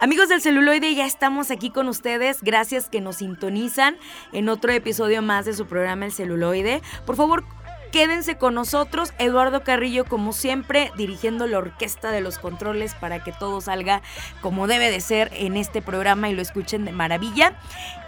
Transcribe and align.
Amigos 0.00 0.28
del 0.28 0.40
celuloide, 0.40 0.94
ya 0.94 1.06
estamos 1.06 1.50
aquí 1.50 1.70
con 1.70 1.88
ustedes. 1.88 2.40
Gracias 2.40 2.88
que 2.88 3.00
nos 3.00 3.16
sintonizan 3.16 3.96
en 4.32 4.48
otro 4.48 4.70
episodio 4.70 5.22
más 5.22 5.44
de 5.44 5.54
su 5.54 5.66
programa 5.66 6.04
El 6.04 6.12
celuloide. 6.12 6.82
Por 7.04 7.16
favor, 7.16 7.44
Quédense 7.92 8.36
con 8.36 8.54
nosotros, 8.54 9.14
Eduardo 9.18 9.64
Carrillo 9.64 10.04
como 10.04 10.34
siempre 10.34 10.92
dirigiendo 10.98 11.46
la 11.46 11.56
orquesta 11.56 12.10
de 12.10 12.20
los 12.20 12.38
controles 12.38 12.94
para 12.94 13.24
que 13.24 13.32
todo 13.32 13.62
salga 13.62 14.02
como 14.42 14.66
debe 14.66 14.90
de 14.90 15.00
ser 15.00 15.30
en 15.32 15.56
este 15.56 15.80
programa 15.80 16.28
y 16.28 16.34
lo 16.34 16.42
escuchen 16.42 16.84
de 16.84 16.92
maravilla. 16.92 17.58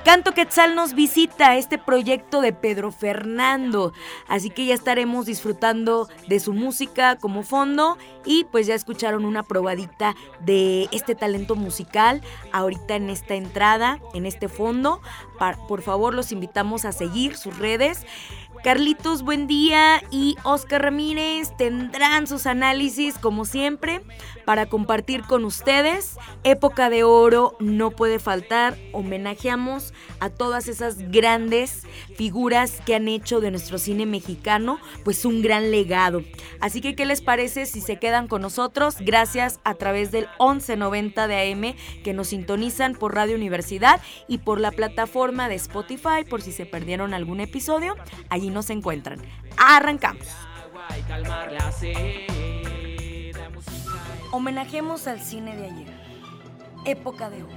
Canto 0.05 0.33
Quetzal 0.33 0.75
nos 0.75 0.95
visita 0.95 1.57
este 1.57 1.79
proyecto 1.79 2.41
de 2.41 2.53
Pedro 2.53 2.91
Fernando, 2.91 3.93
así 4.29 4.51
que 4.51 4.65
ya 4.65 4.75
estaremos 4.75 5.27
disfrutando 5.27 6.09
de 6.27 6.41
su 6.41 6.53
música 6.53 7.17
como 7.17 7.43
fondo 7.43 7.99
y 8.25 8.45
pues 8.45 8.67
ya 8.67 8.75
escucharon 8.75 9.25
una 9.25 9.43
probadita 9.43 10.15
de 10.41 10.89
este 10.93 11.15
talento 11.15 11.55
musical 11.55 12.23
ahorita 12.53 12.97
en 12.97 13.11
esta 13.11 13.35
entrada, 13.35 13.99
en 14.15 14.27
este 14.27 14.49
fondo. 14.49 15.01
Por 15.69 15.83
favor 15.83 16.15
los 16.15 16.33
invitamos 16.33 16.85
a 16.85 16.93
seguir 16.93 17.37
sus 17.37 17.59
redes. 17.59 18.07
Carlitos, 18.63 19.23
buen 19.23 19.47
día 19.47 20.03
y 20.11 20.37
Oscar 20.45 20.83
Ramírez 20.83 21.57
tendrán 21.57 22.27
sus 22.27 22.45
análisis 22.47 23.17
como 23.17 23.47
siempre 23.47 24.03
para 24.45 24.67
compartir 24.67 25.23
con 25.23 25.47
ustedes. 25.47 26.19
Época 26.45 26.91
de 26.91 27.03
oro 27.03 27.57
no 27.59 27.91
puede 27.91 28.19
faltar. 28.19 28.77
Homenajeamos 28.93 29.95
a 30.19 30.29
todas 30.29 30.69
esas 30.69 30.99
grandes 31.11 31.87
figuras 32.17 32.83
que 32.85 32.95
han 32.95 33.09
hecho 33.09 33.41
de 33.41 33.51
nuestro 33.51 33.79
cine 33.79 34.05
mexicano 34.05 34.79
pues 35.05 35.25
un 35.25 35.41
gran 35.41 35.71
legado. 35.71 36.23
Así 36.61 36.83
que, 36.83 36.95
¿qué 36.95 37.07
les 37.07 37.23
parece 37.23 37.65
si 37.65 37.81
se 37.81 37.97
quedan 37.97 38.29
con 38.29 38.43
nosotros? 38.43 38.97
Gracias 39.01 39.59
a 39.65 39.75
través 39.75 40.11
del 40.11 40.27
1190 40.39 41.29
de 41.29 41.53
AM 41.53 42.03
que 42.05 42.13
nos 42.13 42.29
sintonizan 42.29 42.95
por 42.95 43.15
Radio 43.15 43.37
Universidad 43.37 44.03
y 44.29 44.39
por 44.39 44.61
la 44.61 44.71
plataforma 44.71 45.49
de 45.49 45.55
Spotify 45.55 46.25
por 46.29 46.43
si 46.43 46.53
se 46.53 46.67
perdieron 46.67 47.15
algún 47.15 47.41
episodio. 47.41 47.95
Allí 48.29 48.50
nos 48.51 48.71
encuentran. 48.71 49.21
Arrancamos. 49.57 50.27
Homenajemos 54.33 55.07
al 55.07 55.21
cine 55.21 55.57
de 55.57 55.67
ayer. 55.67 56.01
Época 56.85 57.31
de 57.31 57.43
oro. 57.43 57.53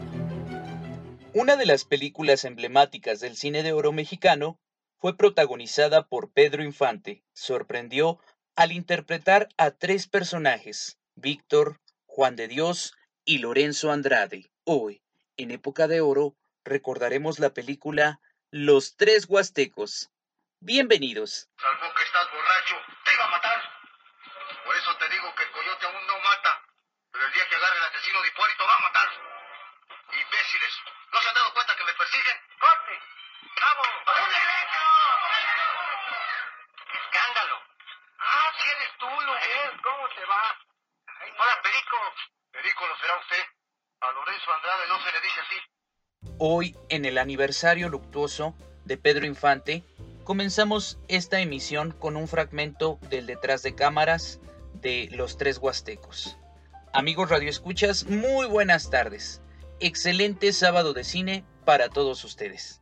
Una 1.33 1.55
de 1.55 1.65
las 1.65 1.85
películas 1.85 2.45
emblemáticas 2.45 3.19
del 3.19 3.35
cine 3.35 3.63
de 3.63 3.73
oro 3.73 3.91
mexicano 3.91 4.59
fue 4.99 5.17
protagonizada 5.17 6.07
por 6.07 6.31
Pedro 6.31 6.63
Infante. 6.63 7.23
Sorprendió 7.33 8.19
al 8.55 8.71
interpretar 8.71 9.49
a 9.57 9.71
tres 9.71 10.07
personajes, 10.07 10.99
Víctor, 11.15 11.81
Juan 12.05 12.35
de 12.35 12.47
Dios 12.47 12.93
y 13.25 13.39
Lorenzo 13.39 13.91
Andrade. 13.91 14.51
Hoy, 14.63 15.01
en 15.37 15.51
Época 15.51 15.87
de 15.87 16.01
Oro, 16.01 16.35
recordaremos 16.63 17.39
la 17.39 17.53
película 17.53 18.21
Los 18.51 18.95
Tres 18.95 19.25
Huastecos, 19.27 20.11
Bienvenidos. 20.63 21.51
Salvo 21.59 21.93
que 21.93 22.03
estás 22.05 22.23
borracho, 22.31 22.79
te 23.03 23.13
iba 23.13 23.25
a 23.25 23.31
matar. 23.35 23.59
Por 24.63 24.73
eso 24.73 24.95
te 24.95 25.09
digo 25.09 25.35
que 25.35 25.43
el 25.43 25.51
coyote 25.51 25.85
aún 25.85 26.07
no 26.07 26.17
mata. 26.23 26.63
Pero 27.11 27.27
el 27.27 27.33
día 27.33 27.49
que 27.49 27.55
agarre 27.57 27.77
el 27.79 27.83
asesino 27.83 28.21
de 28.21 28.29
Hipólito 28.29 28.63
va 28.63 28.75
a 28.75 28.87
matar. 28.87 29.09
Imbéciles. 30.07 30.73
¿No 31.11 31.19
se 31.19 31.27
han 31.27 31.35
dado 31.35 31.53
cuenta 31.53 31.75
que 31.75 31.83
me 31.83 31.91
persiguen? 31.91 32.37
¡Corte! 32.63 32.95
¡Vamos! 33.59 33.87
¡Un 34.07 34.29
derecho! 34.31 34.83
¡Escándalo! 36.95 37.55
¡Ah, 38.19 38.51
si 38.55 38.69
eres 38.71 38.91
tú, 39.03 39.11
Lugués! 39.19 39.71
¿Cómo 39.83 40.07
te 40.15 40.23
va? 40.23 40.43
Hola, 41.43 41.61
Perico. 41.61 41.97
Perico 42.55 42.87
lo 42.87 42.95
será 43.03 43.19
usted. 43.19 43.43
A 43.99 44.11
Lorenzo 44.13 44.53
Andrade 44.53 44.87
no 44.87 45.03
se 45.03 45.11
le 45.11 45.19
dice 45.19 45.39
así. 45.43 45.59
Hoy, 46.39 46.77
en 46.87 47.03
el 47.03 47.17
aniversario 47.17 47.89
luctuoso 47.89 48.55
de 48.85 48.97
Pedro 48.97 49.25
Infante, 49.25 49.83
Comenzamos 50.23 50.99
esta 51.09 51.41
emisión 51.41 51.91
con 51.91 52.15
un 52.15 52.29
fragmento 52.29 52.97
del 53.09 53.25
detrás 53.25 53.61
de 53.61 53.75
cámaras 53.75 54.39
de 54.73 55.09
Los 55.11 55.37
Tres 55.37 55.57
Huastecos. 55.57 56.37
Amigos 56.93 57.29
radioescuchas, 57.29 58.05
muy 58.05 58.47
buenas 58.47 58.89
tardes. 58.89 59.41
Excelente 59.81 60.53
sábado 60.53 60.93
de 60.93 61.03
cine 61.03 61.43
para 61.65 61.89
todos 61.89 62.23
ustedes. 62.23 62.79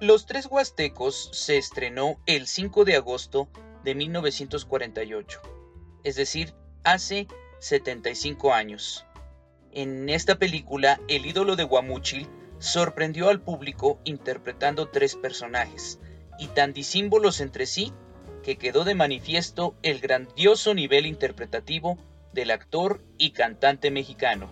Los 0.00 0.26
Tres 0.26 0.46
Huastecos 0.46 1.30
se 1.32 1.56
estrenó 1.56 2.20
el 2.26 2.48
5 2.48 2.84
de 2.84 2.96
agosto 2.96 3.48
de 3.84 3.94
1948, 3.94 5.40
es 6.02 6.16
decir, 6.16 6.52
hace 6.82 7.28
75 7.60 8.52
años. 8.52 9.06
En 9.70 10.08
esta 10.08 10.36
película, 10.36 11.00
el 11.06 11.26
ídolo 11.26 11.54
de 11.54 11.62
Guamúchil 11.62 12.28
sorprendió 12.58 13.28
al 13.28 13.40
público 13.40 14.00
interpretando 14.02 14.88
tres 14.88 15.14
personajes, 15.14 16.00
y 16.38 16.48
tan 16.48 16.72
disímbolos 16.72 17.40
entre 17.40 17.66
sí 17.66 17.92
que 18.42 18.56
quedó 18.56 18.84
de 18.84 18.94
manifiesto 18.94 19.74
el 19.82 20.00
grandioso 20.00 20.74
nivel 20.74 21.06
interpretativo 21.06 21.98
del 22.32 22.50
actor 22.50 23.02
y 23.16 23.30
cantante 23.30 23.90
mexicano. 23.90 24.50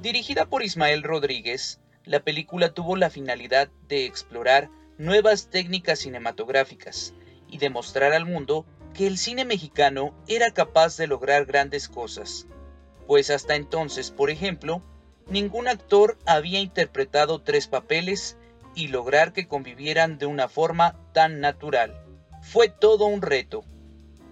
Dirigida 0.00 0.46
por 0.46 0.62
Ismael 0.62 1.02
Rodríguez, 1.02 1.80
la 2.04 2.20
película 2.20 2.74
tuvo 2.74 2.96
la 2.96 3.10
finalidad 3.10 3.70
de 3.88 4.06
explorar 4.06 4.70
nuevas 4.98 5.48
técnicas 5.50 6.00
cinematográficas 6.00 7.14
y 7.48 7.58
demostrar 7.58 8.12
al 8.12 8.24
mundo 8.24 8.66
que 8.94 9.06
el 9.06 9.18
cine 9.18 9.44
mexicano 9.44 10.14
era 10.28 10.52
capaz 10.52 10.96
de 10.96 11.06
lograr 11.06 11.46
grandes 11.46 11.88
cosas, 11.88 12.46
pues 13.06 13.30
hasta 13.30 13.56
entonces, 13.56 14.10
por 14.10 14.30
ejemplo, 14.30 14.82
ningún 15.28 15.68
actor 15.68 16.18
había 16.26 16.60
interpretado 16.60 17.40
tres 17.40 17.66
papeles 17.66 18.36
y 18.74 18.88
lograr 18.88 19.32
que 19.32 19.48
convivieran 19.48 20.18
de 20.18 20.26
una 20.26 20.48
forma 20.48 20.96
tan 21.12 21.40
natural. 21.40 22.04
Fue 22.42 22.68
todo 22.68 23.06
un 23.06 23.22
reto, 23.22 23.64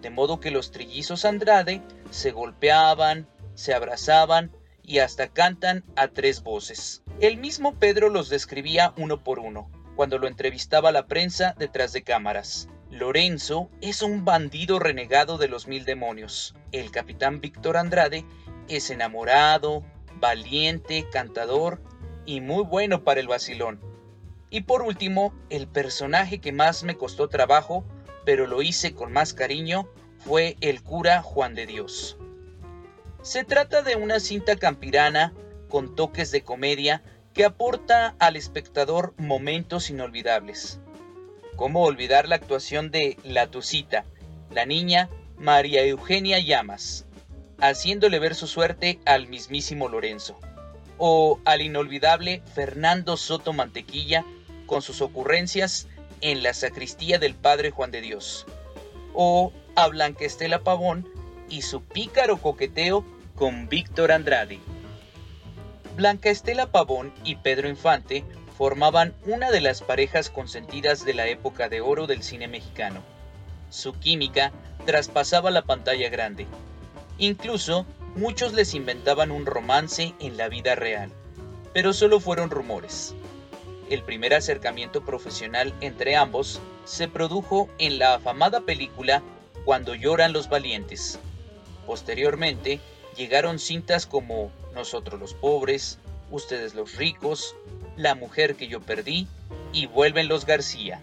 de 0.01 0.11
modo 0.11 0.41
que 0.41 0.51
los 0.51 0.71
trillizos 0.71 1.25
Andrade 1.25 1.83
se 2.11 2.31
golpeaban, 2.31 3.29
se 3.55 3.75
abrazaban 3.75 4.51
y 4.83 4.99
hasta 4.99 5.29
cantan 5.29 5.85
a 5.97 6.09
tres 6.09 6.43
voces. 6.43 7.03
El 7.21 7.37
mismo 7.37 7.79
Pedro 7.79 8.09
los 8.09 8.29
describía 8.29 8.95
uno 8.97 9.23
por 9.23 9.39
uno, 9.39 9.71
cuando 9.95 10.19
lo 10.19 10.27
entrevistaba 10.27 10.91
la 10.93 11.07
prensa 11.07 11.55
detrás 11.59 11.93
de 11.93 12.03
cámaras. 12.03 12.69
Lorenzo 12.91 13.71
es 13.81 14.03
un 14.03 14.25
bandido 14.25 14.79
renegado 14.79 15.39
de 15.39 15.49
los 15.49 15.69
mil 15.69 15.85
demonios. 15.85 16.57
El 16.73 16.91
capitán 16.91 17.41
Víctor 17.41 17.77
Andrade 17.77 18.25
es 18.69 18.91
enamorado, 18.91 19.85
valiente, 20.17 21.07
cantador 21.13 21.81
y 22.27 22.41
muy 22.41 22.65
bueno 22.65 23.05
para 23.05 23.21
el 23.21 23.29
vacilón. 23.29 23.81
Y 24.51 24.63
por 24.63 24.83
último, 24.83 25.33
el 25.49 25.69
personaje 25.69 26.41
que 26.41 26.53
más 26.53 26.83
me 26.83 26.97
costó 26.97 27.29
trabajo, 27.29 27.85
pero 28.25 28.47
lo 28.47 28.63
hice 28.63 28.95
con 28.95 29.13
más 29.13 29.33
cariño, 29.33 29.89
fue 30.19 30.57
el 30.61 30.83
cura 30.83 31.23
Juan 31.23 31.55
de 31.55 31.67
Dios. 31.67 32.19
Se 33.23 33.45
trata 33.45 33.83
de 33.83 33.97
una 33.97 34.19
cinta 34.19 34.57
campirana 34.57 35.33
con 35.69 35.95
toques 35.95 36.31
de 36.31 36.43
comedia 36.43 37.03
que 37.33 37.45
aporta 37.45 38.17
al 38.19 38.37
espectador 38.37 39.15
momentos 39.17 39.89
inolvidables. 39.89 40.81
¿Cómo 41.57 41.85
olvidar 41.85 42.29
la 42.29 42.37
actuación 42.37 42.91
de 42.91 43.19
La 43.23 43.47
Tucita, 43.47 44.05
la 44.51 44.67
niña 44.67 45.09
María 45.39 45.85
Eugenia 45.85 46.39
Llamas, 46.41 47.07
haciéndole 47.61 48.19
ver 48.19 48.35
su 48.35 48.47
suerte 48.47 48.99
al 49.05 49.29
mismísimo 49.29 49.89
Lorenzo? 49.89 50.39
O 50.99 51.39
al 51.45 51.63
inolvidable 51.63 52.43
Fernando 52.55 53.17
Soto 53.17 53.53
Mantequilla, 53.53 54.25
con 54.71 54.83
sus 54.83 55.03
ocurrencias 55.03 55.89
en 56.21 56.45
la 56.45 56.55
sacristía 56.55 57.19
del 57.19 57.35
Padre 57.35 57.73
Juan 57.73 57.91
de 57.91 58.01
Dios, 58.01 58.47
o 59.15 59.53
a 59.75 59.89
Blanca 59.89 60.25
Estela 60.25 60.61
Pavón 60.61 61.09
y 61.49 61.63
su 61.63 61.83
pícaro 61.83 62.37
coqueteo 62.37 63.05
con 63.35 63.69
Víctor 63.69 64.13
Andrade. 64.13 64.61
Blanca 65.97 66.31
Estela 66.31 66.71
Pavón 66.71 67.13
y 67.25 67.35
Pedro 67.35 67.69
Infante 67.69 68.25
formaban 68.57 69.13
una 69.27 69.51
de 69.51 69.61
las 69.61 69.83
parejas 69.83 70.31
consentidas 70.31 71.05
de 71.05 71.15
la 71.15 71.27
época 71.27 71.69
de 71.69 71.81
oro 71.81 72.07
del 72.07 72.23
cine 72.23 72.47
mexicano. 72.47 73.03
Su 73.71 73.95
química 73.95 74.53
traspasaba 74.87 75.51
la 75.51 75.63
pantalla 75.63 76.09
grande. 76.11 76.47
Incluso 77.19 77.87
muchos 78.15 78.53
les 78.53 78.75
inventaban 78.75 79.33
un 79.33 79.47
romance 79.47 80.15
en 80.21 80.37
la 80.37 80.49
vida 80.49 80.77
real, 80.77 81.11
pero 81.75 81.93
solo 81.93 82.21
fueron 82.21 82.51
rumores. 82.51 83.17
El 83.91 84.05
primer 84.05 84.35
acercamiento 84.35 85.05
profesional 85.05 85.75
entre 85.81 86.15
ambos 86.15 86.61
se 86.85 87.09
produjo 87.09 87.69
en 87.79 87.99
la 87.99 88.15
afamada 88.15 88.61
película 88.61 89.21
Cuando 89.65 89.97
lloran 89.97 90.33
los 90.33 90.49
valientes. 90.49 91.19
Posteriormente, 91.87 92.79
llegaron 93.17 93.59
cintas 93.59 94.07
como 94.07 94.53
Nosotros 94.75 95.19
los 95.19 95.35
pobres, 95.35 95.99
Ustedes 96.31 96.75
los 96.75 96.95
ricos, 96.95 97.57
La 97.97 98.15
mujer 98.15 98.55
que 98.55 98.69
yo 98.69 98.81
perdí 98.81 99.27
y 99.73 99.87
Vuelven 99.87 100.29
los 100.29 100.47
García. 100.47 101.03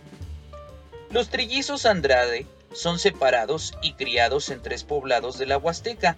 Los 1.11 1.27
trillizos 1.27 1.85
Andrade 1.85 2.45
son 2.71 2.99
separados 2.99 3.73
y 3.81 3.93
criados 3.93 4.49
en 4.49 4.61
tres 4.61 4.85
poblados 4.85 5.37
de 5.37 5.45
la 5.45 5.57
Huasteca, 5.57 6.15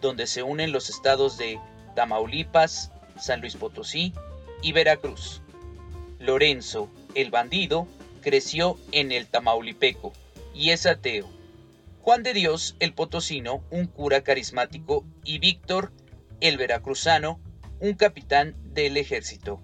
donde 0.00 0.28
se 0.28 0.44
unen 0.44 0.70
los 0.70 0.88
estados 0.88 1.36
de 1.36 1.58
Tamaulipas, 1.96 2.92
San 3.20 3.40
Luis 3.40 3.56
Potosí 3.56 4.12
y 4.62 4.72
Veracruz. 4.72 5.41
Lorenzo, 6.22 6.88
el 7.16 7.32
bandido, 7.32 7.88
creció 8.20 8.78
en 8.92 9.10
el 9.10 9.26
Tamaulipeco 9.26 10.12
y 10.54 10.70
es 10.70 10.86
ateo. 10.86 11.28
Juan 12.00 12.22
de 12.22 12.32
Dios, 12.32 12.76
el 12.78 12.94
potosino, 12.94 13.64
un 13.70 13.86
cura 13.86 14.22
carismático, 14.22 15.04
y 15.24 15.38
Víctor, 15.38 15.92
el 16.40 16.58
veracruzano, 16.58 17.40
un 17.80 17.94
capitán 17.94 18.54
del 18.72 18.96
ejército. 18.96 19.60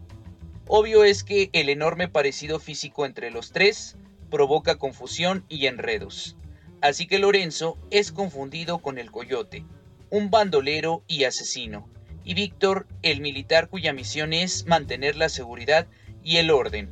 Obvio 0.66 1.04
es 1.04 1.22
que 1.22 1.48
el 1.52 1.68
enorme 1.68 2.08
parecido 2.08 2.58
físico 2.58 3.06
entre 3.06 3.30
los 3.30 3.52
tres 3.52 3.96
provoca 4.28 4.78
confusión 4.78 5.44
y 5.48 5.66
enredos. 5.66 6.36
Así 6.80 7.06
que 7.06 7.20
Lorenzo 7.20 7.78
es 7.90 8.10
confundido 8.10 8.78
con 8.78 8.98
el 8.98 9.12
coyote, 9.12 9.64
un 10.10 10.30
bandolero 10.30 11.02
y 11.06 11.24
asesino, 11.24 11.88
y 12.24 12.34
Víctor, 12.34 12.86
el 13.02 13.20
militar 13.20 13.68
cuya 13.68 13.92
misión 13.92 14.32
es 14.32 14.66
mantener 14.66 15.16
la 15.16 15.28
seguridad 15.28 15.86
y 16.22 16.36
el 16.36 16.50
orden. 16.50 16.90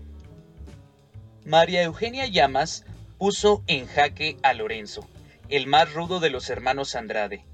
María 1.45 1.83
Eugenia 1.83 2.27
Llamas 2.27 2.85
puso 3.19 3.63
en 3.67 3.87
jaque 3.87 4.37
a 4.43 4.53
Lorenzo, 4.53 5.07
el 5.49 5.67
más 5.67 5.93
rudo 5.93 6.21
de 6.21 6.31
los 6.31 6.51
hermanos 6.51 6.95
Andrade. 6.95 7.45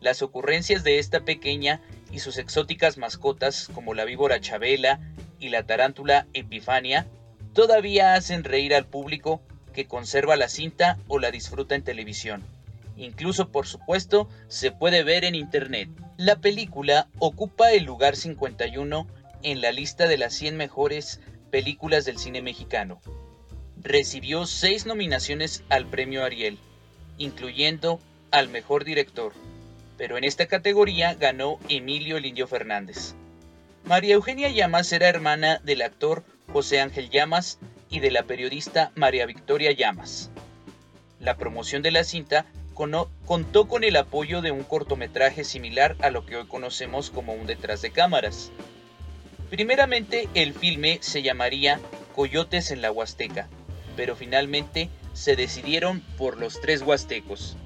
Las 0.00 0.22
ocurrencias 0.22 0.84
de 0.84 0.98
esta 0.98 1.20
pequeña 1.20 1.80
y 2.10 2.20
sus 2.20 2.38
exóticas 2.38 2.98
mascotas 2.98 3.68
como 3.74 3.94
la 3.94 4.04
víbora 4.04 4.40
Chabela 4.40 5.00
y 5.38 5.48
la 5.50 5.64
tarántula 5.64 6.26
Epifania 6.34 7.06
todavía 7.52 8.14
hacen 8.14 8.44
reír 8.44 8.74
al 8.74 8.86
público 8.86 9.40
que 9.72 9.86
conserva 9.86 10.36
la 10.36 10.48
cinta 10.48 10.98
o 11.08 11.18
la 11.18 11.30
disfruta 11.30 11.74
en 11.74 11.82
televisión. 11.82 12.42
Incluso, 12.96 13.50
por 13.50 13.66
supuesto, 13.66 14.28
se 14.48 14.72
puede 14.72 15.04
ver 15.04 15.24
en 15.24 15.36
internet. 15.36 15.88
La 16.16 16.36
película 16.36 17.08
ocupa 17.18 17.70
el 17.70 17.84
lugar 17.84 18.16
51 18.16 19.06
en 19.42 19.60
la 19.60 19.72
lista 19.72 20.06
de 20.06 20.18
las 20.18 20.34
100 20.34 20.56
mejores 20.56 21.20
películas 21.50 22.04
del 22.04 22.18
cine 22.18 22.42
mexicano. 22.42 23.00
Recibió 23.80 24.46
seis 24.46 24.86
nominaciones 24.86 25.62
al 25.68 25.86
premio 25.86 26.24
Ariel, 26.24 26.58
incluyendo 27.16 28.00
al 28.30 28.48
mejor 28.48 28.84
director, 28.84 29.32
pero 29.96 30.18
en 30.18 30.24
esta 30.24 30.46
categoría 30.46 31.14
ganó 31.14 31.58
Emilio 31.68 32.16
el 32.16 32.26
Indio 32.26 32.46
Fernández. 32.46 33.14
María 33.84 34.14
Eugenia 34.14 34.50
Llamas 34.50 34.92
era 34.92 35.08
hermana 35.08 35.60
del 35.64 35.82
actor 35.82 36.24
José 36.52 36.80
Ángel 36.80 37.10
Llamas 37.10 37.58
y 37.88 38.00
de 38.00 38.10
la 38.10 38.24
periodista 38.24 38.92
María 38.94 39.26
Victoria 39.26 39.72
Llamas. 39.72 40.30
La 41.20 41.36
promoción 41.36 41.82
de 41.82 41.90
la 41.90 42.04
cinta 42.04 42.46
contó 43.26 43.66
con 43.66 43.82
el 43.82 43.96
apoyo 43.96 44.40
de 44.40 44.52
un 44.52 44.62
cortometraje 44.62 45.42
similar 45.42 45.96
a 46.00 46.10
lo 46.10 46.24
que 46.24 46.36
hoy 46.36 46.46
conocemos 46.46 47.10
como 47.10 47.32
un 47.32 47.46
detrás 47.46 47.82
de 47.82 47.90
cámaras. 47.90 48.52
Primeramente 49.50 50.28
el 50.34 50.52
filme 50.52 50.98
se 51.00 51.22
llamaría 51.22 51.80
Coyotes 52.14 52.70
en 52.70 52.82
la 52.82 52.92
Huasteca, 52.92 53.48
pero 53.96 54.14
finalmente 54.14 54.90
se 55.14 55.36
decidieron 55.36 56.00
por 56.18 56.36
los 56.36 56.60
tres 56.60 56.82
huastecos. 56.82 57.56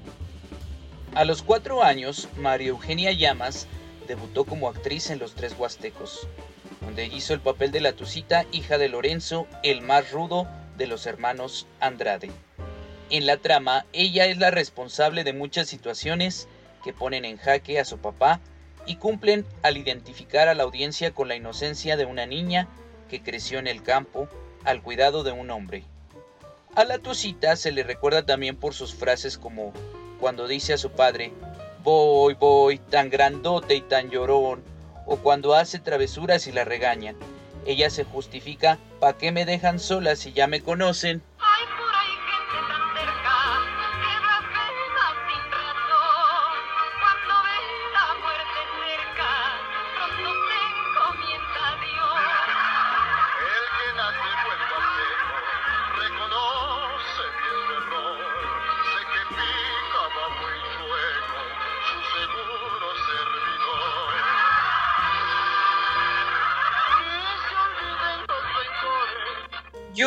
A 1.13 1.25
los 1.25 1.43
cuatro 1.43 1.83
años, 1.83 2.29
María 2.37 2.69
Eugenia 2.69 3.11
Llamas 3.11 3.67
debutó 4.07 4.45
como 4.45 4.69
actriz 4.69 5.09
en 5.09 5.19
Los 5.19 5.35
Tres 5.35 5.55
Huastecos, 5.57 6.27
donde 6.81 7.05
hizo 7.05 7.33
el 7.33 7.39
papel 7.39 7.71
de 7.71 7.81
la 7.81 7.93
Tucita, 7.93 8.45
hija 8.51 8.77
de 8.77 8.89
Lorenzo, 8.89 9.47
el 9.61 9.81
más 9.81 10.11
rudo 10.11 10.47
de 10.77 10.87
los 10.87 11.05
hermanos 11.05 11.67
Andrade. 11.79 12.31
En 13.09 13.25
la 13.27 13.37
trama, 13.37 13.85
ella 13.93 14.25
es 14.25 14.37
la 14.39 14.49
responsable 14.49 15.23
de 15.23 15.33
muchas 15.33 15.67
situaciones 15.67 16.47
que 16.83 16.93
ponen 16.93 17.25
en 17.25 17.37
jaque 17.37 17.79
a 17.79 17.85
su 17.85 17.99
papá 17.99 18.39
y 18.85 18.95
cumplen 18.95 19.45
al 19.61 19.77
identificar 19.77 20.47
a 20.47 20.55
la 20.55 20.63
audiencia 20.63 21.11
con 21.11 21.27
la 21.27 21.35
inocencia 21.35 21.97
de 21.97 22.05
una 22.05 22.25
niña 22.25 22.67
que 23.09 23.21
creció 23.21 23.59
en 23.59 23.67
el 23.67 23.83
campo 23.83 24.27
al 24.63 24.81
cuidado 24.81 25.23
de 25.23 25.31
un 25.31 25.51
hombre. 25.51 25.83
A 26.75 26.85
la 26.85 26.97
Tucita 26.97 27.55
se 27.55 27.71
le 27.71 27.83
recuerda 27.83 28.25
también 28.25 28.55
por 28.55 28.73
sus 28.73 28.95
frases 28.95 29.37
como 29.37 29.73
cuando 30.19 30.47
dice 30.47 30.73
a 30.73 30.77
su 30.77 30.91
padre, 30.91 31.31
voy, 31.83 32.33
voy, 32.33 32.79
tan 32.79 33.09
grandote 33.09 33.75
y 33.75 33.81
tan 33.81 34.09
llorón, 34.09 34.63
o 35.05 35.17
cuando 35.17 35.53
hace 35.53 35.79
travesuras 35.79 36.47
y 36.47 36.51
la 36.51 36.63
regañan. 36.63 37.15
Ella 37.65 37.89
se 37.89 38.03
justifica, 38.03 38.79
¿pa' 38.99 39.17
qué 39.17 39.31
me 39.31 39.45
dejan 39.45 39.79
sola 39.79 40.15
si 40.15 40.33
ya 40.33 40.47
me 40.47 40.61
conocen? 40.61 41.21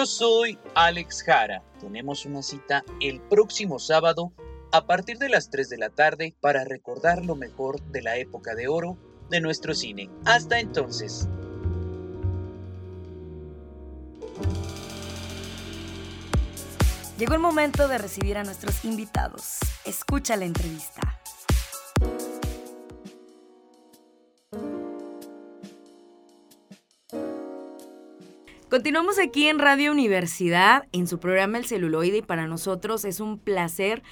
Soy 0.06 0.58
Alex 0.74 1.22
Jara. 1.24 1.62
Tenemos 1.80 2.24
una 2.26 2.42
cita 2.42 2.84
el 3.00 3.20
próximo 3.20 3.78
sábado 3.78 4.32
a 4.72 4.86
partir 4.86 5.18
de 5.18 5.28
las 5.28 5.50
3 5.50 5.68
de 5.68 5.78
la 5.78 5.90
tarde 5.90 6.34
para 6.40 6.64
recordar 6.64 7.24
lo 7.24 7.34
mejor 7.34 7.82
de 7.90 8.02
la 8.02 8.16
época 8.16 8.54
de 8.54 8.68
oro 8.68 8.96
de 9.30 9.40
nuestro 9.40 9.74
cine. 9.74 10.08
Hasta 10.24 10.60
entonces. 10.60 11.28
Llegó 17.18 17.34
el 17.34 17.40
momento 17.40 17.88
de 17.88 17.98
recibir 17.98 18.38
a 18.38 18.44
nuestros 18.44 18.84
invitados. 18.84 19.58
Escucha 19.84 20.36
la 20.36 20.44
entrevista. 20.44 21.15
Continuamos 28.76 29.18
aquí 29.18 29.48
en 29.48 29.58
Radio 29.58 29.90
Universidad, 29.90 30.84
en 30.92 31.06
su 31.06 31.18
programa 31.18 31.56
El 31.56 31.64
celuloide, 31.64 32.18
y 32.18 32.22
para 32.22 32.46
nosotros 32.46 33.06
es 33.06 33.20
un 33.20 33.38
placer 33.38 34.02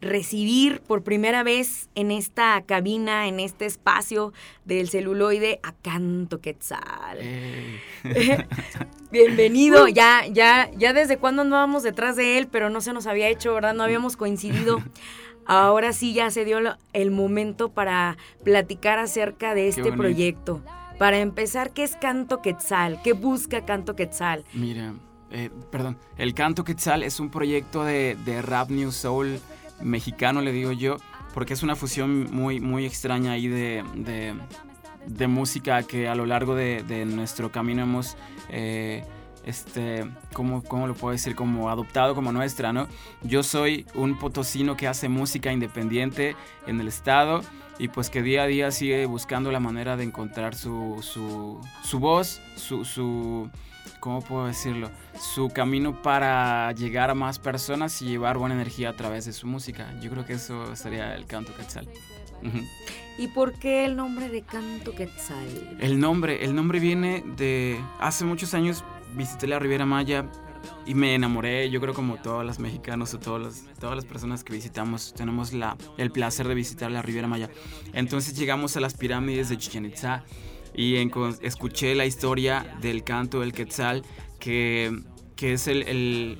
recibir 0.00 0.80
por 0.80 1.04
primera 1.04 1.44
vez 1.44 1.88
en 1.94 2.10
esta 2.10 2.60
cabina, 2.66 3.28
en 3.28 3.38
este 3.38 3.64
espacio 3.64 4.32
del 4.64 4.88
celuloide 4.88 5.60
a 5.62 5.72
Canto 5.72 6.40
Quetzal. 6.40 7.20
Bienvenido, 9.12 9.86
ya, 9.86 10.26
ya, 10.26 10.68
ya 10.76 10.92
desde 10.92 11.18
cuando 11.18 11.42
andábamos 11.42 11.84
detrás 11.84 12.16
de 12.16 12.38
él, 12.38 12.48
pero 12.50 12.70
no 12.70 12.80
se 12.80 12.92
nos 12.92 13.06
había 13.06 13.28
hecho, 13.28 13.54
¿verdad? 13.54 13.74
No 13.74 13.84
habíamos 13.84 14.16
coincidido. 14.16 14.82
Ahora 15.46 15.92
sí 15.92 16.12
ya 16.12 16.32
se 16.32 16.44
dio 16.44 16.58
el 16.92 17.10
momento 17.12 17.68
para 17.68 18.16
platicar 18.42 18.98
acerca 18.98 19.54
de 19.54 19.68
este 19.68 19.92
proyecto. 19.92 20.60
Para 20.98 21.18
empezar, 21.18 21.72
¿qué 21.72 21.84
es 21.84 21.94
Canto 21.94 22.42
Quetzal? 22.42 23.00
¿Qué 23.02 23.12
busca 23.12 23.64
Canto 23.64 23.94
Quetzal? 23.94 24.44
Mira, 24.52 24.94
eh, 25.30 25.48
perdón, 25.70 25.96
el 26.16 26.34
Canto 26.34 26.64
Quetzal 26.64 27.04
es 27.04 27.20
un 27.20 27.30
proyecto 27.30 27.84
de, 27.84 28.16
rap 28.42 28.70
new 28.70 28.90
soul 28.90 29.38
mexicano, 29.80 30.40
le 30.40 30.50
digo 30.50 30.72
yo, 30.72 30.96
porque 31.34 31.54
es 31.54 31.62
una 31.62 31.76
fusión 31.76 32.28
muy, 32.32 32.58
muy 32.58 32.84
extraña 32.84 33.32
ahí 33.32 33.46
de, 33.46 34.34
música 35.28 35.84
que 35.84 36.08
a 36.08 36.16
lo 36.16 36.26
largo 36.26 36.56
de, 36.56 37.04
nuestro 37.06 37.52
camino 37.52 37.82
hemos... 37.82 38.16
Eh, 38.50 39.04
este, 39.48 40.06
¿cómo, 40.34 40.62
¿cómo, 40.62 40.86
lo 40.86 40.94
puedo 40.94 41.12
decir? 41.12 41.34
Como 41.34 41.70
adoptado 41.70 42.14
como 42.14 42.32
nuestra, 42.32 42.72
¿no? 42.72 42.86
Yo 43.22 43.42
soy 43.42 43.86
un 43.94 44.18
potosino 44.18 44.76
que 44.76 44.86
hace 44.86 45.08
música 45.08 45.50
independiente 45.52 46.36
en 46.66 46.80
el 46.80 46.88
estado 46.88 47.40
y 47.78 47.88
pues 47.88 48.10
que 48.10 48.22
día 48.22 48.42
a 48.42 48.46
día 48.46 48.70
sigue 48.70 49.06
buscando 49.06 49.50
la 49.50 49.58
manera 49.58 49.96
de 49.96 50.04
encontrar 50.04 50.54
su, 50.54 50.98
su, 51.00 51.60
su 51.82 51.98
voz, 51.98 52.42
su, 52.56 52.84
su, 52.84 53.48
¿cómo 54.00 54.20
puedo 54.20 54.46
decirlo? 54.46 54.90
Su 55.18 55.48
camino 55.48 56.02
para 56.02 56.70
llegar 56.72 57.08
a 57.08 57.14
más 57.14 57.38
personas 57.38 58.02
y 58.02 58.06
llevar 58.06 58.36
buena 58.36 58.54
energía 58.54 58.90
a 58.90 58.96
través 58.96 59.24
de 59.24 59.32
su 59.32 59.46
música. 59.46 59.94
Yo 60.02 60.10
creo 60.10 60.26
que 60.26 60.34
eso 60.34 60.76
sería 60.76 61.14
el 61.14 61.24
canto 61.24 61.54
quetzal. 61.54 61.88
¿Y 63.18 63.26
por 63.28 63.54
qué 63.54 63.84
el 63.84 63.96
nombre 63.96 64.28
de 64.28 64.42
Canto 64.42 64.94
Quetzal? 64.94 65.76
El 65.80 65.98
nombre, 65.98 66.44
el 66.44 66.54
nombre 66.54 66.78
viene 66.78 67.24
de 67.36 67.80
hace 67.98 68.24
muchos 68.24 68.54
años 68.54 68.84
visité 69.14 69.46
la 69.46 69.58
Riviera 69.58 69.86
Maya 69.86 70.26
y 70.86 70.94
me 70.94 71.14
enamoré, 71.14 71.70
yo 71.70 71.80
creo 71.80 71.94
como 71.94 72.16
todos 72.16 72.44
los 72.44 72.58
mexicanos 72.58 73.14
o 73.14 73.18
todas 73.18 73.42
las, 73.42 73.78
todas 73.78 73.96
las 73.96 74.04
personas 74.04 74.44
que 74.44 74.52
visitamos, 74.52 75.14
tenemos 75.14 75.52
la, 75.52 75.76
el 75.96 76.10
placer 76.10 76.48
de 76.48 76.54
visitar 76.54 76.90
la 76.90 77.02
Riviera 77.02 77.28
Maya. 77.28 77.50
Entonces 77.92 78.36
llegamos 78.36 78.76
a 78.76 78.80
las 78.80 78.94
pirámides 78.94 79.48
de 79.48 79.58
Chichen 79.58 79.84
Itza 79.84 80.24
y 80.74 80.96
escuché 81.42 81.94
la 81.94 82.06
historia 82.06 82.76
del 82.80 83.04
canto 83.04 83.40
del 83.40 83.52
Quetzal 83.52 84.02
que 84.38 85.02
que 85.38 85.52
es 85.52 85.68
el, 85.68 85.84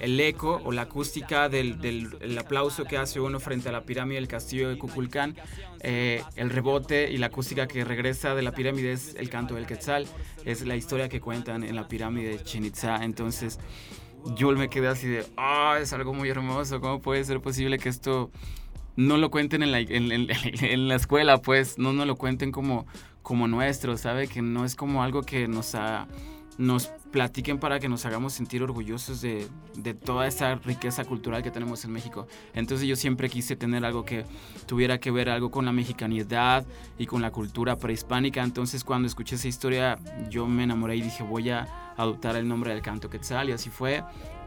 el, 0.01 0.19
eco 0.19 0.61
o 0.65 0.73
la 0.73 0.83
acústica 0.83 1.49
del, 1.49 1.81
del 1.81 2.37
aplauso 2.37 2.83
que 2.83 2.97
hace 2.97 3.21
uno 3.21 3.39
frente 3.39 3.69
a 3.69 3.73
la 3.73 3.85
pirámide 3.85 4.17
del 4.17 4.27
castillo 4.27 4.69
de 4.69 4.77
Cuculcán. 4.77 5.37
Eh, 5.85 6.25
el 6.35 6.51
rebote 6.51 7.09
y 7.09 7.19
la 7.19 7.27
acústica 7.27 7.69
que 7.69 7.85
regresa 7.85 8.35
de 8.35 8.43
la 8.43 8.51
pirámide 8.51 8.91
es 8.91 9.15
el 9.15 9.31
canto 9.31 9.55
del 9.55 9.67
Quetzal, 9.67 10.09
es 10.45 10.67
la 10.67 10.75
historia 10.75 11.09
que 11.09 11.21
cuentan 11.21 11.63
en 11.63 11.77
la 11.77 11.87
pirámide 11.87 12.31
de 12.31 12.43
Chichen 12.43 12.73
Entonces 13.03 13.61
yo 14.35 14.51
me 14.51 14.69
quedé 14.69 14.89
así 14.89 15.07
de, 15.07 15.25
ah, 15.37 15.79
es 15.81 15.93
algo 15.93 16.13
muy 16.13 16.29
hermoso, 16.29 16.81
¿cómo 16.81 17.01
puede 17.01 17.23
ser 17.23 17.41
posible 17.41 17.79
que 17.79 17.91
esto 17.91 18.33
no 18.97 19.17
lo 19.17 19.31
cuenten 19.31 19.63
en 19.63 19.71
la, 19.71 19.79
en, 19.79 20.11
en, 20.11 20.89
la 20.89 20.97
escuela? 20.97 21.41
Pues 21.41 21.79
no 21.79 21.93
nos 21.93 22.09
lo 22.09 22.17
cuenten 22.17 22.51
como, 22.51 22.85
como 23.23 23.47
nuestro, 23.47 23.97
¿sabe? 23.97 24.27
Que 24.27 24.43
no 24.43 24.65
es 24.65 24.75
como 24.75 25.05
algo 25.05 25.23
que 25.23 25.47
nos 25.47 25.77
ha 25.77 26.09
nos 26.59 26.89
platiquen 27.13 27.59
para 27.59 27.79
que 27.79 27.89
nos 27.89 28.05
hagamos 28.05 28.33
sentir 28.33 28.63
orgullosos 28.63 29.21
de, 29.21 29.49
de, 29.77 29.95
toda 29.95 30.27
esa 30.27 30.57
riqueza 30.57 31.05
cultural 31.05 31.43
que 31.43 31.53
tenemos 31.53 31.85
en 31.85 31.93
México. 31.93 32.27
Entonces 32.53 32.87
yo 32.87 32.97
siempre 32.97 33.31
quise 33.31 33.57
tener 33.57 33.85
algo 33.85 34.05
que 34.05 34.25
tuviera 34.67 34.99
que 34.99 35.13
ver 35.13 35.31
algo 35.31 35.51
con 35.51 35.65
la 35.65 35.73
mexicanidad 35.73 36.67
y 36.99 37.07
con 37.07 37.23
la 37.23 37.31
cultura 37.31 37.77
prehispánica. 37.77 38.43
Entonces 38.43 38.83
cuando 38.83 39.07
escuché 39.07 39.37
esa 39.37 39.49
historia 39.49 39.99
yo 40.29 40.47
me 40.47 40.65
enamoré 40.65 40.97
y 40.97 41.03
dije 41.03 41.23
voy 41.23 41.49
a 41.51 41.93
adoptar 41.97 42.37
el 42.37 42.47
nombre 42.49 42.73
del 42.73 42.83
canto 42.83 43.09
quetzal 43.09 43.49
y 43.49 43.53
así 43.53 43.71
fue. 43.71 44.03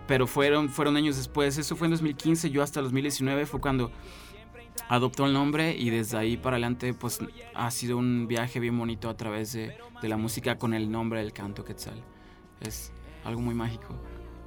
Pero 0.08 0.28
fueron, 0.28 0.70
fueron 0.70 0.98
años 0.98 1.16
después, 1.16 1.58
eso 1.58 1.76
fue 1.78 1.88
en 1.88 1.92
2015, 1.92 2.50
yo 2.50 2.64
hasta 2.64 2.82
2019 2.82 3.46
fue 3.46 3.62
cuando 3.62 3.92
adoptó 4.90 5.26
el 5.26 5.34
nombre 5.34 5.76
y 5.76 5.90
desde 5.90 6.18
ahí 6.18 6.38
para 6.38 6.56
adelante 6.56 6.94
pues 6.94 7.20
ha 7.54 7.72
sido 7.72 7.98
un 7.98 8.28
viaje 8.28 8.60
bien 8.60 8.78
bonito 8.78 9.10
a 9.10 9.18
través 9.18 9.54
de, 9.54 9.76
de 10.02 10.10
la 10.10 10.18
música 10.18 10.58
con 10.58 10.74
el 10.74 10.92
nombre 10.92 11.20
del 11.20 11.34
canto 11.34 11.64
Quetzal. 11.64 12.04
Es 12.62 12.92
algo 13.24 13.42
muy 13.42 13.56
mágico. 13.56 13.96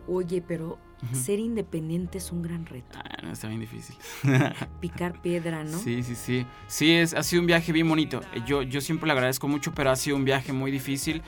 Oye, 0.07 0.43
pero 0.47 0.78
ser 1.12 1.38
independiente 1.38 2.19
es 2.19 2.33
un 2.33 2.43
gran 2.43 2.66
reto. 2.66 2.99
Ah, 2.99 3.23
no, 3.23 3.33
está 3.33 3.49
bien 3.49 3.61
difícil. 3.61 3.97
Picar 4.81 5.21
piedra, 5.21 5.64
¿no? 5.64 5.78
Sí, 5.78 6.02
sí, 6.02 6.14
sí. 6.14 6.47
Sí, 6.66 6.93
es, 6.93 7.14
ha 7.14 7.23
sido 7.23 7.40
un 7.40 7.47
viaje 7.47 7.73
bien 7.73 7.88
bonito. 7.88 8.21
Yo, 8.47 8.62
yo 8.62 8.81
siempre 8.81 9.07
le 9.07 9.12
agradezco 9.12 9.49
mucho, 9.49 9.73
pero 9.75 9.90
ha 9.90 9.97
sido 9.97 10.16
un 10.16 10.25
viaje 10.25 10.52
muy 10.52 10.71
difícil, 10.71 11.23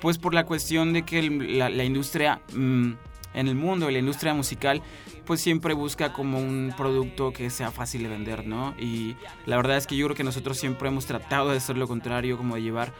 pues 0.00 0.18
por 0.18 0.34
la 0.34 0.46
cuestión 0.46 0.92
de 0.92 1.02
que 1.02 1.22
la, 1.22 1.84
industria... 1.84 2.40
Mm, 2.54 2.92
en 3.34 3.48
el 3.48 3.54
mundo 3.54 3.86
de 3.86 3.92
la 3.92 3.98
industria 3.98 4.34
musical, 4.34 4.82
pues 5.24 5.40
siempre 5.40 5.74
busca 5.74 6.12
como 6.12 6.38
un 6.38 6.74
producto 6.76 7.32
que 7.32 7.50
sea 7.50 7.70
fácil 7.70 8.02
de 8.02 8.08
vender, 8.08 8.46
¿no? 8.46 8.74
Y 8.78 9.16
la 9.46 9.56
verdad 9.56 9.76
es 9.76 9.86
que 9.86 9.96
yo 9.96 10.06
creo 10.06 10.16
que 10.16 10.24
nosotros 10.24 10.58
siempre 10.58 10.88
hemos 10.88 11.06
tratado 11.06 11.50
de 11.50 11.58
hacer 11.58 11.76
lo 11.76 11.86
contrario, 11.86 12.36
como 12.36 12.56
de 12.56 12.62
llevar 12.62 12.92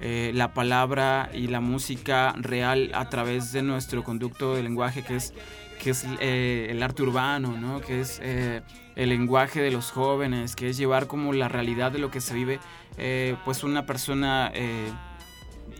eh, 0.00 0.30
la 0.34 0.52
palabra 0.52 1.30
y 1.32 1.46
la 1.46 1.60
música 1.60 2.34
real 2.36 2.90
a 2.92 3.08
través 3.08 3.52
de 3.52 3.62
nuestro 3.62 4.04
conducto 4.04 4.54
de 4.54 4.62
lenguaje, 4.62 5.02
que 5.02 5.16
es, 5.16 5.32
que 5.82 5.90
es 5.90 6.04
eh, 6.20 6.66
el 6.70 6.82
arte 6.82 7.02
urbano, 7.02 7.56
¿no? 7.58 7.80
Que 7.80 8.00
es 8.00 8.20
eh, 8.22 8.60
el 8.94 9.08
lenguaje 9.08 9.62
de 9.62 9.70
los 9.70 9.90
jóvenes, 9.90 10.54
que 10.54 10.68
es 10.68 10.76
llevar 10.76 11.06
como 11.06 11.32
la 11.32 11.48
realidad 11.48 11.92
de 11.92 11.98
lo 11.98 12.10
que 12.10 12.20
se 12.20 12.34
vive, 12.34 12.60
pues 13.44 13.62
una 13.62 13.84
persona 13.84 14.50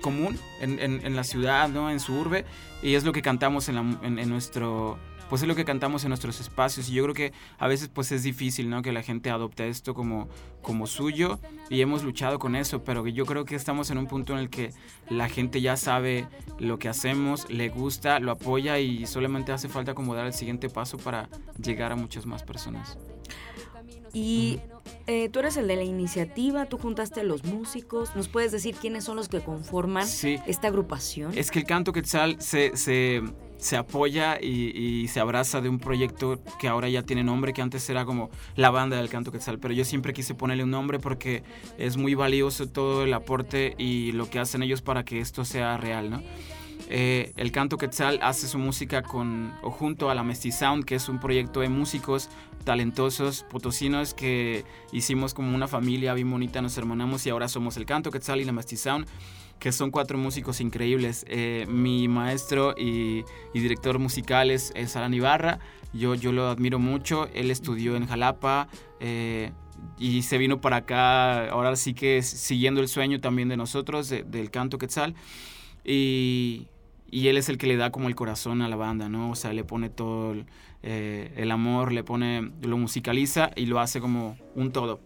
común 0.00 0.38
en, 0.60 0.78
en, 0.80 1.16
la 1.16 1.24
ciudad, 1.24 1.68
¿no? 1.68 1.90
En 1.90 2.00
su 2.00 2.14
urbe, 2.14 2.44
y 2.82 2.94
es 2.94 3.04
lo 3.04 3.12
que 3.12 3.22
cantamos 3.22 3.68
en, 3.68 3.76
en, 4.02 4.28
nuestro 4.28 4.98
pues 5.28 5.42
es 5.42 5.48
lo 5.48 5.56
que 5.56 5.64
cantamos 5.64 6.04
en 6.04 6.10
nuestros 6.10 6.40
espacios 6.40 6.88
y 6.88 6.92
yo 6.92 7.02
creo 7.02 7.14
que 7.14 7.32
a 7.58 7.66
veces 7.66 7.88
pues 7.92 8.12
es 8.12 8.22
difícil 8.22 8.70
no 8.70 8.82
que 8.82 8.92
la 8.92 9.02
gente 9.02 9.28
adopte 9.28 9.68
esto 9.68 9.92
como 9.92 10.28
como 10.62 10.86
suyo 10.86 11.40
y 11.68 11.80
hemos 11.80 12.04
luchado 12.04 12.38
con 12.38 12.54
eso 12.54 12.84
pero 12.84 13.04
yo 13.08 13.26
creo 13.26 13.44
que 13.44 13.56
estamos 13.56 13.90
en 13.90 13.98
un 13.98 14.06
punto 14.06 14.34
en 14.34 14.38
el 14.38 14.50
que 14.50 14.70
la 15.08 15.28
gente 15.28 15.60
ya 15.60 15.76
sabe 15.76 16.28
lo 16.60 16.78
que 16.78 16.88
hacemos 16.88 17.50
le 17.50 17.70
gusta 17.70 18.20
lo 18.20 18.30
apoya 18.30 18.78
y 18.78 19.04
solamente 19.06 19.50
hace 19.50 19.68
falta 19.68 19.94
como 19.94 20.14
dar 20.14 20.26
el 20.26 20.32
siguiente 20.32 20.68
paso 20.68 20.96
para 20.96 21.28
llegar 21.60 21.90
a 21.90 21.96
muchas 21.96 22.24
más 22.24 22.44
personas 22.44 22.96
y 24.12 24.60
eh, 25.06 25.28
tú 25.28 25.40
eres 25.40 25.56
el 25.56 25.68
de 25.68 25.76
la 25.76 25.84
iniciativa, 25.84 26.66
tú 26.66 26.78
juntaste 26.78 27.20
a 27.20 27.24
los 27.24 27.44
músicos. 27.44 28.14
¿Nos 28.16 28.28
puedes 28.28 28.52
decir 28.52 28.74
quiénes 28.74 29.04
son 29.04 29.16
los 29.16 29.28
que 29.28 29.40
conforman 29.40 30.06
esta 30.46 30.68
agrupación? 30.68 31.36
Es 31.36 31.50
que 31.50 31.60
el 31.60 31.64
canto 31.64 31.92
quetzal 31.92 32.40
se, 32.40 32.76
se, 32.76 33.22
se 33.58 33.76
apoya 33.76 34.38
y, 34.40 35.06
se 35.08 35.20
abraza 35.20 35.60
de 35.60 35.68
un 35.68 35.78
proyecto 35.78 36.40
que 36.58 36.68
ahora 36.68 36.88
ya 36.88 37.02
tiene 37.02 37.22
nombre, 37.22 37.52
que 37.52 37.62
antes 37.62 37.88
era 37.88 38.04
como 38.04 38.30
la 38.54 38.70
banda 38.70 38.96
del 38.96 39.08
canto 39.08 39.32
quetzal. 39.32 39.58
Pero 39.58 39.74
yo 39.74 39.84
siempre 39.84 40.12
quise 40.12 40.34
ponerle 40.34 40.64
un 40.64 40.70
nombre 40.70 40.98
porque 40.98 41.42
es 41.78 41.96
muy 41.96 42.14
valioso 42.14 42.66
todo 42.68 43.04
el 43.04 43.14
aporte 43.14 43.74
y 43.78 44.12
lo 44.12 44.28
que 44.28 44.38
hacen 44.38 44.62
ellos 44.62 44.82
para 44.82 45.04
que 45.04 45.20
esto 45.20 45.44
sea 45.44 45.76
real, 45.76 46.10
¿no? 46.10 46.22
Eh, 46.88 47.32
el 47.36 47.52
Canto 47.52 47.78
Quetzal 47.78 48.20
hace 48.22 48.46
su 48.46 48.58
música 48.58 49.02
con, 49.02 49.52
o 49.62 49.70
junto 49.70 50.10
a 50.10 50.14
la 50.14 50.22
Mestizound, 50.22 50.84
que 50.84 50.94
es 50.94 51.08
un 51.08 51.18
proyecto 51.18 51.60
de 51.60 51.68
músicos 51.68 52.28
talentosos 52.64 53.44
potosinos 53.50 54.14
que 54.14 54.64
hicimos 54.92 55.34
como 55.34 55.54
una 55.54 55.68
familia 55.68 56.14
bien 56.14 56.30
bonita, 56.30 56.62
nos 56.62 56.76
hermanamos 56.78 57.26
y 57.26 57.30
ahora 57.30 57.48
somos 57.48 57.76
el 57.76 57.86
Canto 57.86 58.10
Quetzal 58.10 58.40
y 58.40 58.44
la 58.44 58.52
Mestizound 58.52 59.06
que 59.58 59.72
son 59.72 59.90
cuatro 59.90 60.18
músicos 60.18 60.60
increíbles. 60.60 61.24
Eh, 61.28 61.66
mi 61.68 62.08
maestro 62.08 62.74
y, 62.76 63.24
director 63.54 63.98
musical 63.98 64.50
es, 64.50 64.72
Alan 64.96 65.14
Ibarra. 65.14 65.58
Yo, 65.92 66.14
yo 66.14 66.32
lo 66.32 66.48
admiro 66.48 66.78
mucho. 66.78 67.28
Él 67.32 67.50
estudió 67.50 67.96
en 67.96 68.06
Jalapa 68.06 68.68
eh, 69.00 69.52
y 69.98 70.22
se 70.22 70.38
vino 70.38 70.60
para 70.60 70.76
acá. 70.76 71.48
Ahora 71.48 71.74
sí 71.76 71.94
que 71.94 72.22
siguiendo 72.22 72.80
el 72.80 72.88
sueño 72.88 73.20
también 73.20 73.48
de 73.48 73.56
nosotros, 73.56 74.10
del 74.10 74.50
canto 74.50 74.78
Quetzal. 74.78 75.14
Y, 75.84 76.66
y 77.10 77.28
él 77.28 77.36
es 77.36 77.48
el 77.48 77.58
que 77.58 77.66
le 77.66 77.76
da 77.76 77.90
como 77.90 78.08
el 78.08 78.14
corazón 78.14 78.62
a 78.62 78.68
la 78.68 78.76
banda, 78.76 79.08
¿no? 79.08 79.30
O 79.30 79.34
sea, 79.34 79.52
le 79.52 79.64
pone 79.64 79.90
todo 79.90 80.32
el, 80.32 80.46
eh, 80.82 81.32
el 81.36 81.50
amor, 81.50 81.92
le 81.92 82.04
pone, 82.04 82.50
lo 82.62 82.76
musicaliza 82.76 83.50
y 83.56 83.66
lo 83.66 83.80
hace 83.80 84.00
como 84.00 84.36
un 84.54 84.72
todo. 84.72 85.00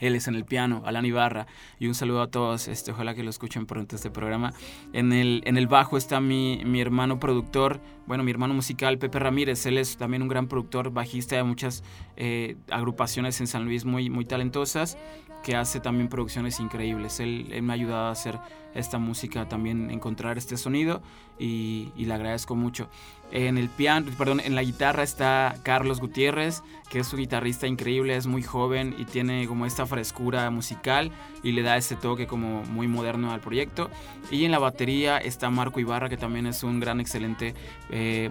Él 0.00 0.14
es 0.14 0.28
en 0.28 0.34
el 0.34 0.44
piano, 0.44 0.82
Alan 0.86 1.04
Ibarra. 1.04 1.46
Y 1.78 1.86
un 1.86 1.94
saludo 1.94 2.22
a 2.22 2.30
todos. 2.30 2.68
Este, 2.68 2.90
ojalá 2.90 3.14
que 3.14 3.22
lo 3.22 3.30
escuchen 3.30 3.66
pronto 3.66 3.96
este 3.96 4.10
programa. 4.10 4.52
En 4.92 5.12
el, 5.12 5.42
en 5.44 5.56
el 5.56 5.66
bajo 5.66 5.96
está 5.96 6.20
mi, 6.20 6.62
mi 6.64 6.80
hermano 6.80 7.20
productor, 7.20 7.80
bueno, 8.06 8.24
mi 8.24 8.30
hermano 8.30 8.54
musical, 8.54 8.98
Pepe 8.98 9.18
Ramírez. 9.18 9.64
Él 9.66 9.78
es 9.78 9.98
también 9.98 10.22
un 10.22 10.28
gran 10.28 10.48
productor, 10.48 10.90
bajista 10.90 11.36
de 11.36 11.42
muchas 11.42 11.84
eh, 12.16 12.56
agrupaciones 12.70 13.40
en 13.40 13.46
San 13.46 13.64
Luis 13.64 13.84
muy, 13.84 14.08
muy 14.08 14.24
talentosas, 14.24 14.96
que 15.42 15.56
hace 15.56 15.80
también 15.80 16.08
producciones 16.08 16.60
increíbles. 16.60 17.20
Él, 17.20 17.48
él 17.52 17.62
me 17.62 17.72
ha 17.72 17.74
ayudado 17.74 18.06
a 18.08 18.10
hacer 18.10 18.38
esta 18.74 18.98
música, 18.98 19.48
también 19.48 19.90
encontrar 19.90 20.38
este 20.38 20.56
sonido 20.56 21.02
y, 21.38 21.92
y 21.96 22.04
le 22.04 22.14
agradezco 22.14 22.54
mucho. 22.54 22.88
En 23.32 23.58
el 23.58 23.68
piano, 23.68 24.10
perdón, 24.18 24.40
en 24.40 24.56
la 24.56 24.62
guitarra 24.62 25.04
está 25.04 25.54
Carlos 25.62 26.00
Gutiérrez, 26.00 26.62
que 26.90 26.98
es 26.98 27.12
un 27.12 27.20
guitarrista 27.20 27.68
increíble, 27.68 28.16
es 28.16 28.26
muy 28.26 28.42
joven 28.42 28.94
y 28.98 29.04
tiene 29.04 29.46
como 29.46 29.66
esta 29.66 29.86
frescura 29.86 30.50
musical 30.50 31.12
y 31.44 31.52
le 31.52 31.62
da 31.62 31.76
ese 31.76 31.94
toque 31.94 32.26
como 32.26 32.64
muy 32.64 32.88
moderno 32.88 33.32
al 33.32 33.40
proyecto. 33.40 33.88
Y 34.32 34.44
en 34.44 34.50
la 34.50 34.58
batería 34.58 35.18
está 35.18 35.48
Marco 35.48 35.78
Ibarra, 35.78 36.08
que 36.08 36.16
también 36.16 36.46
es 36.46 36.64
un 36.64 36.80
gran, 36.80 37.00
excelente 37.00 37.54
eh, 37.90 38.30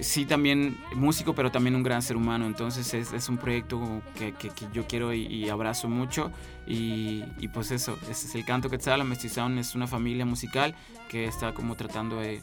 sí 0.00 0.26
también 0.26 0.76
músico, 0.94 1.34
pero 1.34 1.50
también 1.50 1.74
un 1.74 1.82
gran 1.82 2.02
ser 2.02 2.16
humano. 2.16 2.46
Entonces 2.46 2.92
es, 2.94 3.28
un 3.28 3.38
proyecto 3.38 4.02
que, 4.16 4.32
yo 4.72 4.86
quiero 4.86 5.12
y, 5.12 5.48
abrazo 5.48 5.88
mucho. 5.88 6.30
Y, 6.66 7.22
pues 7.52 7.70
eso, 7.70 7.98
ese 8.10 8.26
es 8.26 8.34
el 8.34 8.44
canto 8.44 8.70
que 8.70 8.76
está 8.76 8.96
la 8.96 9.04
Mestización 9.04 9.58
es 9.58 9.74
una 9.74 9.86
familia 9.86 10.24
musical 10.24 10.74
que 11.08 11.24
está 11.24 11.52
como 11.54 11.76
tratando 11.76 12.20
de, 12.20 12.42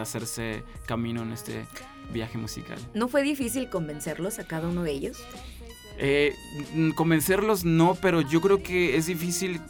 hacerse 0.00 0.64
camino 0.86 1.22
en 1.22 1.32
este 1.32 1.66
viaje 2.12 2.38
musical. 2.38 2.78
¿No 2.94 3.08
fue 3.08 3.22
difícil 3.22 3.68
convencerlos 3.68 4.38
a 4.38 4.46
cada 4.46 4.68
uno 4.68 4.82
de 4.82 4.92
ellos? 4.92 5.18
Eh, 5.98 6.34
convencerlos 6.94 7.64
no, 7.64 7.96
pero 7.96 8.20
yo 8.20 8.40
creo 8.40 8.62
que 8.62 8.96
es 8.96 9.06
difícil 9.06 9.60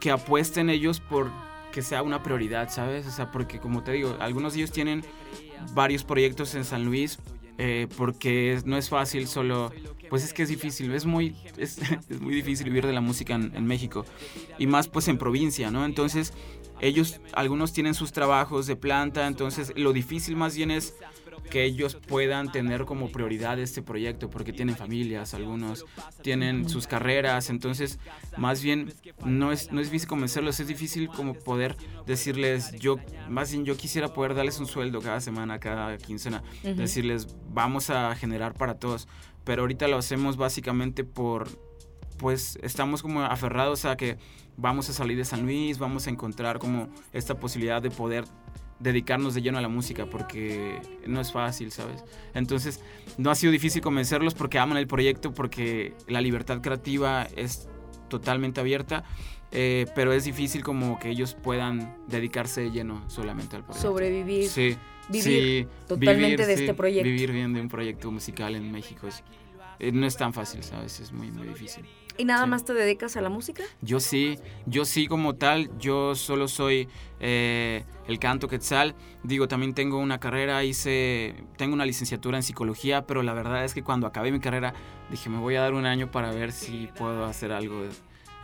que 0.00 0.10
apuesten 0.10 0.68
ellos 0.68 1.00
por 1.00 1.30
que 1.74 1.82
sea 1.82 2.04
una 2.04 2.22
prioridad, 2.22 2.70
¿sabes? 2.70 3.04
O 3.04 3.10
sea, 3.10 3.32
porque 3.32 3.58
como 3.58 3.82
te 3.82 3.90
digo, 3.90 4.16
algunos 4.20 4.52
de 4.52 4.60
ellos 4.60 4.70
tienen 4.70 5.04
varios 5.72 6.04
proyectos 6.04 6.54
en 6.54 6.64
San 6.64 6.84
Luis 6.84 7.18
eh, 7.58 7.88
porque 7.96 8.60
no 8.64 8.76
es 8.76 8.88
fácil 8.88 9.26
solo, 9.26 9.72
pues 10.08 10.22
es 10.22 10.32
que 10.32 10.44
es 10.44 10.48
difícil, 10.48 10.94
es 10.94 11.04
muy, 11.04 11.34
es, 11.56 11.80
muy 12.20 12.32
difícil 12.32 12.66
vivir 12.66 12.86
de 12.86 12.92
la 12.92 13.00
música 13.00 13.34
en, 13.34 13.66
México 13.66 14.06
y 14.56 14.68
más 14.68 14.86
pues 14.86 15.08
en 15.08 15.18
provincia, 15.18 15.72
¿no? 15.72 15.84
Entonces 15.84 16.32
ellos, 16.80 17.20
algunos 17.32 17.72
tienen 17.72 17.94
sus 17.94 18.12
trabajos 18.12 18.68
de 18.68 18.76
planta, 18.76 19.26
entonces 19.26 19.72
lo 19.74 19.92
difícil 19.92 20.36
más 20.36 20.54
bien 20.54 20.70
es 20.70 20.94
que 21.50 21.64
ellos 21.64 21.96
puedan 21.96 22.50
tener 22.50 22.84
como 22.84 23.10
prioridad 23.10 23.58
este 23.58 23.82
proyecto, 23.82 24.30
porque 24.30 24.52
tienen 24.52 24.76
familias, 24.76 25.34
algunos 25.34 25.84
tienen 26.22 26.68
sus 26.68 26.86
carreras, 26.86 27.50
entonces 27.50 27.98
más 28.36 28.62
bien 28.62 28.92
no 29.24 29.52
es, 29.52 29.70
no 29.72 29.80
es 29.80 29.88
difícil 29.88 30.08
convencerlos, 30.08 30.60
es 30.60 30.68
difícil 30.68 31.08
como 31.08 31.34
poder 31.34 31.76
decirles, 32.06 32.72
yo, 32.72 32.98
más 33.28 33.52
bien 33.52 33.64
yo 33.64 33.76
quisiera 33.76 34.12
poder 34.12 34.34
darles 34.34 34.58
un 34.58 34.66
sueldo 34.66 35.00
cada 35.00 35.20
semana, 35.20 35.58
cada 35.58 35.96
quincena, 35.98 36.42
decirles, 36.62 37.28
vamos 37.50 37.90
a 37.90 38.14
generar 38.16 38.54
para 38.54 38.74
todos, 38.74 39.08
pero 39.44 39.62
ahorita 39.62 39.88
lo 39.88 39.98
hacemos 39.98 40.36
básicamente 40.36 41.04
por, 41.04 41.48
pues 42.18 42.58
estamos 42.62 43.02
como 43.02 43.22
aferrados 43.22 43.84
a 43.84 43.96
que 43.96 44.18
vamos 44.56 44.88
a 44.88 44.92
salir 44.92 45.16
de 45.16 45.24
San 45.24 45.42
Luis, 45.42 45.78
vamos 45.78 46.06
a 46.06 46.10
encontrar 46.10 46.58
como 46.58 46.88
esta 47.12 47.38
posibilidad 47.38 47.82
de 47.82 47.90
poder 47.90 48.24
dedicarnos 48.78 49.34
de 49.34 49.42
lleno 49.42 49.58
a 49.58 49.62
la 49.62 49.68
música 49.68 50.06
porque 50.06 50.80
no 51.06 51.20
es 51.20 51.32
fácil, 51.32 51.70
¿sabes? 51.70 52.04
Entonces, 52.34 52.80
no 53.18 53.30
ha 53.30 53.34
sido 53.34 53.52
difícil 53.52 53.82
convencerlos 53.82 54.34
porque 54.34 54.58
aman 54.58 54.78
el 54.78 54.86
proyecto, 54.86 55.32
porque 55.32 55.94
la 56.08 56.20
libertad 56.20 56.60
creativa 56.60 57.26
es 57.36 57.68
totalmente 58.08 58.60
abierta, 58.60 59.04
eh, 59.52 59.86
pero 59.94 60.12
es 60.12 60.24
difícil 60.24 60.62
como 60.62 60.98
que 60.98 61.10
ellos 61.10 61.34
puedan 61.34 61.96
dedicarse 62.08 62.62
de 62.62 62.70
lleno 62.70 63.08
solamente 63.08 63.56
al 63.56 63.64
proyecto. 63.64 63.88
Sobrevivir. 63.88 64.48
Sí. 64.48 64.76
Vivir 65.08 65.68
totalmente 65.86 66.46
de 66.46 66.54
este 66.54 66.74
proyecto. 66.74 67.04
Vivir 67.04 67.30
bien 67.30 67.52
de 67.52 67.60
un 67.60 67.68
proyecto 67.68 68.10
musical 68.10 68.54
en 68.54 68.72
México 68.72 69.06
es, 69.06 69.22
eh, 69.78 69.92
no 69.92 70.06
es 70.06 70.16
tan 70.16 70.32
fácil, 70.32 70.62
¿sabes? 70.62 70.98
Es 71.00 71.12
muy, 71.12 71.30
muy 71.30 71.48
difícil. 71.48 71.84
¿Y 72.16 72.24
nada 72.24 72.46
más 72.46 72.64
te 72.64 72.74
dedicas 72.74 73.16
a 73.16 73.20
la 73.20 73.28
música? 73.28 73.64
Yo 73.80 73.98
sí, 73.98 74.38
yo 74.66 74.84
sí 74.84 75.08
como 75.08 75.34
tal, 75.34 75.70
yo 75.78 76.14
solo 76.14 76.46
soy 76.46 76.88
eh, 77.18 77.84
el 78.06 78.18
canto 78.20 78.46
quetzal. 78.46 78.94
Digo, 79.24 79.48
también 79.48 79.74
tengo 79.74 79.98
una 79.98 80.20
carrera, 80.20 80.62
hice, 80.62 81.34
tengo 81.56 81.74
una 81.74 81.84
licenciatura 81.84 82.38
en 82.38 82.44
psicología, 82.44 83.04
pero 83.06 83.22
la 83.22 83.34
verdad 83.34 83.64
es 83.64 83.74
que 83.74 83.82
cuando 83.82 84.06
acabé 84.06 84.30
mi 84.30 84.38
carrera 84.38 84.74
dije, 85.10 85.28
me 85.28 85.38
voy 85.38 85.56
a 85.56 85.62
dar 85.62 85.74
un 85.74 85.86
año 85.86 86.10
para 86.10 86.30
ver 86.30 86.52
si 86.52 86.88
puedo 86.96 87.24
hacer 87.24 87.50
algo 87.50 87.82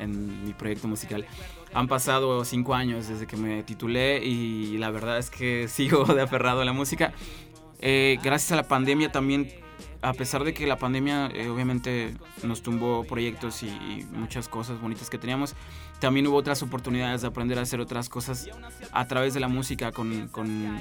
en 0.00 0.44
mi 0.44 0.52
proyecto 0.52 0.88
musical. 0.88 1.24
Han 1.72 1.86
pasado 1.86 2.44
cinco 2.44 2.74
años 2.74 3.06
desde 3.06 3.28
que 3.28 3.36
me 3.36 3.62
titulé 3.62 4.24
y 4.24 4.78
la 4.78 4.90
verdad 4.90 5.18
es 5.18 5.30
que 5.30 5.68
sigo 5.68 6.04
de 6.04 6.22
aferrado 6.22 6.62
a 6.62 6.64
la 6.64 6.72
música. 6.72 7.12
Eh, 7.78 8.18
gracias 8.22 8.52
a 8.52 8.56
la 8.56 8.68
pandemia 8.68 9.12
también 9.12 9.48
a 10.02 10.12
pesar 10.14 10.44
de 10.44 10.54
que 10.54 10.66
la 10.66 10.78
pandemia 10.78 11.30
eh, 11.34 11.48
obviamente 11.48 12.14
nos 12.42 12.62
tumbó 12.62 13.04
proyectos 13.04 13.62
y, 13.62 14.06
muchas 14.12 14.48
cosas 14.48 14.80
bonitas 14.80 15.10
que 15.10 15.18
teníamos, 15.18 15.54
también 15.98 16.26
hubo 16.26 16.36
otras 16.36 16.62
oportunidades 16.62 17.22
de 17.22 17.28
aprender 17.28 17.58
a 17.58 17.62
hacer 17.62 17.80
otras 17.80 18.08
cosas 18.08 18.48
a 18.92 19.06
través 19.06 19.34
de 19.34 19.40
la 19.40 19.48
música, 19.48 19.92
con, 19.92 20.28
con, 20.28 20.80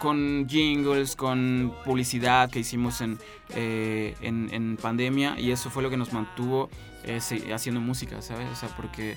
con 0.00 0.46
jingles, 0.48 1.16
con 1.16 1.74
publicidad 1.84 2.50
que 2.50 2.60
hicimos 2.60 3.00
en, 3.00 3.18
eh, 3.50 4.14
en, 4.20 4.76
pandemia 4.76 5.38
y 5.38 5.50
eso 5.50 5.70
fue 5.70 5.82
lo 5.82 5.90
que 5.90 5.96
nos 5.96 6.12
mantuvo 6.12 6.70
eh, 7.04 7.20
haciendo 7.52 7.80
música, 7.80 8.22
¿sabes? 8.22 8.48
O 8.50 8.56
sea, 8.56 8.68
porque 8.76 9.16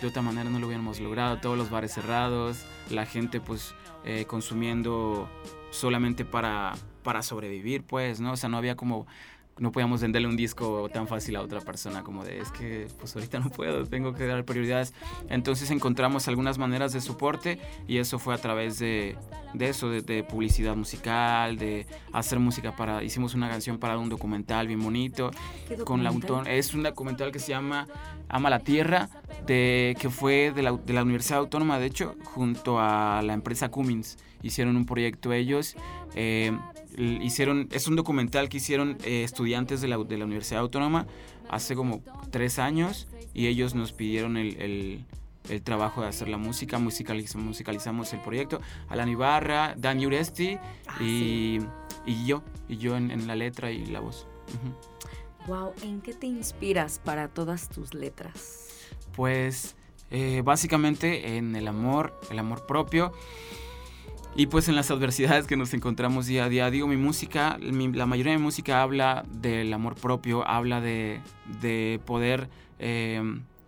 de 0.00 0.06
otra 0.06 0.22
manera 0.22 0.48
no 0.48 0.58
lo 0.58 0.66
hubiéramos 0.66 1.00
logrado, 1.00 1.38
todos 1.38 1.58
los 1.58 1.70
bares 1.70 1.92
cerrados, 1.92 2.64
la 2.90 3.04
gente 3.06 3.40
pues 3.40 3.74
consumiendo 4.28 5.28
solamente 5.72 6.24
para 6.24 6.74
para 7.06 7.22
sobrevivir, 7.22 7.84
pues, 7.84 8.18
¿no? 8.18 8.32
O 8.32 8.36
sea, 8.36 8.48
no 8.48 8.56
había 8.56 8.74
como 8.74 9.06
no 9.58 9.72
podíamos 9.72 10.02
venderle 10.02 10.28
un 10.28 10.36
disco 10.36 10.88
tan 10.92 11.08
fácil 11.08 11.36
a 11.36 11.40
otra 11.40 11.60
persona 11.60 12.02
como 12.02 12.24
de 12.24 12.40
es 12.40 12.50
que 12.50 12.88
pues 12.98 13.14
ahorita 13.16 13.38
no 13.38 13.48
puedo, 13.48 13.86
tengo 13.86 14.12
que 14.12 14.26
dar 14.26 14.44
prioridades. 14.44 14.92
Entonces 15.30 15.70
encontramos 15.70 16.28
algunas 16.28 16.58
maneras 16.58 16.92
de 16.92 17.00
soporte 17.00 17.58
y 17.88 17.96
eso 17.98 18.18
fue 18.18 18.34
a 18.34 18.38
través 18.38 18.78
de, 18.78 19.16
de 19.54 19.68
eso, 19.68 19.88
de, 19.88 20.22
publicidad 20.24 20.76
musical, 20.76 21.56
de 21.56 21.86
hacer 22.12 22.38
música 22.38 22.76
para, 22.76 23.02
hicimos 23.02 23.34
una 23.34 23.48
canción 23.48 23.78
para 23.78 23.96
un 23.96 24.10
documental 24.10 24.66
bien 24.66 24.82
bonito. 24.82 25.30
Con 25.84 26.04
la, 26.04 26.12
es 26.50 26.74
un 26.74 26.82
documental 26.82 27.32
que 27.32 27.38
se 27.38 27.48
llama 27.48 27.86
Ama 28.28 28.50
la 28.50 28.58
Tierra, 28.58 29.08
de, 29.46 29.96
que 29.98 30.10
fue 30.10 30.52
de 30.54 30.62
la, 30.62 30.72
de 30.72 30.92
la 30.92 31.02
Universidad 31.02 31.38
Autónoma, 31.38 31.78
de 31.78 31.86
hecho, 31.86 32.14
junto 32.24 32.78
a 32.78 33.22
la 33.22 33.32
empresa 33.32 33.70
Cummins. 33.70 34.18
Hicieron 34.42 34.76
un 34.76 34.84
proyecto 34.84 35.32
ellos. 35.32 35.76
Eh, 36.14 36.52
hicieron, 36.96 37.68
es 37.72 37.86
un 37.88 37.96
documental 37.96 38.48
que 38.48 38.58
hicieron 38.58 38.98
eh, 39.04 39.22
estudiantes 39.22 39.80
de 39.80 39.88
la, 39.88 39.98
de 39.98 40.16
la, 40.16 40.24
Universidad 40.24 40.60
Autónoma 40.60 41.06
hace 41.48 41.74
como 41.74 42.02
tres 42.30 42.58
años 42.58 43.06
y 43.34 43.46
ellos 43.46 43.74
nos 43.74 43.92
pidieron 43.92 44.36
el, 44.36 45.04
el, 45.48 45.62
trabajo 45.62 46.02
de 46.02 46.08
hacer 46.08 46.28
la 46.28 46.38
música, 46.38 46.78
musicalizamos, 46.78 47.46
musicalizamos 47.46 48.12
el 48.12 48.20
proyecto. 48.20 48.60
Alan 48.88 49.08
Ibarra, 49.08 49.74
Dan 49.76 50.04
Uresti 50.04 50.58
ah, 50.88 50.98
y, 51.00 51.60
y, 52.04 52.26
yo, 52.26 52.42
y 52.68 52.78
yo 52.78 52.96
en, 52.96 53.26
la 53.26 53.36
letra 53.36 53.70
y 53.70 53.86
la 53.86 54.00
voz. 54.00 54.26
Wow, 55.46 55.72
¿en 55.82 56.00
qué 56.00 56.12
te 56.14 56.26
inspiras 56.26 57.00
para 57.04 57.28
todas 57.28 57.68
tus 57.68 57.94
letras? 57.94 58.88
Pues 59.14 59.76
eh, 60.10 60.42
básicamente 60.44 61.36
en 61.36 61.54
el 61.54 61.68
amor, 61.68 62.18
el 62.30 62.38
amor 62.38 62.66
propio. 62.66 63.12
Y 64.38 64.48
pues 64.48 64.68
en 64.68 64.76
las 64.76 64.90
adversidades 64.90 65.46
que 65.46 65.56
nos 65.56 65.72
encontramos 65.72 66.26
día 66.26 66.44
a 66.44 66.48
día, 66.50 66.70
digo, 66.70 66.86
mi 66.86 66.98
música, 66.98 67.56
la 67.58 68.04
mayoría 68.04 68.32
de 68.32 68.38
mi 68.38 68.44
música 68.44 68.82
habla 68.82 69.24
del 69.32 69.72
amor 69.72 69.94
propio, 69.94 70.46
habla 70.46 70.82
de, 70.82 71.22
de 71.62 72.00
poder 72.04 72.50
eh, 72.78 73.22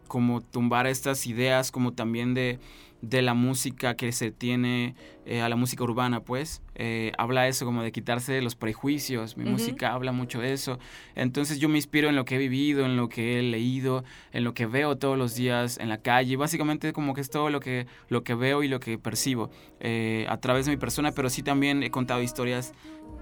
como 0.08 0.42
tumbar 0.42 0.86
estas 0.86 1.26
ideas, 1.26 1.70
como 1.70 1.94
también 1.94 2.34
de 2.34 2.58
de 3.00 3.22
la 3.22 3.34
música 3.34 3.94
que 3.94 4.10
se 4.12 4.30
tiene 4.30 4.94
eh, 5.24 5.40
a 5.40 5.48
la 5.48 5.56
música 5.56 5.84
urbana, 5.84 6.20
pues. 6.20 6.62
Eh, 6.74 7.12
habla 7.18 7.46
eso 7.48 7.64
como 7.64 7.82
de 7.82 7.92
quitarse 7.92 8.40
los 8.40 8.56
prejuicios. 8.56 9.36
Mi 9.36 9.44
música 9.44 9.92
habla 9.92 10.12
mucho 10.12 10.40
de 10.40 10.52
eso. 10.52 10.78
Entonces 11.14 11.60
yo 11.60 11.68
me 11.68 11.76
inspiro 11.76 12.08
en 12.08 12.16
lo 12.16 12.24
que 12.24 12.36
he 12.36 12.38
vivido, 12.38 12.84
en 12.84 12.96
lo 12.96 13.08
que 13.08 13.38
he 13.38 13.42
leído, 13.42 14.04
en 14.32 14.44
lo 14.44 14.54
que 14.54 14.66
veo 14.66 14.96
todos 14.96 15.16
los 15.16 15.34
días 15.34 15.78
en 15.78 15.88
la 15.88 15.98
calle. 15.98 16.36
Básicamente 16.36 16.92
como 16.92 17.14
que 17.14 17.20
es 17.20 17.30
todo 17.30 17.50
lo 17.50 17.60
que, 17.60 17.86
lo 18.08 18.24
que 18.24 18.34
veo 18.34 18.62
y 18.62 18.68
lo 18.68 18.80
que 18.80 18.98
percibo 18.98 19.50
eh, 19.80 20.26
a 20.28 20.38
través 20.38 20.66
de 20.66 20.72
mi 20.72 20.76
persona, 20.76 21.12
pero 21.12 21.30
sí 21.30 21.42
también 21.42 21.82
he 21.82 21.90
contado 21.90 22.22
historias 22.22 22.72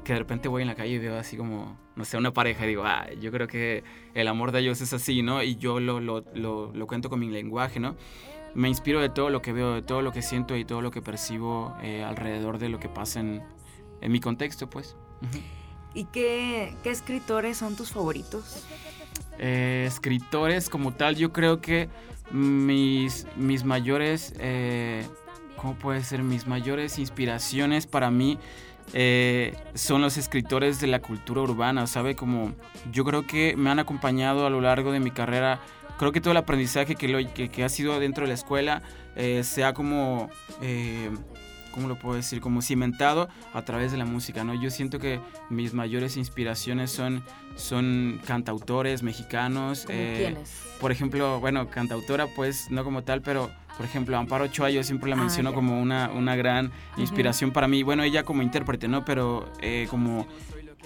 que 0.04 0.12
de 0.12 0.20
repente 0.20 0.48
voy 0.48 0.62
en 0.62 0.68
la 0.68 0.74
calle 0.74 0.94
y 0.94 0.98
veo 0.98 1.18
así 1.18 1.36
como, 1.36 1.76
no 1.96 2.04
sé, 2.04 2.16
una 2.16 2.32
pareja 2.32 2.64
y 2.64 2.68
digo, 2.68 2.84
ah, 2.84 3.08
yo 3.20 3.32
creo 3.32 3.48
que 3.48 3.82
el 4.14 4.28
amor 4.28 4.52
de 4.52 4.60
ellos 4.60 4.80
es 4.80 4.92
así, 4.92 5.22
¿no? 5.22 5.42
Y 5.42 5.56
yo 5.56 5.80
lo, 5.80 6.00
lo, 6.00 6.24
lo, 6.34 6.72
lo 6.72 6.86
cuento 6.86 7.10
con 7.10 7.18
mi 7.18 7.28
lenguaje, 7.28 7.80
¿no? 7.80 7.96
Me 8.56 8.68
inspiro 8.68 9.02
de 9.02 9.10
todo 9.10 9.28
lo 9.28 9.42
que 9.42 9.52
veo, 9.52 9.74
de 9.74 9.82
todo 9.82 10.00
lo 10.00 10.12
que 10.12 10.22
siento 10.22 10.56
y 10.56 10.64
todo 10.64 10.80
lo 10.80 10.90
que 10.90 11.02
percibo 11.02 11.76
eh, 11.82 12.02
alrededor 12.02 12.58
de 12.58 12.70
lo 12.70 12.80
que 12.80 12.88
pasa 12.88 13.20
en, 13.20 13.42
mi 14.00 14.18
contexto, 14.18 14.68
pues. 14.70 14.96
¿Y 15.92 16.04
qué, 16.04 16.74
escritores 16.84 17.58
son 17.58 17.76
tus 17.76 17.90
favoritos? 17.92 18.64
Eh, 19.38 19.84
escritores 19.86 20.70
como 20.70 20.94
tal, 20.94 21.16
yo 21.16 21.32
creo 21.32 21.60
que 21.60 21.90
mis, 22.30 23.26
mis 23.36 23.64
mayores, 23.64 24.32
eh, 24.38 25.06
¿cómo 25.56 25.74
puede 25.74 26.02
ser? 26.02 26.22
Mis 26.22 26.46
mayores 26.46 26.98
inspiraciones 26.98 27.86
para 27.86 28.10
mí 28.10 28.38
son 29.74 30.00
los 30.00 30.16
escritores 30.16 30.80
de 30.80 30.86
la 30.86 31.00
cultura 31.00 31.42
urbana, 31.42 31.86
¿sabe? 31.86 32.14
Como 32.16 32.54
yo 32.90 33.04
creo 33.04 33.26
que 33.26 33.54
me 33.56 33.68
han 33.68 33.80
acompañado 33.80 34.46
a 34.46 34.50
lo 34.50 34.60
largo 34.60 34.92
de 34.92 35.00
mi 35.00 35.10
carrera 35.10 35.60
creo 35.98 36.12
que 36.12 36.20
todo 36.20 36.32
el 36.32 36.36
aprendizaje 36.36 36.94
que, 36.94 37.08
lo, 37.08 37.18
que, 37.34 37.64
ha 37.64 37.68
sido 37.68 37.98
dentro 38.00 38.24
de 38.24 38.28
la 38.28 38.34
escuela 38.34 38.82
eh, 39.16 39.42
se 39.44 39.64
ha 39.64 39.74
como, 39.74 40.30
eh, 40.62 41.10
¿cómo 41.72 41.88
lo 41.88 41.98
puedo 41.98 42.16
decir? 42.16 42.40
Como 42.40 42.62
cimentado 42.62 43.28
a 43.54 43.62
través 43.62 43.92
de 43.92 43.98
la 43.98 44.04
música, 44.04 44.44
¿no? 44.44 44.60
Yo 44.60 44.70
siento 44.70 44.98
que 44.98 45.20
mis 45.50 45.74
mayores 45.74 46.16
inspiraciones 46.16 46.90
son, 46.90 47.22
son 47.56 48.20
cantautores 48.26 49.02
mexicanos. 49.02 49.86
Eh, 49.88 50.16
¿Quiénes? 50.18 50.62
Por 50.80 50.92
ejemplo, 50.92 51.40
bueno, 51.40 51.68
cantautora 51.68 52.26
pues 52.26 52.70
no 52.70 52.84
como 52.84 53.02
tal, 53.02 53.22
pero 53.22 53.50
por 53.76 53.84
ejemplo, 53.84 54.16
Amparo 54.16 54.44
Ochoa 54.44 54.70
yo 54.70 54.82
siempre 54.82 55.10
la 55.10 55.16
ah, 55.16 55.20
menciono 55.20 55.52
como 55.52 55.80
una, 55.80 56.10
una 56.10 56.34
gran 56.34 56.72
inspiración 56.96 57.50
para 57.52 57.68
mí. 57.68 57.82
Bueno, 57.82 58.02
ella 58.04 58.22
como 58.22 58.42
intérprete, 58.42 58.88
¿no? 58.88 59.04
Pero 59.04 59.52
eh, 59.60 59.86
como 59.90 60.26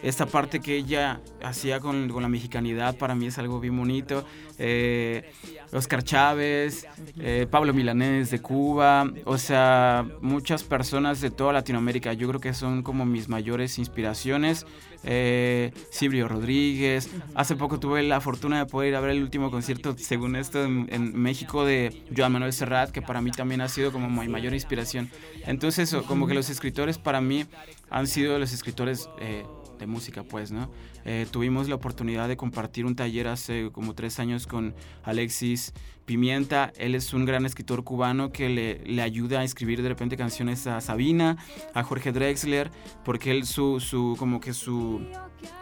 esta 0.02 0.26
parte 0.26 0.60
que 0.60 0.76
ella 0.76 1.20
hacía 1.42 1.80
con, 1.80 2.08
con, 2.08 2.22
la 2.22 2.28
mexicanidad 2.28 2.96
para 2.96 3.14
mí 3.14 3.26
es 3.26 3.38
algo 3.38 3.60
bien 3.60 3.76
bonito. 3.76 4.24
Eh, 4.58 5.30
Oscar 5.72 6.02
Chávez, 6.02 6.86
eh, 7.18 7.46
Pablo 7.50 7.72
Milanés 7.72 8.30
de 8.30 8.40
Cuba, 8.40 9.10
o 9.24 9.38
sea, 9.38 10.04
muchas 10.20 10.64
personas 10.64 11.20
de 11.20 11.30
toda 11.30 11.52
Latinoamérica, 11.52 12.12
yo 12.12 12.28
creo 12.28 12.40
que 12.40 12.52
son 12.52 12.82
como 12.82 13.06
mis 13.06 13.28
mayores 13.28 13.78
inspiraciones. 13.78 14.66
Eh, 15.02 15.72
Sibrio 15.90 16.28
Rodríguez, 16.28 17.08
hace 17.34 17.56
poco 17.56 17.80
tuve 17.80 18.02
la 18.02 18.20
fortuna 18.20 18.58
de 18.58 18.66
poder 18.66 18.90
ir 18.90 18.96
a 18.96 19.00
ver 19.00 19.12
el 19.12 19.22
último 19.22 19.50
concierto, 19.50 19.96
según 19.96 20.36
esto, 20.36 20.62
en, 20.64 21.16
México 21.16 21.64
de 21.64 22.04
Joan 22.14 22.32
Manuel 22.32 22.52
Serrat, 22.52 22.90
que 22.90 23.00
para 23.00 23.20
mí 23.20 23.30
también 23.30 23.60
ha 23.60 23.68
sido 23.68 23.92
como 23.92 24.10
mi 24.10 24.28
mayor 24.28 24.52
inspiración. 24.52 25.10
Entonces, 25.46 25.94
como 26.06 26.26
que 26.26 26.34
los 26.34 26.50
escritores 26.50 26.98
para 26.98 27.20
mí 27.20 27.46
han 27.88 28.06
sido 28.06 28.38
los 28.38 28.52
escritores... 28.52 29.08
Eh, 29.20 29.44
de 29.80 29.86
música, 29.86 30.22
pues, 30.22 30.52
¿no? 30.52 30.70
Eh, 31.04 31.26
tuvimos 31.30 31.68
la 31.68 31.74
oportunidad 31.74 32.28
de 32.28 32.36
compartir 32.36 32.86
un 32.86 32.94
taller 32.94 33.28
hace 33.28 33.70
como 33.72 33.94
tres 33.94 34.18
años 34.18 34.46
con 34.46 34.74
Alexis 35.02 35.72
Pimienta. 36.04 36.72
Él 36.76 36.94
es 36.94 37.12
un 37.12 37.24
gran 37.24 37.46
escritor 37.46 37.82
cubano 37.84 38.32
que 38.32 38.48
le, 38.48 38.78
le 38.84 39.02
ayuda 39.02 39.40
a 39.40 39.44
escribir 39.44 39.82
de 39.82 39.88
repente 39.88 40.16
canciones 40.16 40.66
a 40.66 40.80
Sabina, 40.80 41.36
a 41.74 41.82
Jorge 41.82 42.12
Drexler, 42.12 42.70
porque 43.04 43.30
él 43.30 43.46
su, 43.46 43.80
su 43.80 44.16
como 44.18 44.40
que 44.40 44.52
su, 44.52 45.00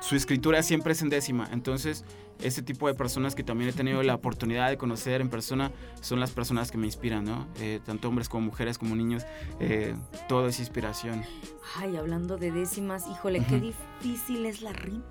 su 0.00 0.16
escritura 0.16 0.62
siempre 0.62 0.92
es 0.92 1.02
en 1.02 1.08
décima. 1.08 1.48
Entonces, 1.52 2.04
ese 2.42 2.62
tipo 2.62 2.86
de 2.88 2.94
personas 2.94 3.34
que 3.34 3.42
también 3.42 3.70
he 3.70 3.72
tenido 3.72 4.02
la 4.02 4.14
oportunidad 4.14 4.68
de 4.68 4.76
conocer 4.76 5.20
en 5.20 5.28
persona 5.28 5.72
son 6.00 6.20
las 6.20 6.30
personas 6.30 6.70
que 6.70 6.78
me 6.78 6.86
inspiran, 6.86 7.24
¿no? 7.24 7.46
Eh, 7.60 7.80
tanto 7.84 8.08
hombres 8.08 8.28
como 8.28 8.46
mujeres, 8.46 8.78
como 8.78 8.94
niños, 8.96 9.24
eh, 9.60 9.94
todo 10.28 10.46
es 10.48 10.58
inspiración. 10.60 11.24
Ay, 11.76 11.96
hablando 11.96 12.36
de 12.36 12.50
décimas, 12.50 13.06
híjole, 13.10 13.44
qué 13.48 13.60
difícil 14.00 14.46
es 14.46 14.62
la 14.62 14.72
rima. 14.72 15.04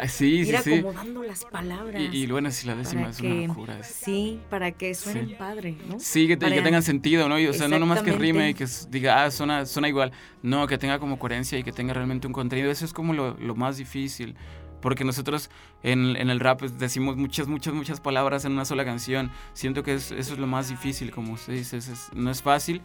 Ah, 0.00 0.06
sí, 0.06 0.36
Ir 0.36 0.46
sí, 0.46 0.62
sí. 0.62 0.74
acomodando 0.74 1.24
las 1.24 1.44
palabras. 1.44 2.00
Y, 2.00 2.22
y 2.22 2.26
bueno, 2.28 2.50
si 2.52 2.66
la 2.66 2.76
décima 2.76 3.10
es 3.10 3.18
que- 3.18 3.26
una 3.26 3.46
locura. 3.48 3.78
es- 3.80 3.86
Sí, 3.88 4.40
para 4.48 4.70
que 4.70 4.94
suenen 4.94 5.30
Sí. 5.30 5.34
padre, 5.34 5.76
¿no? 5.88 5.98
Sí, 5.98 6.28
que, 6.28 6.36
te- 6.36 6.46
Para- 6.46 6.54
que 6.56 6.62
tengan 6.62 6.82
sentido, 6.84 7.28
¿no? 7.28 7.38
Y, 7.40 7.48
o 7.48 7.52
sea, 7.52 7.66
no 7.66 7.78
nomás 7.78 8.00
que 8.02 8.12
rime 8.12 8.50
y 8.50 8.54
que 8.54 8.66
diga, 8.88 9.24
ah, 9.24 9.30
suena, 9.32 9.66
suena 9.66 9.88
igual. 9.88 10.12
No, 10.42 10.66
que 10.68 10.78
tenga 10.78 11.00
como 11.00 11.18
coherencia 11.18 11.58
y 11.58 11.64
que 11.64 11.72
tenga 11.72 11.92
realmente 11.92 12.26
un 12.28 12.32
contenido. 12.32 12.70
Eso 12.70 12.84
es 12.84 12.92
como 12.92 13.12
lo, 13.12 13.36
lo 13.38 13.54
más 13.56 13.76
difícil. 13.78 14.36
Porque 14.80 15.04
nosotros 15.04 15.50
en, 15.82 16.16
en 16.16 16.30
el 16.30 16.40
rap 16.40 16.60
pues, 16.60 16.78
decimos 16.78 17.16
muchas, 17.16 17.46
muchas, 17.48 17.74
muchas 17.74 18.00
palabras 18.00 18.44
en 18.44 18.52
una 18.52 18.64
sola 18.64 18.84
canción. 18.84 19.30
Siento 19.52 19.82
que 19.82 19.94
es- 19.94 20.10
eso 20.10 20.32
es 20.34 20.38
lo 20.38 20.46
más 20.46 20.68
difícil, 20.68 21.10
como 21.10 21.34
usted 21.34 21.52
dice. 21.54 21.76
es- 21.76 21.88
es- 21.88 22.08
no 22.14 22.30
es 22.30 22.42
fácil, 22.42 22.80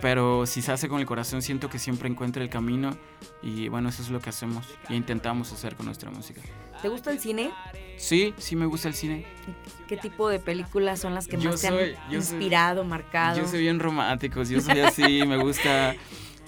pero 0.00 0.46
si 0.46 0.62
se 0.62 0.72
hace 0.72 0.88
con 0.88 1.00
el 1.00 1.06
corazón, 1.06 1.42
siento 1.42 1.68
que 1.68 1.78
siempre 1.78 2.08
encuentra 2.08 2.42
el 2.42 2.48
camino. 2.48 2.96
Y 3.42 3.68
bueno, 3.68 3.88
eso 3.90 4.02
es 4.02 4.10
lo 4.10 4.20
que 4.20 4.30
hacemos 4.30 4.66
y 4.88 4.94
intentamos 4.94 5.52
hacer 5.52 5.76
con 5.76 5.86
nuestra 5.86 6.10
música. 6.10 6.40
¿Te 6.80 6.88
gusta 6.88 7.10
el 7.10 7.18
cine? 7.18 7.50
Sí, 7.98 8.32
sí 8.38 8.56
me 8.56 8.64
gusta 8.66 8.88
el 8.88 8.94
cine. 8.94 9.26
¿Qué 9.86 9.96
tipo 9.98 10.28
de 10.30 10.38
películas 10.38 11.00
son 11.00 11.14
las 11.14 11.26
que 11.26 11.36
Yo 11.36 11.50
más 11.50 11.60
te 11.60 11.68
soy- 11.68 11.94
han 11.94 12.10
yo 12.10 12.22
soy- 12.22 12.36
inspirado, 12.36 12.84
marcado? 12.84 13.38
Yo 13.38 13.46
soy 13.46 13.60
bien 13.60 13.78
romántico, 13.78 14.42
yo 14.42 14.60
soy 14.62 14.80
así, 14.80 15.22
me 15.26 15.36
gusta 15.36 15.94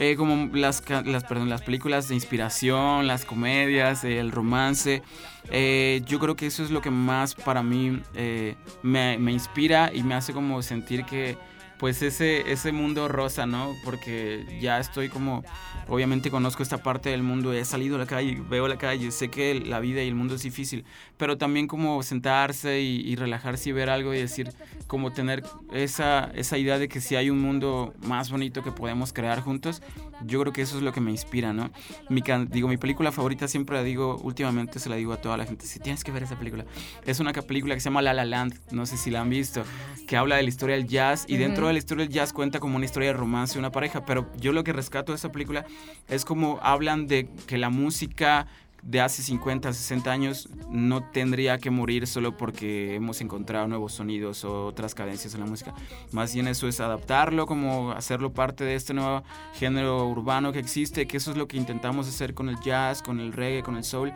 eh, 0.03 0.17
como 0.17 0.55
las, 0.55 0.83
las, 1.05 1.25
perdón, 1.25 1.49
las 1.49 1.63
películas 1.63 2.09
de 2.09 2.15
inspiración, 2.15 3.07
las 3.07 3.25
comedias, 3.25 4.03
eh, 4.05 4.19
el 4.19 4.33
romance. 4.33 5.03
Eh, 5.51 6.03
yo 6.07 6.19
creo 6.19 6.35
que 6.35 6.47
eso 6.47 6.63
es 6.63 6.71
lo 6.71 6.81
que 6.81 6.91
más 6.91 7.35
para 7.35 7.63
mí 7.63 8.01
eh, 8.15 8.57
me, 8.83 9.19
me 9.19 9.33
inspira 9.33 9.91
y 9.95 10.03
me 10.03 10.15
hace 10.15 10.33
como 10.33 10.61
sentir 10.63 11.05
que 11.05 11.37
pues 11.83 12.01
ese, 12.01 12.49
ese 12.53 12.71
mundo 12.71 13.09
rosa, 13.09 13.45
¿no? 13.45 13.75
Porque 13.85 14.47
ya 14.61 14.79
estoy 14.79 15.09
como, 15.09 15.43
obviamente 15.89 16.31
conozco 16.31 16.63
esta 16.63 16.81
parte 16.81 17.11
del 17.11 17.25
mundo, 17.25 17.53
he 17.53 17.65
salido 17.65 17.97
a 17.97 17.99
la 17.99 18.07
calle, 18.07 18.41
veo 18.49 18.69
la 18.69 18.79
calle, 18.79 19.11
sé 19.11 19.31
que 19.31 19.57
la 19.57 19.81
vida 19.81 20.01
y 20.01 20.07
el 20.07 20.15
mundo 20.15 20.37
es 20.37 20.43
difícil, 20.45 20.85
pero 21.17 21.39
también 21.39 21.67
como 21.67 22.01
sentarse 22.05 22.81
y, 22.81 23.01
y 23.01 23.17
relajarse 23.17 23.71
y 23.71 23.73
ver 23.73 23.91
algo 23.91 24.15
y 24.15 24.19
decir, 24.19 24.53
como 24.87 25.11
tener 25.11 25.43
esa, 25.73 26.31
esa 26.37 26.57
idea 26.57 26.79
de 26.79 26.87
que 26.87 27.01
si 27.01 27.17
hay 27.17 27.31
un 27.31 27.41
mundo 27.41 27.95
más 28.03 28.31
bonito 28.31 28.63
que 28.63 28.71
podemos 28.71 29.13
crear 29.13 29.41
juntos, 29.41 29.83
yo 30.27 30.41
creo 30.41 30.53
que 30.53 30.63
eso 30.63 30.77
es 30.77 30.83
lo 30.83 30.93
que 30.93 31.01
me 31.01 31.11
inspira, 31.11 31.53
¿no? 31.53 31.71
Mi, 32.09 32.23
can- 32.23 32.49
digo, 32.49 32.69
mi 32.69 32.77
película 32.77 33.13
favorita 33.13 33.49
siempre 33.49 33.77
la 33.77 33.83
digo, 33.83 34.19
últimamente 34.23 34.79
se 34.79 34.89
la 34.89 34.97
digo 34.97 35.13
a 35.13 35.17
toda 35.21 35.37
la 35.37 35.45
gente, 35.47 35.67
si 35.67 35.79
tienes 35.81 36.05
que 36.05 36.13
ver 36.13 36.23
esa 36.23 36.39
película. 36.39 36.65
Es 37.05 37.21
una 37.21 37.33
película 37.33 37.75
que 37.75 37.81
se 37.81 37.85
llama 37.85 38.03
La 38.03 38.13
La 38.15 38.25
Land, 38.25 38.59
no 38.71 38.87
sé 38.87 38.97
si 38.97 39.11
la 39.11 39.21
han 39.21 39.31
visto, 39.31 39.63
que 40.07 40.17
habla 40.17 40.37
de 40.37 40.43
la 40.43 40.49
historia 40.49 40.77
del 40.77 40.87
jazz 40.87 41.25
y 41.29 41.37
dentro 41.37 41.67
de 41.67 41.73
la 41.73 41.79
historia 41.79 42.05
del 42.05 42.13
jazz 42.13 42.33
cuenta 42.33 42.61
como 42.61 42.77
una 42.77 42.85
historia 42.85 43.09
de 43.09 43.15
romance 43.15 43.59
una 43.59 43.71
pareja, 43.73 44.05
pero 44.05 44.31
yo 44.39 44.53
lo 44.53 44.65
que 44.65 44.73
rescato 44.73 45.13
de 45.13 45.17
esa 45.17 45.31
película 45.33 45.65
es 46.09 46.25
como 46.25 46.59
hablan 46.63 47.07
de 47.07 47.29
que 47.47 47.59
la 47.59 47.71
música 47.71 48.47
de 48.83 49.01
hace 49.01 49.23
50, 49.23 49.73
60 49.73 50.11
años 50.11 50.49
no 50.69 51.03
tendría 51.11 51.59
que 51.59 51.71
morir 51.71 52.07
solo 52.07 52.37
porque 52.37 52.95
hemos 52.97 53.21
encontrado 53.21 53.69
nuevos 53.69 53.93
sonidos 53.95 54.45
o 54.45 54.67
otras 54.67 54.95
cadencias 54.95 55.35
en 55.35 55.41
la 55.41 55.47
música. 55.47 55.73
Más 56.11 56.35
bien 56.35 56.49
eso 56.49 56.69
es 56.69 56.81
adaptarlo, 56.81 57.47
como 57.47 57.93
hacerlo 57.93 58.33
parte 58.33 58.65
de 58.65 58.75
este 58.75 58.93
nuevo 58.93 59.23
género 59.55 60.09
urbano 60.09 60.53
que 60.53 60.59
existe, 60.59 61.07
que 61.07 61.17
eso 61.17 61.31
es 61.31 61.37
lo 61.37 61.47
que 61.47 61.57
intentamos 61.57 62.09
hacer 62.09 62.35
con 62.35 62.49
el 62.49 62.59
jazz, 62.61 63.03
con 63.03 63.21
el 63.21 63.33
reggae, 63.33 63.63
con 63.63 63.77
el 63.77 63.85
soul 63.85 64.13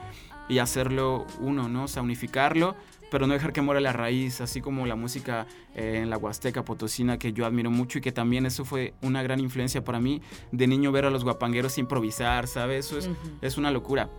y 0.48 0.58
hacerlo 0.58 1.26
uno, 1.40 1.68
¿no? 1.68 1.84
O 1.84 1.88
sea, 1.88 2.02
unificarlo, 2.02 2.76
pero 3.10 3.26
no 3.26 3.34
dejar 3.34 3.52
que 3.52 3.62
muera 3.62 3.80
la 3.80 3.92
raíz, 3.92 4.40
así 4.40 4.60
como 4.60 4.86
la 4.86 4.96
música 4.96 5.46
eh, 5.74 6.00
en 6.02 6.10
la 6.10 6.18
Huasteca 6.18 6.64
Potosina 6.64 7.18
que 7.18 7.32
yo 7.32 7.46
admiro 7.46 7.70
mucho 7.70 7.98
y 7.98 8.00
que 8.00 8.12
también 8.12 8.46
eso 8.46 8.64
fue 8.64 8.94
una 9.02 9.22
gran 9.22 9.40
influencia 9.40 9.84
para 9.84 10.00
mí 10.00 10.22
de 10.52 10.66
niño 10.66 10.92
ver 10.92 11.04
a 11.04 11.10
los 11.10 11.24
guapangueros 11.24 11.78
improvisar, 11.78 12.46
¿sabes? 12.46 12.92
Eso 12.92 13.10
es, 13.40 13.58
una 13.58 13.70
locura. 13.70 14.10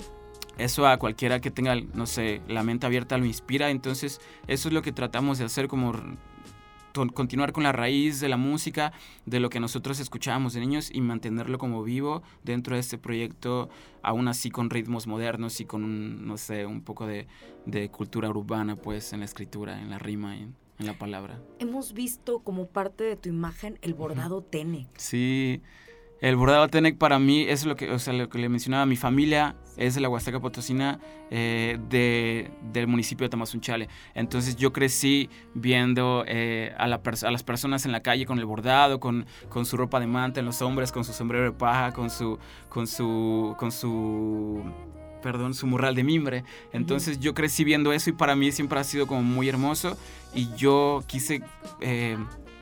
Eso 0.58 0.88
a 0.88 0.97
cualquiera 0.97 1.39
que 1.39 1.52
tenga, 1.52 1.76
no 1.76 2.06
sé, 2.08 2.41
la 2.47 2.63
mente 2.63 2.86
abierta 2.86 3.17
lo 3.17 3.26
inspira. 3.26 3.69
Entonces, 3.69 4.19
eso 4.47 4.69
es 4.69 4.73
lo 4.73 4.82
que 4.82 4.91
tratamos 4.91 5.38
de 5.38 5.45
hacer, 5.45 5.67
como 5.67 5.93
continuar 7.13 7.52
con 7.52 7.63
la 7.63 7.71
raíz 7.71 8.19
de 8.19 8.28
la 8.28 8.38
música, 8.38 8.91
de 9.28 9.39
lo 9.39 9.52
que 9.52 9.60
nosotros 9.60 10.00
escuchábamos 10.00 10.54
de 10.54 10.62
niños 10.62 10.89
y 10.91 11.02
mantenerlo 11.02 11.60
como 11.60 11.84
vivo 11.84 12.23
dentro 12.43 12.76
de 12.76 12.80
este 12.80 12.97
proyecto, 12.97 13.69
aún 14.02 14.28
así 14.28 14.50
con 14.50 14.71
ritmos 14.71 15.06
modernos 15.06 15.60
y 15.60 15.65
con, 15.65 15.84
un, 15.84 16.26
no 16.26 16.38
sé, 16.38 16.65
un 16.65 16.82
poco 16.82 17.06
de, 17.06 17.28
de 17.67 17.89
cultura 17.89 18.30
urbana, 18.30 18.76
pues, 18.76 19.13
en 19.13 19.19
la 19.19 19.26
escritura, 19.26 19.80
en 19.80 19.91
la 19.91 20.00
rima 20.00 20.36
en 20.80 20.86
la 20.86 20.97
palabra. 20.97 21.41
Hemos 21.60 21.93
visto 21.93 22.39
como 22.39 22.67
parte 22.67 23.04
de 23.04 23.15
tu 23.15 23.30
imagen 23.30 23.80
el 23.82 23.93
bordado 23.93 24.41
Tene. 24.41 24.88
Sí, 24.97 25.62
el 26.19 26.36
bordado 26.36 26.67
Tenec 26.67 26.97
para 26.97 27.19
mí 27.19 27.41
es 27.41 27.65
lo 27.65 27.75
que, 27.75 27.91
o 27.91 27.99
sea, 27.99 28.13
lo 28.13 28.27
que 28.27 28.39
le 28.39 28.49
mencionaba, 28.49 28.86
mi 28.86 28.95
familia 28.95 29.56
es 29.77 29.93
de 29.93 30.01
la 30.01 30.10
Huasteca 30.10 30.39
Potosina, 30.39 30.99
eh, 31.30 31.77
de, 31.89 32.49
del 32.73 32.88
municipio 32.88 33.25
de 33.25 33.30
Tamazunchale. 33.30 33.88
Entonces 34.15 34.56
yo 34.56 34.73
crecí 34.73 35.30
viendo 35.53 36.23
eh, 36.27 36.73
a, 36.77 36.88
la 36.88 37.03
pers- 37.03 37.23
a 37.23 37.30
las 37.30 37.43
personas 37.43 37.86
en 37.86 37.91
la 37.91 38.01
calle 38.01 38.25
con 38.25 38.39
el 38.39 38.45
bordado, 38.45 38.99
con, 38.99 39.27
con 39.49 39.65
su 39.65 39.77
ropa 39.77 39.99
de 39.99 40.08
manta 40.08 40.39
en 40.39 40.47
los 40.47 40.62
hombres, 40.63 40.91
con 40.91 41.03
su 41.03 41.13
sombrero 41.13 41.43
de 41.43 41.51
paja, 41.51 41.93
con 41.93 42.10
su, 42.10 42.39
con 42.69 42.88
su, 42.88 43.56
con 43.60 43.71
su, 43.71 44.63
perdón, 45.21 45.53
su 45.53 45.67
morral 45.67 45.93
de 45.93 46.03
mimbre. 46.03 46.43
Entonces 46.73 47.19
yo 47.19 47.36
crecí 47.36 47.63
viendo 47.63 47.93
eso 47.93 48.10
y 48.10 48.13
para 48.13 48.36
mí 48.36 48.51
siempre 48.51 48.80
ha 48.80 48.84
sido 48.84 49.06
como 49.06 49.21
muy 49.21 49.47
hermoso 49.49 49.95
y 50.34 50.49
yo 50.56 51.03
quise... 51.06 51.43
eh, 51.82 52.17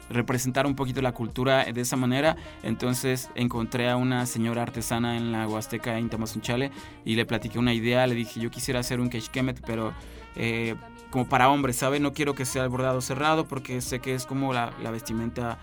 representar 0.10 0.66
un 0.66 0.76
poquito 0.76 1.02
la 1.02 1.12
cultura 1.12 1.66
de 1.66 1.82
esa 1.82 1.96
manera. 1.96 2.36
Entonces 2.64 3.30
encontré 3.36 3.90
a 3.90 3.98
una 3.98 4.26
señora 4.26 4.62
artesana 4.62 5.18
en 5.18 5.32
la 5.32 5.48
Huasteca 5.48 5.98
en 5.98 6.10
Tamazunchale 6.10 6.72
y 7.04 7.16
le 7.16 7.26
platiqué 7.26 7.60
una 7.60 7.74
idea. 7.74 8.06
Le 8.08 8.16
dije, 8.16 8.40
yo 8.40 8.52
quisiera 8.52 8.80
hacer 8.80 9.00
un 9.00 9.10
quechquemet, 9.10 9.62
pero 9.66 9.94
eh, 10.36 10.76
como 11.10 11.30
para 11.30 11.50
hombres, 11.50 11.78
¿sabe? 11.78 12.00
No 12.00 12.14
quiero 12.14 12.36
que 12.36 12.46
sea 12.46 12.64
el 12.64 12.70
bordado 12.70 13.00
cerrado 13.00 13.48
porque 13.48 13.80
sé 13.82 14.00
que 14.00 14.14
es 14.16 14.26
como 14.26 14.52
la, 14.54 14.74
la 14.84 14.92
vestimenta 14.92 15.58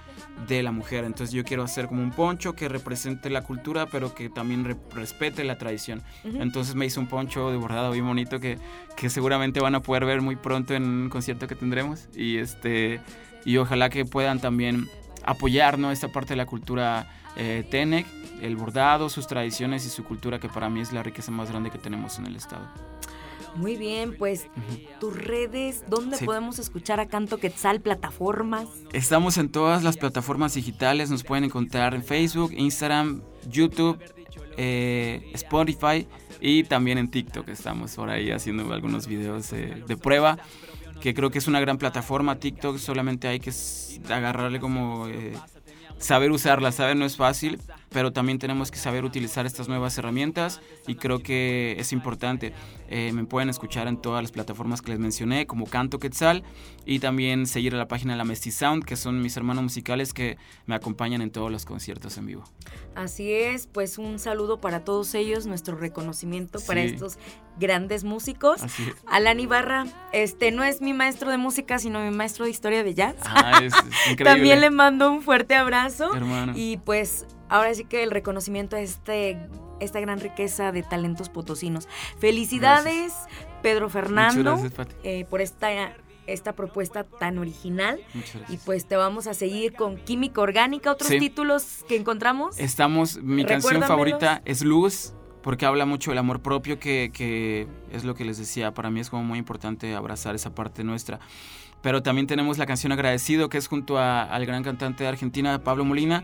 de 0.48 0.62
la 0.62 0.72
mujer. 0.72 1.05
Entonces 1.05 1.35
yo 1.35 1.44
quiero 1.44 1.62
hacer 1.62 1.88
como 1.88 2.02
un 2.02 2.11
poncho 2.11 2.55
que 2.55 2.68
represente 2.68 3.28
la 3.28 3.42
cultura, 3.42 3.85
pero 3.87 4.14
que 4.14 4.31
también 4.31 4.64
re- 4.64 4.76
respete 4.94 5.44
la 5.44 5.59
tradición. 5.59 6.02
Entonces 6.24 6.74
me 6.74 6.87
hice 6.87 6.98
un 7.00 7.07
poncho 7.07 7.50
de 7.50 7.59
bordado 7.59 7.92
bien 7.92 8.07
bonito 8.07 8.40
que, 8.40 8.59
que 8.96 9.11
seguramente 9.11 9.61
van 9.61 9.74
a 9.74 9.81
poder 9.81 10.07
ver 10.07 10.22
muy 10.22 10.37
pronto 10.37 10.72
en 10.72 10.85
un 10.85 11.09
concierto 11.11 11.46
que 11.46 11.55
tendremos. 11.55 12.09
Y 12.16 12.38
este 12.38 13.00
y 13.44 13.57
ojalá 13.57 13.90
que 13.90 14.05
puedan 14.05 14.40
también 14.40 14.88
apoyar 15.24 15.78
¿no? 15.78 15.90
esta 15.90 16.09
parte 16.09 16.31
de 16.31 16.37
la 16.37 16.46
cultura 16.46 17.11
eh, 17.37 17.64
Tenec, 17.70 18.07
el 18.40 18.57
bordado, 18.57 19.09
sus 19.09 19.26
tradiciones 19.26 19.87
y 19.87 19.88
su 19.88 20.05
cultura, 20.05 20.38
que 20.38 20.48
para 20.48 20.68
mí 20.68 20.81
es 20.81 20.92
la 20.92 21.02
riqueza 21.02 21.31
más 21.31 21.50
grande 21.50 21.70
que 21.70 21.78
tenemos 21.78 22.18
en 22.18 22.26
el 22.26 22.37
estado. 22.37 22.66
Muy 23.55 23.76
bien, 23.76 24.16
pues 24.16 24.46
tus 24.98 25.14
redes, 25.14 25.85
¿dónde 25.87 26.16
Sí. 26.16 26.24
podemos 26.24 26.59
escuchar 26.59 27.00
a 27.00 27.07
Canto 27.07 27.37
Quetzal? 27.38 27.81
Plataformas. 27.83 28.66
Estamos 28.94 29.37
en 29.37 29.50
todas 29.50 29.83
las 29.83 29.98
plataformas 29.98 30.55
digitales, 30.55 31.11
nos 31.11 31.22
pueden 31.22 31.44
encontrar 31.44 31.94
en 31.94 32.02
Facebook, 32.02 32.52
Instagram, 32.57 33.22
YouTube, 33.48 33.98
eh, 34.57 35.31
Spotify 35.35 36.07
y 36.40 36.64
también 36.64 36.96
en 36.98 37.11
TikTok. 37.11 37.48
Estamos 37.48 37.94
por 37.94 38.09
ahí 38.11 38.31
haciendo 38.31 38.72
algunos 38.72 39.07
videos 39.07 39.52
eh, 39.52 39.83
de 39.87 39.96
prueba, 39.98 40.38
que 41.03 41.12
creo 41.12 41.31
que 41.31 41.38
es 41.38 41.49
una 41.49 41.61
gran 41.61 41.77
plataforma. 41.77 42.38
TikTok 42.38 42.79
solamente 42.79 43.29
hay 43.29 43.41
que 43.41 43.53
agarrarle 44.09 44.61
como... 44.61 45.09
eh, 45.09 45.35
saber 45.99 46.33
usarla, 46.33 46.73
saber 46.73 46.97
no 46.97 47.05
es 47.05 47.17
fácil, 47.17 47.61
pero 47.92 48.12
también 48.12 48.38
tenemos 48.38 48.70
que 48.70 48.78
saber 48.78 49.05
utilizar 49.05 49.46
estas 49.46 49.68
nuevas 49.68 49.96
herramientas 49.98 50.61
y 50.87 50.96
creo 50.96 51.22
que 51.22 51.76
es 51.78 51.92
importante. 51.92 52.52
Eh, 52.88 53.12
me 53.12 53.24
pueden 53.24 53.48
escuchar 53.48 53.88
en 53.88 53.96
todas 53.96 54.22
las 54.22 54.33
plataformas 54.33 54.83
que 54.83 54.90
les 54.90 54.98
mencioné, 54.98 55.46
como 55.46 55.66
Canto 55.66 55.98
Quetzal, 55.98 56.42
y 56.85 56.98
también 56.98 57.46
seguir 57.46 57.74
a 57.74 57.78
la 57.78 57.88
página 57.88 58.12
de 58.12 58.18
la 58.18 58.24
Mesti 58.24 58.50
Sound, 58.50 58.85
que 58.85 58.96
son 58.96 59.22
mis 59.22 59.37
hermanos 59.37 59.62
musicales 59.62 60.12
que 60.12 60.37
me 60.66 60.74
acompañan 60.74 61.22
en 61.22 61.31
todos 61.31 61.50
los 61.50 61.64
conciertos 61.64 62.18
en 62.18 62.26
vivo. 62.26 62.44
Así 62.94 63.33
es, 63.33 63.66
pues 63.66 63.98
un 63.98 64.18
saludo 64.18 64.61
para 64.61 64.85
todos 64.85 65.14
ellos, 65.14 65.46
nuestro 65.46 65.76
reconocimiento 65.76 66.59
para 66.66 66.83
estos 66.83 67.18
grandes 67.59 68.05
músicos. 68.05 68.62
Así 68.62 68.83
es. 68.83 68.94
Alan 69.07 69.40
Ibarra, 69.40 69.87
este 70.12 70.50
no 70.50 70.64
es 70.64 70.81
mi 70.81 70.92
maestro 70.92 71.31
de 71.31 71.38
música, 71.38 71.78
sino 71.78 72.00
mi 72.00 72.14
maestro 72.14 72.44
de 72.44 72.50
historia 72.50 72.85
de 72.85 72.94
jazz. 72.94 73.16
Ah, 73.24 73.61
es, 73.62 73.72
es 73.72 73.78
increíble. 74.11 74.24
También 74.24 74.61
le 74.61 74.70
mando 74.70 75.11
un 75.11 75.22
fuerte 75.22 75.55
abrazo. 75.55 76.14
Hermano. 76.14 76.52
Y 76.55 76.78
pues 76.78 77.26
ahora 77.53 77.75
sí 77.75 77.85
que 77.85 78.03
el 78.03 78.11
reconocimiento 78.11 78.77
a 78.77 78.81
este 78.81 79.38
esta 79.81 79.99
gran 80.01 80.21
riqueza 80.21 80.71
de 80.71 80.83
talentos 80.85 81.29
potosinos. 81.29 81.88
Felicidades, 82.19 83.12
Pedro 83.62 83.88
Fernando, 83.91 84.53
gracias, 84.53 84.73
Pati. 84.73 84.95
eh, 85.03 85.27
por 85.29 85.41
esta, 85.41 85.69
esta 86.27 86.55
propuesta 86.55 87.05
tan 87.05 87.38
original. 87.38 88.01
Muchas 88.15 88.35
Y 88.35 88.38
gracias. 88.38 88.62
pues 88.65 88.87
te 88.87 88.97
vamos 88.97 89.27
a 89.27 89.35
seguir 89.35 89.75
con 89.75 89.97
Química 89.97 90.41
Orgánica, 90.41 90.91
otros 90.93 91.09
Sí. 91.11 91.19
títulos 91.19 91.85
que 91.88 91.97
encontramos. 91.97 92.59
Estamos, 92.59 93.19
mi 93.23 93.45
canción 93.45 93.83
favorita 93.83 94.41
es 94.45 94.62
Luz, 94.62 95.12
porque 95.43 95.67
habla 95.67 95.85
mucho 95.85 96.12
del 96.12 96.19
amor 96.19 96.41
propio, 96.43 96.79
que, 96.79 97.11
que 97.12 97.67
es 97.91 98.05
lo 98.05 98.15
que 98.15 98.25
les 98.25 98.38
decía, 98.38 98.73
para 98.73 98.88
mí 98.91 99.01
es 99.01 99.11
como 99.11 99.25
muy 99.25 99.38
importante 99.38 99.95
abrazar 99.95 100.35
esa 100.35 100.55
parte 100.55 100.85
nuestra. 100.85 101.19
Pero 101.83 102.03
también 102.05 102.29
tenemos 102.29 102.59
la 102.59 102.67
canción 102.67 102.93
Agradecido, 102.93 103.49
que 103.49 103.59
es 103.59 103.67
junto 103.67 103.99
a- 103.99 104.23
al 104.23 104.47
gran 104.47 104.62
cantante 104.62 105.03
de 105.03 105.09
Argentina, 105.09 105.62
Pablo 105.65 105.85
Molina, 105.85 106.23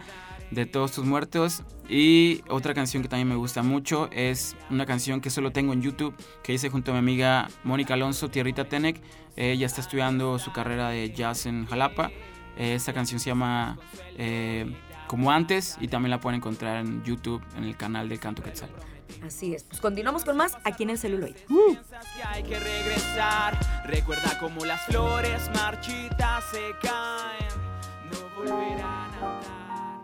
de 0.50 0.66
Todos 0.66 0.92
tus 0.92 1.04
muertos. 1.04 1.62
Y 1.88 2.42
otra 2.48 2.74
canción 2.74 3.02
que 3.02 3.08
también 3.08 3.28
me 3.28 3.36
gusta 3.36 3.62
mucho 3.62 4.08
es 4.12 4.56
una 4.70 4.84
canción 4.86 5.20
que 5.20 5.30
solo 5.30 5.52
tengo 5.52 5.72
en 5.72 5.82
YouTube, 5.82 6.14
que 6.42 6.52
hice 6.52 6.68
junto 6.68 6.90
a 6.90 6.94
mi 6.94 6.98
amiga 6.98 7.48
Mónica 7.64 7.94
Alonso, 7.94 8.28
Tierrita 8.28 8.64
Tenec. 8.64 9.00
Ella 9.36 9.66
está 9.66 9.80
estudiando 9.80 10.38
su 10.38 10.52
carrera 10.52 10.90
de 10.90 11.10
jazz 11.12 11.46
en 11.46 11.66
Jalapa. 11.66 12.10
Eh, 12.56 12.74
Esta 12.74 12.92
canción 12.92 13.20
se 13.20 13.30
llama 13.30 13.78
eh, 14.16 14.74
Como 15.06 15.30
antes 15.30 15.76
y 15.80 15.88
también 15.88 16.10
la 16.10 16.20
pueden 16.20 16.38
encontrar 16.38 16.84
en 16.84 17.02
YouTube, 17.04 17.42
en 17.56 17.64
el 17.64 17.76
canal 17.76 18.08
de 18.08 18.18
Canto 18.18 18.42
Quetzal. 18.42 18.70
Así 19.24 19.54
es. 19.54 19.64
Pues 19.64 19.80
continuamos 19.80 20.24
con 20.24 20.36
más 20.36 20.58
aquí 20.64 20.82
en 20.82 20.90
el 20.90 20.98
celuloide. 20.98 21.44
Piensas 21.48 22.04
que 22.14 22.22
hay 22.22 22.42
que 22.42 22.58
regresar. 22.58 23.58
Recuerda 23.86 24.38
cómo 24.38 24.64
las 24.66 24.82
flores 24.82 25.50
marchitas 25.54 26.44
se 26.50 26.60
caen. 26.82 27.48
No 28.10 28.36
volverán 28.36 29.10
a. 29.22 29.67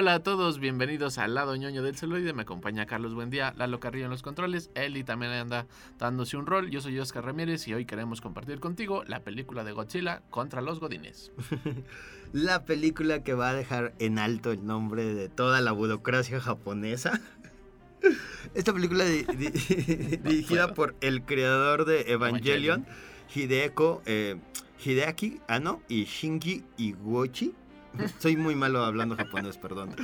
Hola 0.00 0.14
a 0.14 0.22
todos, 0.22 0.60
bienvenidos 0.60 1.18
al 1.18 1.34
lado 1.34 1.54
ñoño 1.56 1.82
del 1.82 1.94
celuloide. 1.94 2.32
Me 2.32 2.40
acompaña 2.40 2.86
Carlos 2.86 3.12
Buendía, 3.12 3.52
Lalo 3.58 3.80
Carrillo 3.80 4.06
en 4.06 4.10
los 4.10 4.22
controles. 4.22 4.70
Eli 4.74 5.04
también 5.04 5.30
anda 5.30 5.66
dándose 5.98 6.38
un 6.38 6.46
rol. 6.46 6.70
Yo 6.70 6.80
soy 6.80 6.98
Oscar 6.98 7.26
Ramírez 7.26 7.68
y 7.68 7.74
hoy 7.74 7.84
queremos 7.84 8.22
compartir 8.22 8.60
contigo 8.60 9.04
la 9.04 9.20
película 9.20 9.62
de 9.62 9.72
Godzilla 9.72 10.22
contra 10.30 10.62
los 10.62 10.80
Godines. 10.80 11.32
La 12.32 12.64
película 12.64 13.22
que 13.22 13.34
va 13.34 13.50
a 13.50 13.54
dejar 13.54 13.92
en 13.98 14.18
alto 14.18 14.52
el 14.52 14.64
nombre 14.64 15.04
de 15.04 15.28
toda 15.28 15.60
la 15.60 15.72
burocracia 15.72 16.40
japonesa. 16.40 17.20
Esta 18.54 18.72
película 18.72 19.04
di- 19.04 19.24
di- 19.24 20.16
dirigida 20.24 20.72
por 20.72 20.94
el 21.02 21.26
creador 21.26 21.84
de 21.84 22.10
Evangelion, 22.10 22.86
Hideko 23.34 24.00
eh, 24.06 24.38
Hideaki 24.82 25.42
Anno 25.46 25.82
y 25.90 26.04
Shinji 26.04 26.64
Iguchi. 26.78 27.52
Soy 28.18 28.36
muy 28.36 28.54
malo 28.54 28.84
hablando 28.84 29.16
japonés, 29.16 29.58
perdón. 29.58 29.94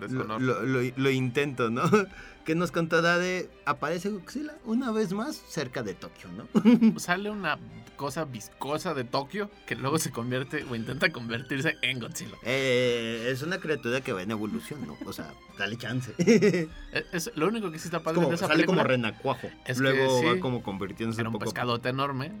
Deshonor. 0.00 0.40
lo- 0.40 0.62
lo- 0.62 0.92
lo 0.96 1.10
intento, 1.10 1.70
¿no? 1.70 1.82
Que 2.44 2.54
nos 2.54 2.72
contará 2.72 3.18
de... 3.18 3.50
Aparece 3.66 4.08
Godzilla 4.08 4.54
una 4.64 4.90
vez 4.90 5.12
más 5.12 5.36
cerca 5.36 5.82
de 5.82 5.94
Tokio, 5.94 6.30
¿no? 6.32 6.98
Sale 6.98 7.30
una 7.30 7.58
cosa 7.96 8.24
viscosa 8.24 8.94
de 8.94 9.04
Tokio 9.04 9.50
que 9.66 9.76
luego 9.76 9.98
se 9.98 10.10
convierte 10.10 10.64
o 10.64 10.74
intenta 10.74 11.12
convertirse 11.12 11.76
en 11.82 12.00
Godzilla. 12.00 12.34
Eh, 12.42 13.28
es 13.30 13.42
una 13.42 13.58
criatura 13.58 14.00
que 14.00 14.14
va 14.14 14.22
en 14.22 14.30
evolución, 14.30 14.84
¿no? 14.86 14.96
O 15.04 15.12
sea, 15.12 15.32
dale 15.58 15.76
chance. 15.76 16.14
Es, 16.18 16.66
es- 17.28 17.32
lo 17.36 17.46
único 17.46 17.70
que 17.70 17.78
sí 17.78 17.88
está 17.88 18.00
padre 18.02 18.16
como, 18.16 18.30
de 18.30 18.34
esa 18.36 18.46
sale 18.48 18.64
como 18.64 18.82
renacuajo. 18.82 19.48
es 19.66 19.76
que 19.76 19.82
Luego 19.82 20.20
sí, 20.20 20.24
va 20.26 20.40
como 20.40 20.62
convirtiéndose 20.62 21.20
era 21.20 21.28
un 21.28 21.34
poco. 21.34 21.44
pescadote 21.44 21.90
enorme 21.90 22.32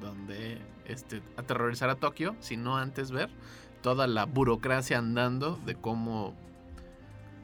donde 0.00 0.58
este, 0.86 1.20
aterrorizar 1.36 1.90
a 1.90 1.96
Tokio, 1.96 2.34
sino 2.40 2.78
antes 2.78 3.10
ver 3.10 3.28
toda 3.82 4.06
la 4.06 4.24
burocracia 4.24 4.96
andando 4.98 5.60
de 5.66 5.74
cómo, 5.74 6.34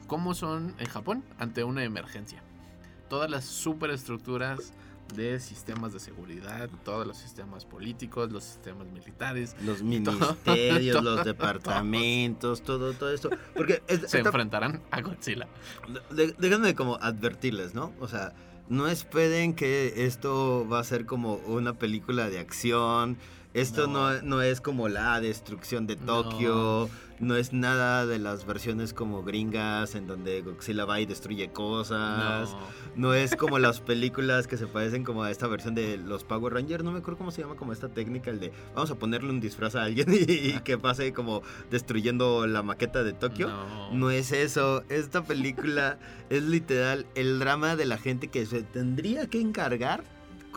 cómo 0.09 0.33
son 0.35 0.75
en 0.79 0.87
Japón 0.87 1.23
ante 1.37 1.63
una 1.63 1.85
emergencia. 1.85 2.43
Todas 3.07 3.29
las 3.29 3.45
superestructuras 3.45 4.73
de 5.15 5.39
sistemas 5.39 5.91
de 5.93 5.99
seguridad, 5.99 6.69
todos 6.85 7.07
los 7.07 7.17
sistemas 7.17 7.65
políticos, 7.65 8.31
los 8.31 8.43
sistemas 8.43 8.85
militares, 8.87 9.55
Los 9.65 9.81
ministerios, 9.81 10.37
todo, 11.01 11.15
los 11.15 11.25
departamentos, 11.25 12.61
todo, 12.61 12.93
todo 12.93 13.11
esto. 13.11 13.29
Porque 13.55 13.81
es- 13.87 14.01
se 14.01 14.05
esta- 14.05 14.19
enfrentarán 14.19 14.81
a 14.91 15.01
Godzilla. 15.01 15.47
de- 16.11 16.35
déjenme 16.37 16.75
como 16.75 16.97
advertirles, 17.01 17.73
¿no? 17.73 17.91
O 17.99 18.07
sea, 18.07 18.33
no 18.67 18.87
esperen 18.87 19.55
que 19.55 20.05
esto 20.05 20.67
va 20.71 20.79
a 20.79 20.83
ser 20.83 21.07
como 21.07 21.35
una 21.47 21.73
película 21.73 22.29
de 22.29 22.37
acción. 22.39 23.17
Esto 23.53 23.87
no, 23.87 24.13
No. 24.13 24.21
no 24.21 24.41
es 24.41 24.61
como 24.61 24.87
la 24.89 25.19
destrucción 25.19 25.87
de 25.87 25.95
Tokio. 25.95 26.89
No. 27.19 27.35
es 27.35 27.51
nada 27.51 28.05
de 28.05 28.17
las 28.19 28.45
versiones 28.45 28.93
como 28.93 29.23
gringas 29.23 29.95
en 29.95 30.07
donde 30.07 30.41
Godzilla 30.41 30.85
va 30.85 30.99
y 31.01 31.05
destruye 31.05 31.49
cosas. 31.51 32.55
No. 32.95 33.13
Es 33.13 33.35
como 33.35 33.57
las 33.59 33.81
películas 33.81 34.45
que 34.47 34.55
se 34.55 34.67
parecen 34.67 35.03
como 35.03 35.23
a 35.23 35.31
esta 35.31 35.47
versión 35.47 35.73
de 35.75 35.97
los 35.97 36.23
Power 36.23 36.53
Rangers, 36.53 36.83
no 36.83 36.91
me 36.91 36.99
acuerdo 36.99 37.17
cómo 37.17 37.31
se 37.31 37.41
llama 37.41 37.55
como 37.55 37.73
esta 37.73 37.89
técnica, 37.89 38.29
el 38.29 38.39
de 38.39 38.51
vamos 38.75 38.91
a 38.91 38.95
ponerle 38.95 39.31
un 39.31 39.39
disfraz 39.39 39.75
a 39.75 39.83
alguien 39.83 40.07
y, 40.13 40.31
y 40.31 40.59
que 40.63 40.77
pase 40.77 41.11
como 41.11 41.41
destruyendo 41.71 42.45
la 42.47 42.61
maqueta 42.61 43.03
de 43.03 43.13
Tokio. 43.13 43.49
No. 43.49 43.93
No 43.93 44.11
es 44.11 44.31
eso, 44.31 44.83
esta 44.89 45.23
película 45.23 45.97
es 46.29 46.43
literal 46.43 47.07
el 47.15 47.39
drama 47.39 47.75
de 47.75 47.85
la 47.85 47.97
gente 47.97 48.27
que 48.27 48.45
se 48.45 48.61
tendría 48.61 49.27
que 49.27 49.41
encargar 49.41 50.03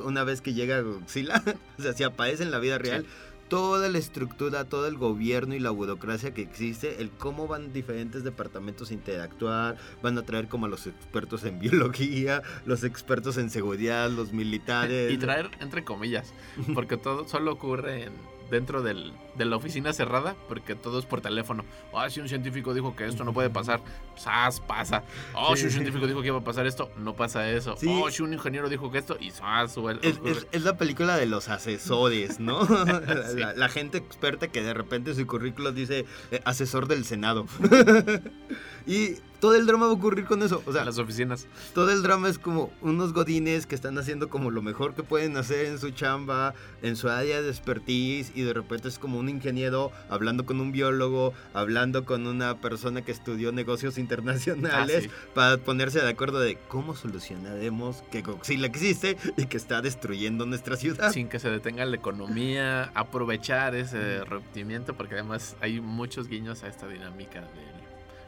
una 0.04 0.24
vez 0.24 0.40
que 0.40 0.54
llega 0.54 0.80
Godzilla, 0.80 1.42
o 1.78 1.82
sea, 1.82 1.92
si 1.92 2.02
aparece 2.04 2.42
en 2.42 2.50
la 2.50 2.58
vida 2.58 2.78
real, 2.78 3.06
toda 3.48 3.88
la 3.90 3.98
estructura, 3.98 4.64
todo 4.64 4.86
el 4.86 4.96
gobierno 4.96 5.54
y 5.54 5.58
la 5.60 5.68
burocracia 5.70 6.32
que 6.32 6.40
existe, 6.40 7.02
el 7.02 7.10
cómo 7.10 7.46
van 7.46 7.72
diferentes 7.74 8.24
departamentos 8.24 8.90
a 8.90 8.94
interactuar, 8.94 9.76
van 10.02 10.16
a 10.16 10.22
traer 10.22 10.48
como 10.48 10.64
a 10.66 10.68
los 10.70 10.86
expertos 10.86 11.44
en 11.44 11.58
biología, 11.60 12.42
los 12.64 12.82
expertos 12.82 13.36
en 13.36 13.50
seguridad, 13.50 14.08
los 14.10 14.32
militares. 14.32 15.12
Y 15.12 15.18
traer 15.18 15.50
entre 15.60 15.84
comillas, 15.84 16.32
porque 16.74 16.96
todo 16.96 17.28
solo 17.28 17.52
ocurre 17.52 18.04
en- 18.04 18.32
dentro 18.52 18.82
del- 18.82 19.12
de 19.34 19.44
la 19.46 19.56
oficina 19.56 19.92
cerrada, 19.94 20.36
porque 20.46 20.74
todo 20.76 20.98
es 21.00 21.06
por 21.06 21.20
teléfono. 21.22 21.64
Ah, 21.92 22.08
si 22.10 22.20
un 22.20 22.28
científico 22.28 22.74
dijo 22.74 22.94
que 22.94 23.06
esto 23.06 23.24
no 23.24 23.32
puede 23.32 23.48
pasar, 23.50 23.80
¡zas! 24.16 24.60
pasa. 24.60 25.02
Oh, 25.34 25.56
si 25.56 25.64
un 25.64 25.70
Sí. 25.70 25.76
científico 25.76 26.06
dijo 26.06 26.20
que 26.20 26.28
iba 26.28 26.38
a 26.38 26.44
pasar 26.44 26.66
esto, 26.66 26.90
no 26.98 27.14
pasa 27.16 27.50
eso. 27.50 27.74
Sí. 27.78 27.88
Oh, 27.90 28.10
si 28.10 28.22
un 28.22 28.32
ingeniero 28.34 28.68
dijo 28.68 28.90
que 28.92 28.98
esto, 28.98 29.16
y 29.18 29.30
¡zas! 29.30 29.72
Sube- 29.74 29.98
Es, 30.02 30.20
es- 30.24 30.46
es 30.52 30.62
la 30.62 30.76
película 30.76 31.16
de 31.16 31.24
los 31.26 31.48
asesores, 31.48 32.38
¿no? 32.40 32.60
la, 32.86 33.28
Sí. 33.30 33.38
la- 33.38 33.54
la 33.54 33.68
gente 33.70 33.96
experta 33.98 34.48
que 34.48 34.62
de 34.62 34.74
repente 34.74 35.14
su 35.14 35.26
currículo 35.26 35.72
dice 35.72 36.04
eh, 36.30 36.40
asesor 36.44 36.86
del 36.86 37.04
Senado. 37.06 37.46
y 38.86 39.16
todo 39.40 39.56
el 39.56 39.66
drama 39.66 39.86
va 39.86 39.90
a 39.92 39.94
ocurrir 39.96 40.24
con 40.24 40.40
eso. 40.44 40.62
O 40.66 40.72
sea, 40.72 40.84
las 40.84 40.98
oficinas. 40.98 41.48
todo 41.74 41.90
el 41.90 42.02
drama 42.04 42.28
es 42.28 42.38
como 42.38 42.70
unos 42.80 43.12
godines 43.12 43.66
que 43.66 43.74
están 43.74 43.98
haciendo 43.98 44.28
como 44.28 44.52
lo 44.52 44.62
mejor 44.62 44.94
que 44.94 45.02
pueden 45.02 45.36
hacer 45.36 45.66
en 45.66 45.80
su 45.80 45.90
chamba, 45.90 46.54
en 46.80 46.94
su 46.94 47.08
área 47.08 47.42
de 47.42 47.48
expertise, 47.50 48.30
y 48.36 48.42
de 48.42 48.52
repente 48.52 48.86
es 48.86 49.00
como 49.00 49.18
un 49.18 49.28
ingeniero 49.28 49.90
hablando 50.08 50.46
con 50.46 50.60
un 50.60 50.70
biólogo, 50.70 51.32
hablando 51.54 52.04
con 52.04 52.28
una 52.28 52.60
persona 52.60 53.02
que 53.02 53.10
estudió 53.10 53.50
negocios 53.50 53.98
internacionales, 53.98 54.96
Ah, 54.98 55.00
sí. 55.02 55.10
para 55.34 55.58
ponerse 55.58 56.00
de 56.00 56.08
acuerdo 56.08 56.38
de 56.38 56.56
cómo 56.68 56.94
solucionaremos 56.94 58.02
que 58.12 58.22
Godzilla 58.22 58.66
existe 58.66 59.16
y 59.36 59.46
que 59.46 59.56
está 59.56 59.82
destruyendo 59.82 60.46
nuestra 60.46 60.76
ciudad. 60.76 61.10
Sin 61.12 61.28
que 61.28 61.40
se 61.40 61.50
detenga 61.50 61.84
la 61.84 61.96
economía, 61.96 62.92
aprovechar 62.94 63.74
ese 63.74 64.24
rompimiento, 64.24 64.94
porque 64.94 65.14
además 65.14 65.56
hay 65.60 65.80
muchos 65.80 66.28
guiños 66.28 66.62
a 66.62 66.68
esta 66.68 66.86
dinámica 66.86 67.40
de 67.40 67.81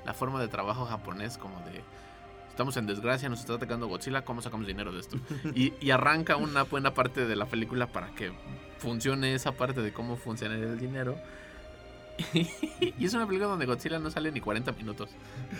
la 0.04 0.14
forma 0.14 0.40
de 0.40 0.48
trabajo 0.48 0.84
japonés, 0.86 1.38
como 1.38 1.58
de 1.60 1.82
estamos 2.50 2.76
en 2.76 2.86
desgracia, 2.86 3.28
nos 3.28 3.40
está 3.40 3.54
atacando 3.54 3.88
Godzilla, 3.88 4.24
¿cómo 4.24 4.40
sacamos 4.40 4.66
dinero 4.66 4.92
de 4.92 5.00
esto? 5.00 5.18
Y, 5.54 5.72
y 5.80 5.90
arranca 5.90 6.36
una 6.36 6.62
buena 6.62 6.94
parte 6.94 7.26
de 7.26 7.36
la 7.36 7.46
película 7.46 7.88
para 7.88 8.14
que 8.14 8.32
funcione 8.78 9.34
esa 9.34 9.52
parte 9.52 9.82
de 9.82 9.92
cómo 9.92 10.16
funciona 10.16 10.54
el 10.54 10.78
dinero. 10.78 11.16
y 12.32 13.04
es 13.04 13.12
una 13.14 13.26
película 13.26 13.48
donde 13.48 13.66
Godzilla 13.66 13.98
no 13.98 14.10
sale 14.10 14.30
ni 14.30 14.40
40 14.40 14.72
minutos, 14.72 15.10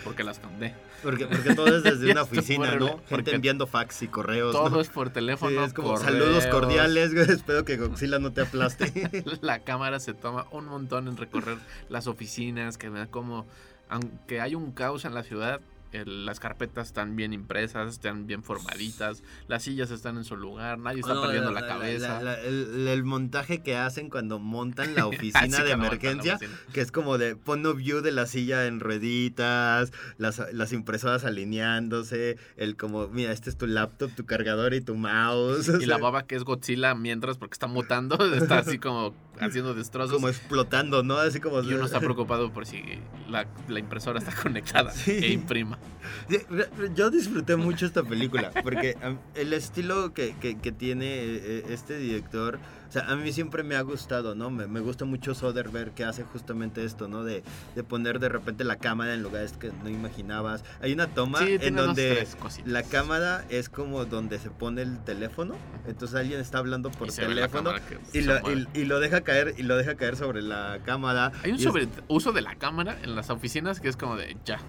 porque 0.03 0.23
las 0.23 0.39
conté. 0.39 0.73
Porque, 1.03 1.27
porque 1.27 1.53
todo 1.53 1.75
es 1.75 1.83
desde 1.83 2.11
una 2.11 2.21
oficina, 2.21 2.75
¿no? 2.75 2.87
Gente 2.87 3.05
porque 3.09 3.35
enviando 3.35 3.67
fax 3.67 4.03
y 4.03 4.07
correos. 4.07 4.53
Todo 4.53 4.69
¿no? 4.69 4.79
es 4.79 4.87
por 4.87 5.09
teléfono. 5.09 5.51
Sí, 5.51 5.65
es 5.65 5.73
como 5.73 5.89
correos. 5.89 6.05
saludos 6.05 6.47
cordiales, 6.47 7.13
espero 7.13 7.65
que 7.65 7.77
Godzilla 7.77 8.19
no 8.19 8.31
te 8.31 8.41
aplaste. 8.41 9.25
La 9.41 9.59
cámara 9.59 9.99
se 9.99 10.13
toma 10.13 10.47
un 10.51 10.65
montón 10.65 11.07
en 11.07 11.17
recorrer 11.17 11.57
las 11.89 12.07
oficinas, 12.07 12.77
que 12.77 12.89
vean 12.89 13.07
como, 13.07 13.45
aunque 13.89 14.41
hay 14.41 14.55
un 14.55 14.71
caos 14.71 15.05
en 15.05 15.13
la 15.13 15.23
ciudad, 15.23 15.61
el- 15.91 16.25
las 16.25 16.39
carpetas 16.39 16.87
están 16.87 17.15
bien 17.15 17.31
impresas, 17.33 17.89
están 17.93 18.27
bien 18.27 18.43
formaditas, 18.43 19.23
las 19.47 19.63
sillas 19.63 19.91
están 19.91 20.17
en 20.17 20.23
su 20.25 20.35
lugar, 20.35 20.77
nadie 20.79 20.99
está 20.99 21.13
No, 21.13 21.21
perdiendo 21.21 21.51
la, 21.51 21.65
cabeza. 21.67 22.21
la- 22.21 22.39
el, 22.41 22.87
el 22.87 23.03
montaje 23.03 23.61
que 23.63 23.77
hacen 23.77 24.09
cuando 24.09 24.39
montan 24.39 24.93
la 24.95 25.07
oficina 25.07 25.39
Así 25.57 25.63
de 25.63 25.71
emergencia, 25.71 26.35
oficina. 26.35 26.57
que 26.73 26.81
es 26.81 26.91
como 26.91 27.17
de 27.17 27.35
pon 27.35 27.63
view 27.77 28.01
de 28.01 28.11
la 28.11 28.25
silla 28.25 28.65
en 28.67 28.79
rueditas, 28.79 29.91
las, 30.17 30.41
las 30.53 30.73
impresoras 30.73 31.23
alineándose, 31.25 32.37
el 32.57 32.75
como, 32.75 33.07
mira, 33.07 33.31
este 33.31 33.49
es 33.49 33.57
tu 33.57 33.67
laptop, 33.67 34.11
tu 34.15 34.25
cargador 34.25 34.73
y 34.73 34.81
tu 34.81 34.95
mouse. 34.95 35.69
Y 35.81 35.85
la 35.85 35.97
baba 35.97 36.23
que 36.27 36.35
es 36.35 36.43
Godzilla 36.43 36.95
mientras 36.95 37.37
porque 37.37 37.53
está 37.53 37.67
mutando, 37.67 38.17
está 38.35 38.59
así 38.59 38.77
como 38.79 39.15
haciendo 39.39 39.73
destrozos. 39.73 40.13
como 40.13 40.29
explotando, 40.29 41.03
¿no? 41.03 41.17
Así 41.17 41.39
como... 41.39 41.61
Y 41.61 41.73
uno 41.73 41.85
está 41.85 41.99
preocupado 42.01 42.51
por 42.53 42.65
si 42.65 42.83
la, 43.29 43.47
la 43.67 43.79
impresora 43.79 44.19
está 44.19 44.33
conectada 44.33 44.91
Sí. 44.91 45.11
e 45.11 45.31
imprima. 45.31 45.77
Yo 46.95 47.09
disfruté 47.09 47.55
mucho 47.55 47.85
esta 47.85 48.03
película 48.03 48.51
porque 48.63 48.97
el 49.35 49.53
estilo 49.53 50.13
que, 50.13 50.35
que- 50.39 50.57
que 50.57 50.71
tiene 50.71 51.05
eh, 51.05 51.41
eh, 51.43 51.65
este 51.69 51.97
director, 51.97 52.59
o 52.87 52.91
sea, 52.91 53.03
a 53.09 53.15
mí 53.15 53.31
siempre 53.31 53.63
me 53.63 53.75
ha 53.75 53.81
gustado, 53.81 54.35
¿no? 54.35 54.49
Me, 54.49 54.67
me 54.67 54.79
gusta 54.79 55.05
mucho 55.05 55.33
Soderbergh 55.35 55.93
que 55.93 56.03
hace 56.05 56.23
justamente 56.23 56.83
esto, 56.85 57.07
¿no? 57.07 57.23
De, 57.23 57.43
de 57.75 57.83
poner 57.83 58.19
de 58.19 58.29
repente 58.29 58.63
la 58.63 58.77
cámara 58.77 59.13
en 59.13 59.23
lugares 59.23 59.53
que 59.53 59.71
no 59.83 59.89
imaginabas. 59.89 60.63
Hay 60.81 60.93
una 60.93 61.07
toma 61.07 61.39
Sí, 61.39 61.57
en 61.61 61.75
donde 61.75 62.27
la 62.65 62.83
cámara 62.83 63.45
es 63.49 63.69
como 63.69 64.05
donde 64.05 64.39
se 64.39 64.49
pone 64.49 64.81
el 64.81 65.03
teléfono, 65.03 65.55
entonces 65.87 66.17
alguien 66.17 66.39
está 66.39 66.59
hablando 66.59 66.91
por 66.91 67.07
Y 67.07 67.11
teléfono 67.11 67.71
y 68.13 68.21
lo, 68.21 68.35
y- 68.51 68.67
y 68.73 68.85
lo 68.85 68.99
deja 68.99 69.21
caer 69.21 69.53
y 69.57 69.63
lo 69.63 69.75
deja 69.77 69.95
caer 69.95 70.15
sobre 70.15 70.41
la 70.41 70.79
cámara. 70.85 71.31
Hay 71.43 71.51
un 71.51 71.57
y 71.57 71.61
es- 71.61 71.65
sobreuso 71.65 72.31
de 72.31 72.41
la 72.41 72.55
cámara 72.55 72.97
en 73.03 73.15
las 73.15 73.29
oficinas 73.29 73.79
que 73.79 73.89
es 73.89 73.97
como 73.97 74.15
de 74.15 74.37
ya, 74.45 74.59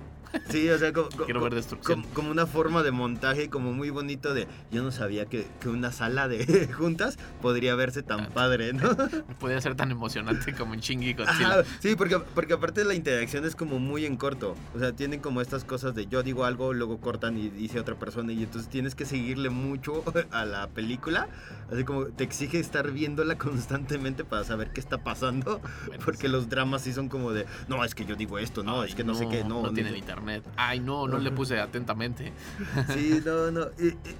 Sí, 0.50 0.68
o 0.70 0.78
sea, 0.78 0.92
como, 0.92 1.08
quiero 1.08 1.40
ver 1.40 1.54
destrucción. 1.54 2.02
como, 2.02 2.14
como 2.14 2.30
una 2.30 2.46
forma 2.46 2.82
de 2.82 2.90
montaje 2.90 3.48
como 3.50 3.72
muy 3.72 3.90
bonito 3.90 4.34
de 4.34 4.46
yo 4.70 4.82
no 4.82 4.90
sabía 4.90 5.26
que, 5.26 5.46
que 5.60 5.68
una 5.68 5.92
sala 5.92 6.28
de 6.28 6.68
juntas 6.76 7.18
podría 7.42 7.74
verse 7.74 8.02
tan 8.02 8.20
Ah. 8.20 8.28
padre, 8.32 8.72
¿no? 8.72 8.88
No 9.28 9.38
podía 9.38 9.60
ser 9.60 9.74
tan 9.74 9.90
emocionante 9.90 10.54
como 10.54 10.74
en 10.74 10.80
Shingi 10.80 11.14
Godzilla. 11.14 11.60
Ajá, 11.60 11.62
sí, 11.80 11.94
porque, 11.96 12.18
porque 12.34 12.54
aparte 12.54 12.84
la 12.84 12.94
interacción 12.94 13.44
es 13.44 13.54
como 13.56 13.78
muy 13.78 14.04
en 14.06 14.16
corto. 14.16 14.54
O 14.74 14.78
sea, 14.78 14.92
tienen 14.92 15.20
como 15.20 15.40
estas 15.40 15.64
cosas 15.64 15.94
de 15.94 16.06
yo 16.06 16.22
digo 16.22 16.44
algo, 16.44 16.72
luego 16.72 16.98
cortan 17.00 17.36
y 17.38 17.48
dice 17.50 17.78
otra 17.80 17.94
persona 17.96 18.32
y 18.32 18.42
entonces 18.42 18.70
tienes 18.70 18.94
que 18.94 19.04
seguirle 19.04 19.50
mucho 19.50 20.02
a 20.30 20.44
la 20.44 20.68
película. 20.68 21.28
Así 21.72 21.84
como 21.84 22.06
te 22.06 22.24
exige 22.24 22.60
estar 22.60 22.90
viéndola 22.92 23.36
constantemente 23.38 24.24
para 24.24 24.44
saber 24.44 24.70
qué 24.72 24.80
está 24.80 24.98
pasando. 25.02 25.60
Bueno, 25.86 26.02
Porque 26.04 26.28
los 26.28 26.48
dramas 26.48 26.82
sí 26.82 26.92
son 26.92 27.08
como 27.08 27.32
de, 27.32 27.46
no, 27.68 27.84
es 27.84 27.94
que 27.94 28.04
yo 28.04 28.14
digo 28.16 28.38
esto, 28.38 28.62
no, 28.62 28.82
Ay, 28.82 28.90
es 28.90 28.94
que 28.94 29.04
no, 29.04 29.14
sé 29.14 29.28
qué, 29.28 29.42
no. 29.44 29.62
No 29.62 29.68
ni 29.68 29.74
tienen 29.74 29.92
sé- 29.92 29.98
internet. 30.34 30.54
Ay, 30.56 30.80
no, 30.80 31.06
no 31.06 31.18
le 31.18 31.30
puse 31.30 31.58
atentamente. 31.60 32.32
Sí, 32.92 33.20
no, 33.24 33.50
no. 33.50 33.66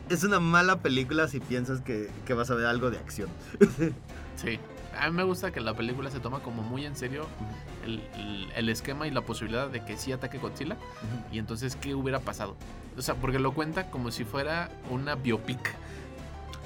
Es 0.09 0.25
una 0.25 0.41
mala 0.41 0.81
película 0.81 1.29
si 1.29 1.41
piensas 1.41 1.81
que, 1.81 2.09
que 2.25 2.35
vas 2.35 2.51
a 2.51 2.55
ver 2.55 2.67
algo 2.67 2.91
de 2.91 2.99
acción. 2.99 3.29
Sí. 4.37 4.59
A 4.99 5.09
mí 5.11 5.17
me 5.17 5.23
gusta 5.25 5.51
que 5.51 5.61
la 5.61 5.75
película 5.75 6.11
se 6.11 6.21
toma 6.21 6.41
como 6.41 6.63
muy 6.63 6.85
en 6.87 6.95
serio 6.97 7.27
el, 7.87 8.03
el- 8.17 8.49
el 8.55 8.69
esquema 8.69 9.07
y 9.07 9.11
la 9.11 9.23
posibilidad 9.23 9.69
de 9.69 9.83
que 9.85 9.97
sí 9.97 10.13
ataque 10.13 10.39
Godzilla. 10.39 10.77
Y 11.33 11.39
entonces, 11.39 11.77
¿qué 11.77 11.95
hubiera 11.95 12.21
pasado? 12.21 12.57
O 12.99 13.03
sea, 13.03 13.15
porque 13.15 13.39
lo 13.39 13.53
cuenta 13.53 13.91
como 13.91 14.11
si 14.11 14.25
fuera 14.25 14.71
una 14.91 15.15
biopic. 15.15 15.75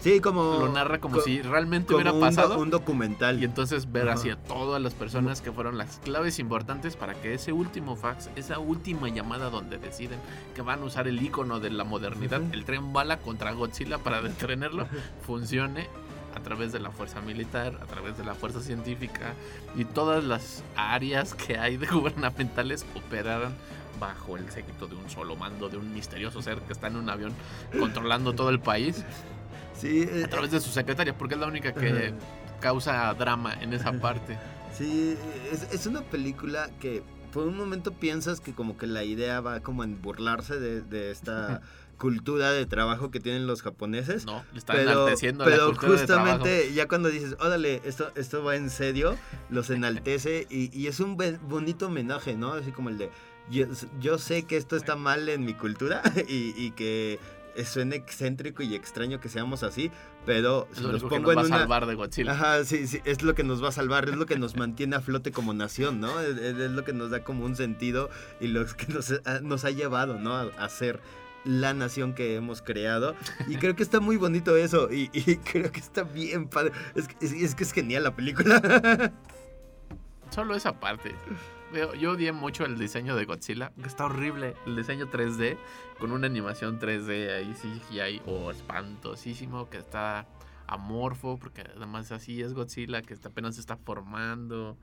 Sí, 0.00 0.20
como. 0.20 0.42
Lo 0.60 0.68
narra 0.72 0.98
como 0.98 1.16
co- 1.16 1.22
si 1.22 1.42
realmente 1.42 1.92
como 1.92 1.98
hubiera 2.00 2.18
pasado. 2.18 2.58
Un, 2.58 2.70
documental. 2.70 3.40
Y 3.40 3.44
entonces 3.44 3.90
ver 3.92 4.08
Ajá. 4.08 4.14
hacia 4.18 4.36
todas 4.36 4.80
las 4.80 4.94
personas 4.94 5.40
que 5.40 5.52
fueron 5.52 5.76
las 5.78 5.98
claves 5.98 6.38
importantes 6.38 6.96
para 6.96 7.14
que 7.14 7.34
ese 7.34 7.52
último 7.52 7.96
fax, 7.96 8.30
esa 8.36 8.58
última 8.58 9.08
llamada 9.08 9.50
donde 9.50 9.78
deciden 9.78 10.18
que 10.54 10.62
van 10.62 10.80
a 10.82 10.84
usar 10.84 11.06
el 11.08 11.20
icono 11.22 11.60
de 11.60 11.70
la 11.70 11.84
modernidad, 11.84 12.40
el 12.52 12.64
tren 12.64 12.92
bala 12.92 13.18
contra 13.18 13.52
Godzilla 13.52 13.98
para 13.98 14.22
detenerlo, 14.22 14.86
funcione 15.26 15.88
a 16.34 16.40
través 16.40 16.72
de 16.72 16.78
la 16.80 16.90
fuerza 16.92 17.20
militar, 17.20 17.76
a 17.82 17.86
través 17.86 18.16
de 18.16 18.24
la 18.24 18.34
fuerza 18.34 18.60
científica 18.60 19.34
y 19.76 19.84
todas 19.84 20.22
las 20.24 20.62
áreas 20.76 21.34
que 21.34 21.58
hay 21.58 21.76
de 21.76 21.86
gubernamentales 21.90 22.86
operaran 22.94 23.52
bajo 23.98 24.36
el 24.38 24.48
séquito 24.50 24.86
de 24.86 24.94
un 24.94 25.10
solo 25.10 25.36
mando, 25.36 25.68
de 25.68 25.76
un 25.76 25.92
misterioso 25.92 26.40
ser 26.40 26.58
que 26.60 26.72
está 26.72 26.86
en 26.86 26.96
un 26.96 27.10
avión 27.10 27.32
controlando 27.78 28.32
todo 28.32 28.48
el 28.48 28.60
país 28.60 29.04
Sí, 29.80 30.02
eh, 30.10 30.22
a 30.24 30.28
través 30.28 30.50
de 30.50 30.60
su 30.60 30.70
secretaria, 30.70 31.16
porque 31.16 31.34
es 31.34 31.40
la 31.40 31.46
única 31.46 31.72
que 31.72 32.12
causa 32.60 33.12
drama 33.14 33.54
en 33.62 33.72
esa 33.72 33.92
parte. 33.92 34.38
sí 34.76 35.16
es, 35.50 35.66
es 35.72 35.86
una 35.86 36.02
película 36.02 36.68
que 36.80 37.02
por 37.32 37.46
un 37.46 37.56
momento 37.56 37.92
piensas 37.92 38.40
que 38.40 38.52
como 38.52 38.76
que 38.76 38.86
la 38.86 39.04
idea 39.04 39.40
va 39.40 39.60
como 39.60 39.84
en 39.84 40.00
burlarse 40.02 40.58
de, 40.58 40.82
de 40.82 41.10
esta 41.10 41.62
cultura 41.96 42.50
de 42.52 42.66
trabajo 42.66 43.10
que 43.10 43.20
tienen 43.20 43.46
los 43.46 43.62
japoneses. 43.62 44.24
No, 44.24 44.42
le 44.52 44.58
está 44.58 44.72
Pero, 44.72 44.90
enalteciendo 44.92 45.44
la 45.44 45.50
pero 45.50 45.66
cultura 45.68 45.92
de 46.00 46.06
trabajo. 46.06 46.28
justamente 46.38 46.72
ya 46.74 46.88
cuando 46.88 47.08
dices, 47.08 47.36
órale, 47.40 47.80
esto, 47.84 48.10
esto 48.16 48.42
va 48.42 48.56
en 48.56 48.68
serio, 48.70 49.16
los 49.48 49.70
enaltece 49.70 50.46
y, 50.50 50.76
y 50.78 50.86
es 50.88 50.98
un 51.00 51.16
bonito 51.48 51.86
homenaje, 51.86 52.34
¿no? 52.36 52.52
Así 52.54 52.72
como 52.72 52.88
el 52.88 52.98
de, 52.98 53.10
yo, 53.50 53.66
yo 54.00 54.18
sé 54.18 54.42
que 54.44 54.56
esto 54.56 54.76
está 54.76 54.96
mal 54.96 55.28
en 55.28 55.44
mi 55.44 55.54
cultura 55.54 56.02
y, 56.28 56.52
y 56.56 56.70
que 56.72 57.18
suena 57.64 57.94
excéntrico 57.96 58.62
y 58.62 58.74
extraño 58.74 59.20
que 59.20 59.28
seamos 59.28 59.62
así, 59.62 59.90
pero 60.26 60.68
si 60.72 60.82
lo 60.82 60.92
los 60.92 61.02
único 61.02 61.08
que 61.16 61.22
pongo 61.22 61.34
nos 61.34 61.36
va 61.36 61.40
en 61.40 61.46
a 61.46 61.48
una... 61.48 61.58
salvar 61.60 61.86
de 61.86 61.94
Godzilla. 61.94 62.32
Ajá, 62.32 62.64
sí, 62.64 62.86
sí, 62.86 63.00
es 63.04 63.22
lo 63.22 63.34
que 63.34 63.42
nos 63.44 63.62
va 63.62 63.68
a 63.68 63.72
salvar, 63.72 64.08
es 64.08 64.16
lo 64.16 64.26
que 64.26 64.38
nos 64.38 64.56
mantiene 64.56 64.96
a 64.96 65.00
flote 65.00 65.32
como 65.32 65.52
nación, 65.54 66.00
¿no? 66.00 66.20
Es, 66.20 66.36
es- 66.36 66.70
lo 66.70 66.84
que 66.84 66.92
nos 66.92 67.10
da 67.10 67.22
como 67.24 67.44
un 67.44 67.56
sentido 67.56 68.10
y 68.40 68.48
lo 68.48 68.64
que 68.66 68.86
nos, 68.92 69.12
ha- 69.24 69.40
nos 69.40 69.64
ha 69.64 69.70
llevado, 69.70 70.18
¿no? 70.18 70.34
A, 70.36 70.42
a 70.58 70.68
ser 70.68 71.00
la 71.44 71.72
nación 71.72 72.14
que 72.14 72.34
hemos 72.36 72.60
creado. 72.60 73.14
Y 73.48 73.56
creo 73.56 73.74
que 73.74 73.82
está 73.82 73.98
muy 74.00 74.16
bonito 74.18 74.56
eso 74.56 74.92
y, 74.92 75.08
y 75.12 75.36
creo 75.52 75.72
que 75.72 75.80
está 75.80 76.02
bien 76.02 76.48
padre. 76.48 76.72
Es, 76.94 77.08
es, 77.20 77.32
es 77.32 77.54
que 77.54 77.64
es 77.64 77.72
genial 77.72 78.02
la 78.04 78.14
película. 78.14 79.10
Solo 80.30 80.54
esa 80.54 80.78
parte. 80.78 81.14
Yo, 81.74 81.94
yo 81.94 82.12
odié 82.12 82.32
mucho 82.32 82.64
el 82.64 82.78
diseño 82.78 83.14
de 83.16 83.24
Godzilla, 83.24 83.72
está 83.84 84.06
horrible. 84.06 84.54
El 84.66 84.76
diseño 84.76 85.06
3D, 85.08 85.56
con 85.98 86.10
una 86.12 86.26
animación 86.26 86.78
3D 86.80 87.36
ahí 87.36 87.54
CGI, 87.54 88.22
o 88.26 88.50
espantosísimo, 88.50 89.68
que 89.70 89.78
está 89.78 90.26
amorfo, 90.66 91.38
porque 91.38 91.62
además 91.76 92.10
así 92.12 92.42
es 92.42 92.54
Godzilla, 92.54 93.02
que 93.02 93.14
está- 93.14 93.28
apenas 93.28 93.54
se 93.54 93.60
está 93.60 93.76
formando. 93.76 94.76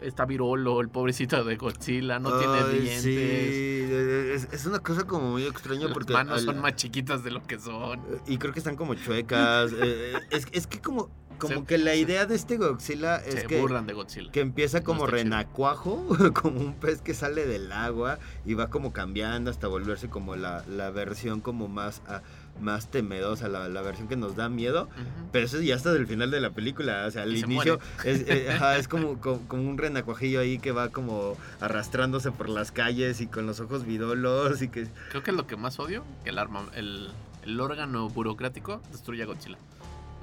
Está 0.00 0.26
virolo, 0.26 0.80
el 0.80 0.88
pobrecito 0.88 1.42
de 1.42 1.56
Godzilla, 1.56 2.20
no 2.20 2.38
tiene 2.38 2.68
dientes. 2.68 3.02
Sí, 3.02 3.88
es, 3.90 4.48
es 4.52 4.64
una 4.66 4.78
cosa 4.78 5.04
como 5.08 5.32
muy 5.32 5.42
extraña 5.44 5.86
Las 5.86 5.92
porque... 5.92 6.12
manos 6.12 6.38
al- 6.38 6.44
son 6.44 6.60
más 6.60 6.76
chiquitas 6.76 7.24
de 7.24 7.32
lo 7.32 7.42
que 7.42 7.58
son. 7.58 8.00
Y 8.28 8.38
creo 8.38 8.52
que 8.52 8.60
están 8.60 8.76
como 8.76 8.94
chuecas. 8.94 9.72
eh, 9.82 10.12
es, 10.30 10.46
es 10.52 10.68
que 10.68 10.80
como, 10.80 11.10
como 11.36 11.54
Se- 11.60 11.64
que 11.64 11.78
la 11.78 11.94
idea 11.94 12.26
de 12.26 12.34
este 12.34 12.56
Godzilla 12.56 13.16
es 13.16 13.34
Se 13.42 13.46
que... 13.46 13.60
burlan 13.60 13.86
de 13.86 13.92
Godzilla. 13.94 14.30
Que 14.32 14.40
empieza 14.40 14.78
No 14.80 14.84
como 14.84 15.00
chido. 15.06 15.12
renacuajo, 15.12 16.06
como 16.34 16.60
un 16.60 16.74
pez 16.74 17.00
que 17.02 17.14
sale 17.14 17.46
del 17.46 17.70
agua 17.72 18.18
y 18.44 18.54
va 18.54 18.68
como 18.68 18.92
cambiando 18.92 19.50
hasta 19.50 19.68
volverse 19.68 20.08
como 20.08 20.36
la, 20.36 20.64
la 20.68 20.90
versión 20.90 21.40
como 21.40 21.68
más, 21.68 22.02
ah, 22.08 22.22
más 22.60 22.90
temerosa, 22.90 23.48
la, 23.48 23.68
la 23.68 23.82
versión 23.82 24.08
que 24.08 24.16
nos 24.16 24.36
da 24.36 24.48
miedo. 24.48 24.88
Pero 25.32 25.44
eso 25.46 25.60
ya 25.60 25.74
hasta 25.76 25.92
del 25.92 26.06
final 26.06 26.30
de 26.30 26.40
la 26.40 26.50
película, 26.50 27.04
o 27.06 27.10
sea, 27.10 27.22
al 27.22 27.34
Y 27.34 27.40
se 27.40 27.46
inicio 27.46 27.78
es, 28.04 28.24
eh, 28.28 28.48
ajá, 28.54 28.76
es 28.78 28.88
como, 28.88 29.20
como, 29.20 29.40
como 29.48 29.68
un 29.68 29.78
renacuajillo 29.78 30.40
ahí 30.40 30.58
que 30.58 30.72
va 30.72 30.88
como 30.90 31.36
arrastrándose 31.60 32.32
por 32.32 32.48
las 32.48 32.72
calles 32.72 33.20
y 33.20 33.26
con 33.26 33.46
los 33.46 33.60
ojos 33.60 33.84
vidolos 33.84 34.62
y 34.62 34.68
que... 34.68 34.86
Creo 35.10 35.22
que 35.22 35.30
es 35.32 35.36
lo 35.36 35.46
que 35.46 35.56
más 35.56 35.78
odio, 35.78 36.02
que 36.24 36.30
el 36.30 36.38
arma, 36.38 36.64
el, 36.74 37.10
el 37.44 37.60
órgano 37.60 38.08
burocrático 38.08 38.80
destruya 38.90 39.24
a 39.24 39.26
Godzilla. 39.26 39.58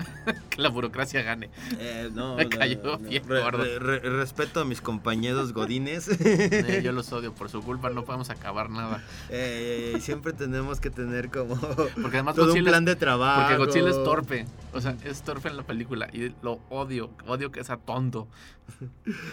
que 0.49 0.61
la 0.61 0.69
burocracia 0.69 1.21
gane. 1.21 1.49
eh, 1.79 2.09
no, 2.13 2.35
Me 2.35 2.47
cayó 2.49 2.81
no, 2.83 2.97
bien 2.97 3.27
re- 3.27 3.41
gordo. 3.41 3.63
re- 3.63 3.79
re- 3.79 3.99
respeto 3.99 4.59
a 4.61 4.65
mis 4.65 4.81
compañeros 4.81 5.53
godines. 5.53 6.07
Eh, 6.09 6.81
yo 6.83 6.91
los 6.91 7.11
odio, 7.13 7.33
por 7.33 7.49
su 7.49 7.61
culpa 7.61 7.89
no 7.89 8.05
podemos 8.05 8.29
acabar 8.29 8.69
nada. 8.69 9.03
Eh, 9.29 9.97
siempre 9.99 10.33
tenemos 10.33 10.79
que 10.79 10.89
tener 10.89 11.29
como 11.29 11.55
Porque 11.55 12.17
además 12.17 12.35
todo 12.35 12.53
un 12.53 12.63
plan 12.63 12.85
de 12.85 12.95
trabajo. 12.95 13.41
porque 13.41 13.57
Godzilla 13.57 13.89
es 13.89 14.03
torpe. 14.03 14.45
O 14.73 14.81
sea, 14.81 14.95
es 15.03 15.21
torpe 15.23 15.49
en 15.49 15.57
la 15.57 15.63
película 15.63 16.07
y 16.13 16.33
lo 16.41 16.59
odio. 16.69 17.09
Odio 17.27 17.51
que 17.51 17.63
sea 17.63 17.77
tonto. 17.77 18.27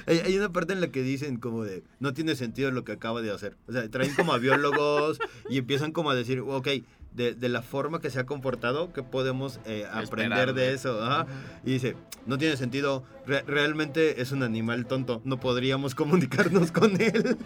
Hay, 0.06 0.18
hay 0.18 0.36
una 0.36 0.50
parte 0.52 0.72
en 0.72 0.80
la 0.80 0.88
que 0.88 1.02
dicen 1.02 1.36
como 1.38 1.62
de, 1.64 1.82
no 2.00 2.12
tiene 2.12 2.34
sentido 2.34 2.70
lo 2.72 2.84
que 2.84 2.92
acaba 2.92 3.22
de 3.22 3.30
hacer. 3.32 3.56
O 3.68 3.72
sea, 3.72 3.88
traen 3.88 4.14
como 4.14 4.32
a 4.32 4.38
biólogos 4.38 5.18
y 5.48 5.58
empiezan 5.58 5.92
como 5.92 6.10
a 6.10 6.14
decir, 6.14 6.40
ok, 6.40 6.68
de, 7.14 7.34
de 7.34 7.48
la 7.48 7.62
forma 7.62 8.00
que 8.00 8.10
se 8.10 8.20
ha 8.20 8.24
comportado, 8.26 8.92
¿qué 8.92 9.02
podemos 9.02 9.60
eh, 9.66 9.86
aprender 9.90 10.54
de 10.54 10.72
eso? 10.74 11.02
Ajá. 11.02 11.26
Y 11.64 11.72
dice, 11.72 11.96
no 12.26 12.38
tiene 12.38 12.56
sentido, 12.56 13.02
re- 13.26 13.42
realmente 13.46 14.20
es 14.22 14.32
un 14.32 14.42
animal 14.42 14.86
tonto, 14.86 15.20
no 15.24 15.38
podríamos 15.40 15.94
comunicarnos 15.96 16.70
con 16.72 17.00
él. 17.00 17.36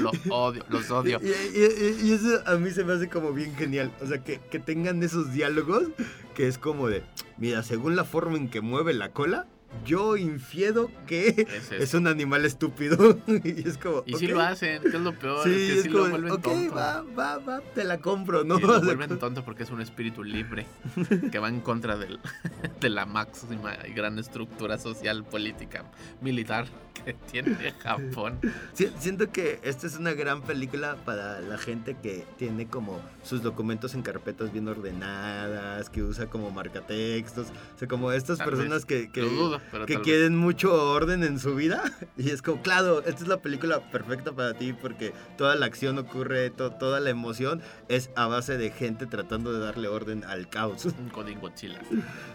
Lo 0.00 0.10
odio, 0.34 0.64
los 0.70 0.90
odio. 0.90 1.20
Y, 1.22 1.26
y- 1.28 2.08
y 2.08 2.12
eso 2.12 2.42
a 2.46 2.54
mí 2.56 2.70
se 2.70 2.82
me 2.82 2.94
hace 2.94 3.08
como 3.08 3.32
bien 3.32 3.54
genial. 3.56 3.92
O 4.00 4.06
sea, 4.06 4.24
que, 4.24 4.40
que 4.50 4.58
tengan 4.58 5.02
esos 5.02 5.32
diálogos 5.34 5.82
que 6.34 6.48
es 6.48 6.56
como 6.56 6.88
de, 6.88 7.02
mira, 7.36 7.62
según 7.62 7.94
la 7.94 8.04
forma 8.04 8.38
en 8.38 8.48
que 8.48 8.62
mueve 8.62 8.94
la 8.94 9.10
cola, 9.10 9.46
yo 9.84 10.16
infiero 10.16 10.90
que 11.06 11.46
Es 11.78 11.94
un 11.94 12.06
animal 12.06 12.44
estúpido. 12.44 13.18
y 13.26 13.68
es 13.68 13.78
como. 13.78 14.02
Y 14.06 14.14
sí 14.14 14.26
ok. 14.26 14.32
lo 14.32 14.40
hacen, 14.40 14.82
que 14.82 14.88
es 14.88 15.00
lo 15.00 15.12
peor. 15.18 15.44
Sí, 15.44 15.50
es 15.50 15.82
que 15.82 15.88
es 15.88 15.88
como, 15.88 15.98
lo 16.04 16.10
vuelven 16.10 16.32
ok, 16.32 16.42
tonto. 16.42 16.74
va, 16.74 17.02
va, 17.02 17.38
va, 17.38 17.60
te 17.74 17.84
la 17.84 17.98
compro, 17.98 18.44
¿no? 18.44 18.58
Y 18.58 18.62
lo 18.62 18.80
vuelven 18.82 19.18
tonto 19.18 19.44
porque 19.44 19.62
es 19.64 19.70
un 19.70 19.80
espíritu 19.80 20.24
libre 20.24 20.66
que 21.30 21.38
va 21.38 21.48
en 21.48 21.60
contra 21.60 21.96
del, 21.96 22.18
de 22.80 22.88
la 22.90 23.06
máxima 23.06 23.74
y 23.88 23.92
gran 23.92 24.18
estructura 24.18 24.78
social, 24.78 25.24
política, 25.24 25.84
militar 26.20 26.66
que 27.04 27.12
tiene 27.30 27.72
Japón. 27.80 28.38
Si- 28.72 28.90
Siento 28.98 29.30
que 29.30 29.60
esta 29.62 29.86
es 29.86 29.96
una 29.98 30.12
gran 30.14 30.42
película 30.42 30.96
para 31.04 31.40
la 31.40 31.58
gente 31.58 31.96
que 32.02 32.24
tiene 32.38 32.66
como 32.66 33.00
sus 33.22 33.42
documentos 33.42 33.94
en 33.94 34.02
carpetas 34.02 34.52
bien 34.52 34.66
ordenadas, 34.66 35.90
que 35.90 36.02
usa 36.02 36.26
como 36.26 36.50
marcatextos, 36.50 37.48
o 37.74 37.78
sea, 37.78 37.86
como 37.88 38.10
estas 38.12 38.38
Tal 38.38 38.48
personas 38.48 38.84
que, 38.86 39.10
que, 39.10 39.20
Lo 39.22 39.28
dudo, 39.28 39.55
pero 39.70 39.86
que 39.86 39.94
vez. 39.96 40.02
quieren 40.04 40.36
mucho 40.36 40.72
orden 40.92 41.22
en 41.24 41.38
su 41.38 41.54
vida. 41.54 41.82
Y 42.18 42.30
es 42.30 42.40
como, 42.42 42.62
claro, 42.62 43.00
esta 43.00 43.22
es 43.22 43.28
la 43.28 43.36
película 43.42 43.80
perfecta 43.90 44.32
para 44.32 44.54
ti 44.54 44.72
porque 44.72 45.12
toda 45.36 45.54
la 45.54 45.66
acción 45.66 45.98
ocurre, 45.98 46.48
to- 46.50 46.72
toda 46.72 46.98
la 47.00 47.10
emoción 47.10 47.60
es 47.88 48.10
a 48.16 48.26
base 48.26 48.56
de 48.56 48.70
gente 48.70 49.06
tratando 49.06 49.52
de 49.52 49.58
darle 49.60 49.88
orden 49.88 50.24
al 50.24 50.48
caos. 50.48 50.86
Un 50.86 51.08
Coding 51.10 51.36
Godzilla. 51.40 51.80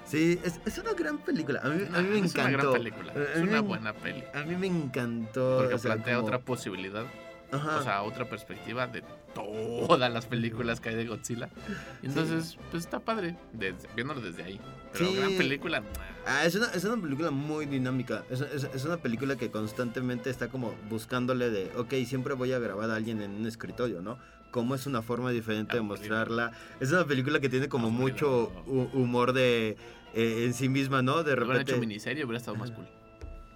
Sí, 0.05 0.39
es, 0.43 0.59
es 0.65 0.77
una 0.77 0.91
gran 0.93 1.19
película. 1.19 1.61
A 1.63 1.69
mí, 1.69 1.83
a 1.93 2.01
mí 2.01 2.09
me 2.09 2.25
es 2.25 2.33
una 2.35 2.43
encantó. 2.49 2.71
gran 2.71 2.73
película. 2.73 3.13
Es 3.33 3.41
una 3.41 3.51
me- 3.53 3.59
buena 3.61 3.93
peli. 3.93 4.23
A 4.33 4.43
mí 4.43 4.55
me 4.57 4.67
encantó. 4.67 5.59
Porque 5.59 5.75
o 5.75 5.77
sea, 5.79 5.93
plantea 5.93 6.15
como- 6.15 6.27
otra 6.27 6.39
posibilidad, 6.39 7.05
Ajá. 7.51 7.77
o 7.77 7.83
sea, 7.83 8.03
otra 8.03 8.29
perspectiva 8.29 8.87
de 8.87 9.03
todas 9.35 10.11
las 10.11 10.25
películas 10.25 10.79
que 10.79 10.89
hay 10.89 10.95
de 10.95 11.05
Godzilla. 11.07 11.49
Y 12.01 12.07
entonces, 12.07 12.57
pues 12.71 12.83
está 12.83 12.99
padre, 12.99 13.35
desde, 13.53 13.87
viéndolo 13.95 14.21
desde 14.21 14.43
ahí. 14.43 14.59
Pero 14.93 15.07
Sí. 15.07 15.15
gran 15.17 15.37
película. 15.37 15.83
Ah, 16.25 16.45
es 16.45 16.55
una, 16.55 16.67
es 16.67 16.83
una 16.83 17.01
película 17.01 17.31
muy 17.31 17.65
dinámica. 17.65 18.23
Es, 18.29 18.41
es- 18.41 18.63
es 18.73 18.85
una 18.85 18.97
película 18.97 19.35
que 19.37 19.49
constantemente 19.51 20.29
está 20.29 20.49
como 20.49 20.73
buscándole 20.89 21.49
de, 21.49 21.71
ok, 21.77 21.93
siempre 22.05 22.33
voy 22.35 22.51
a 22.53 22.59
grabar 22.59 22.89
a 22.91 22.95
alguien 22.95 23.21
en 23.21 23.31
un 23.31 23.47
escritorio, 23.47 24.01
¿no? 24.01 24.17
Cómo 24.51 24.75
es 24.75 24.85
una 24.85 25.01
forma 25.01 25.31
diferente 25.31 25.75
de 25.77 25.81
mostrarla. 25.81 26.51
Es 26.81 26.91
una 26.91 27.05
película 27.05 27.39
que 27.39 27.47
tiene 27.49 27.69
como 27.69 27.89
mucho 27.89 28.51
hu- 28.67 28.89
humor 28.93 29.31
de 29.33 29.77
eh, 30.13 30.43
en 30.45 30.53
sí 30.53 30.67
misma, 30.67 31.01
¿no? 31.01 31.23
De 31.23 31.31
hubieran 31.33 31.43
hecho 31.51 31.53
repente. 31.59 31.77
miniserie 31.79 32.25
hubiera 32.25 32.37
estado 32.37 32.57
más 32.57 32.69
cool. 32.71 32.85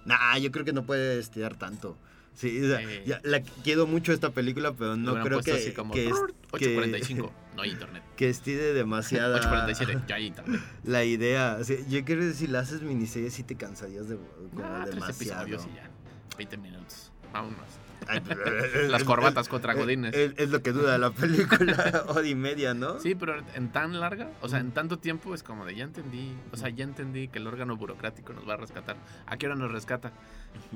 Nah, 0.06 0.38
yo 0.38 0.50
creo 0.50 0.64
que 0.64 0.72
no 0.72 0.84
puede 0.84 1.18
estirar 1.18 1.56
tanto. 1.56 1.98
Sí, 2.36 2.62
o 2.62 2.66
sea, 2.68 2.78
Sí. 2.80 3.00
ya, 3.06 3.20
la 3.24 3.40
quiero 3.40 3.86
mucho 3.86 4.12
esta 4.12 4.30
película, 4.30 4.72
pero 4.74 4.94
no 4.96 5.20
creo 5.22 5.40
que, 5.40 5.52
así 5.52 5.72
como 5.72 5.92
que, 5.94 6.06
es- 6.08 6.14
8.45, 6.52 7.32
no 7.56 7.62
hay 7.62 7.70
internet. 7.70 8.02
que 8.14 8.28
estire 8.28 8.74
demasiada 8.74 9.40
8.47, 9.40 10.04
ya 10.06 10.14
hay 10.16 10.26
internet. 10.26 10.60
la 10.84 11.02
idea. 11.04 11.56
O 11.58 11.64
sea, 11.64 11.76
yo 11.88 12.04
quiero 12.04 12.24
decir, 12.24 12.50
la 12.50 12.60
haces 12.60 12.82
miniserie, 12.82 13.30
sí 13.30 13.42
te 13.42 13.54
cansarías 13.56 14.08
de 14.08 14.16
como 14.16 14.64
Ah, 14.64 14.82
tres 14.84 14.94
demasiado. 14.96 15.42
episodios 15.46 15.66
y 15.72 15.76
ya. 15.76 15.90
20 16.36 16.56
minutos. 16.58 17.10
Vámonos. 17.32 17.58
Ay, 17.58 17.85
Las 18.88 19.00
es- 19.02 19.06
corbatas 19.06 19.48
contra 19.48 19.72
es- 19.72 19.78
godines. 19.78 20.14
Es, 20.14 20.32
es 20.36 20.50
lo 20.50 20.62
que 20.62 20.72
dura 20.72 20.96
la 20.98 21.10
película, 21.10 22.04
hora 22.08 22.26
y 22.26 22.34
media, 22.34 22.74
¿no? 22.74 23.00
Sí, 23.00 23.14
pero 23.14 23.42
en 23.54 23.68
tan 23.72 23.98
larga, 24.00 24.30
o 24.40 24.48
sea, 24.48 24.60
en 24.60 24.72
tanto 24.72 24.98
tiempo 24.98 25.34
es 25.34 25.42
como 25.42 25.64
de 25.64 25.74
ya 25.74 25.84
entendí, 25.84 26.32
o 26.52 26.56
sea, 26.56 26.68
ya 26.68 26.84
entendí 26.84 27.28
que 27.28 27.38
el 27.38 27.46
órgano 27.46 27.76
burocrático 27.76 28.32
nos 28.32 28.48
va 28.48 28.54
a 28.54 28.56
rescatar. 28.58 28.96
¿A 29.26 29.36
qué 29.36 29.46
hora 29.46 29.56
nos 29.56 29.70
rescata? 29.72 30.12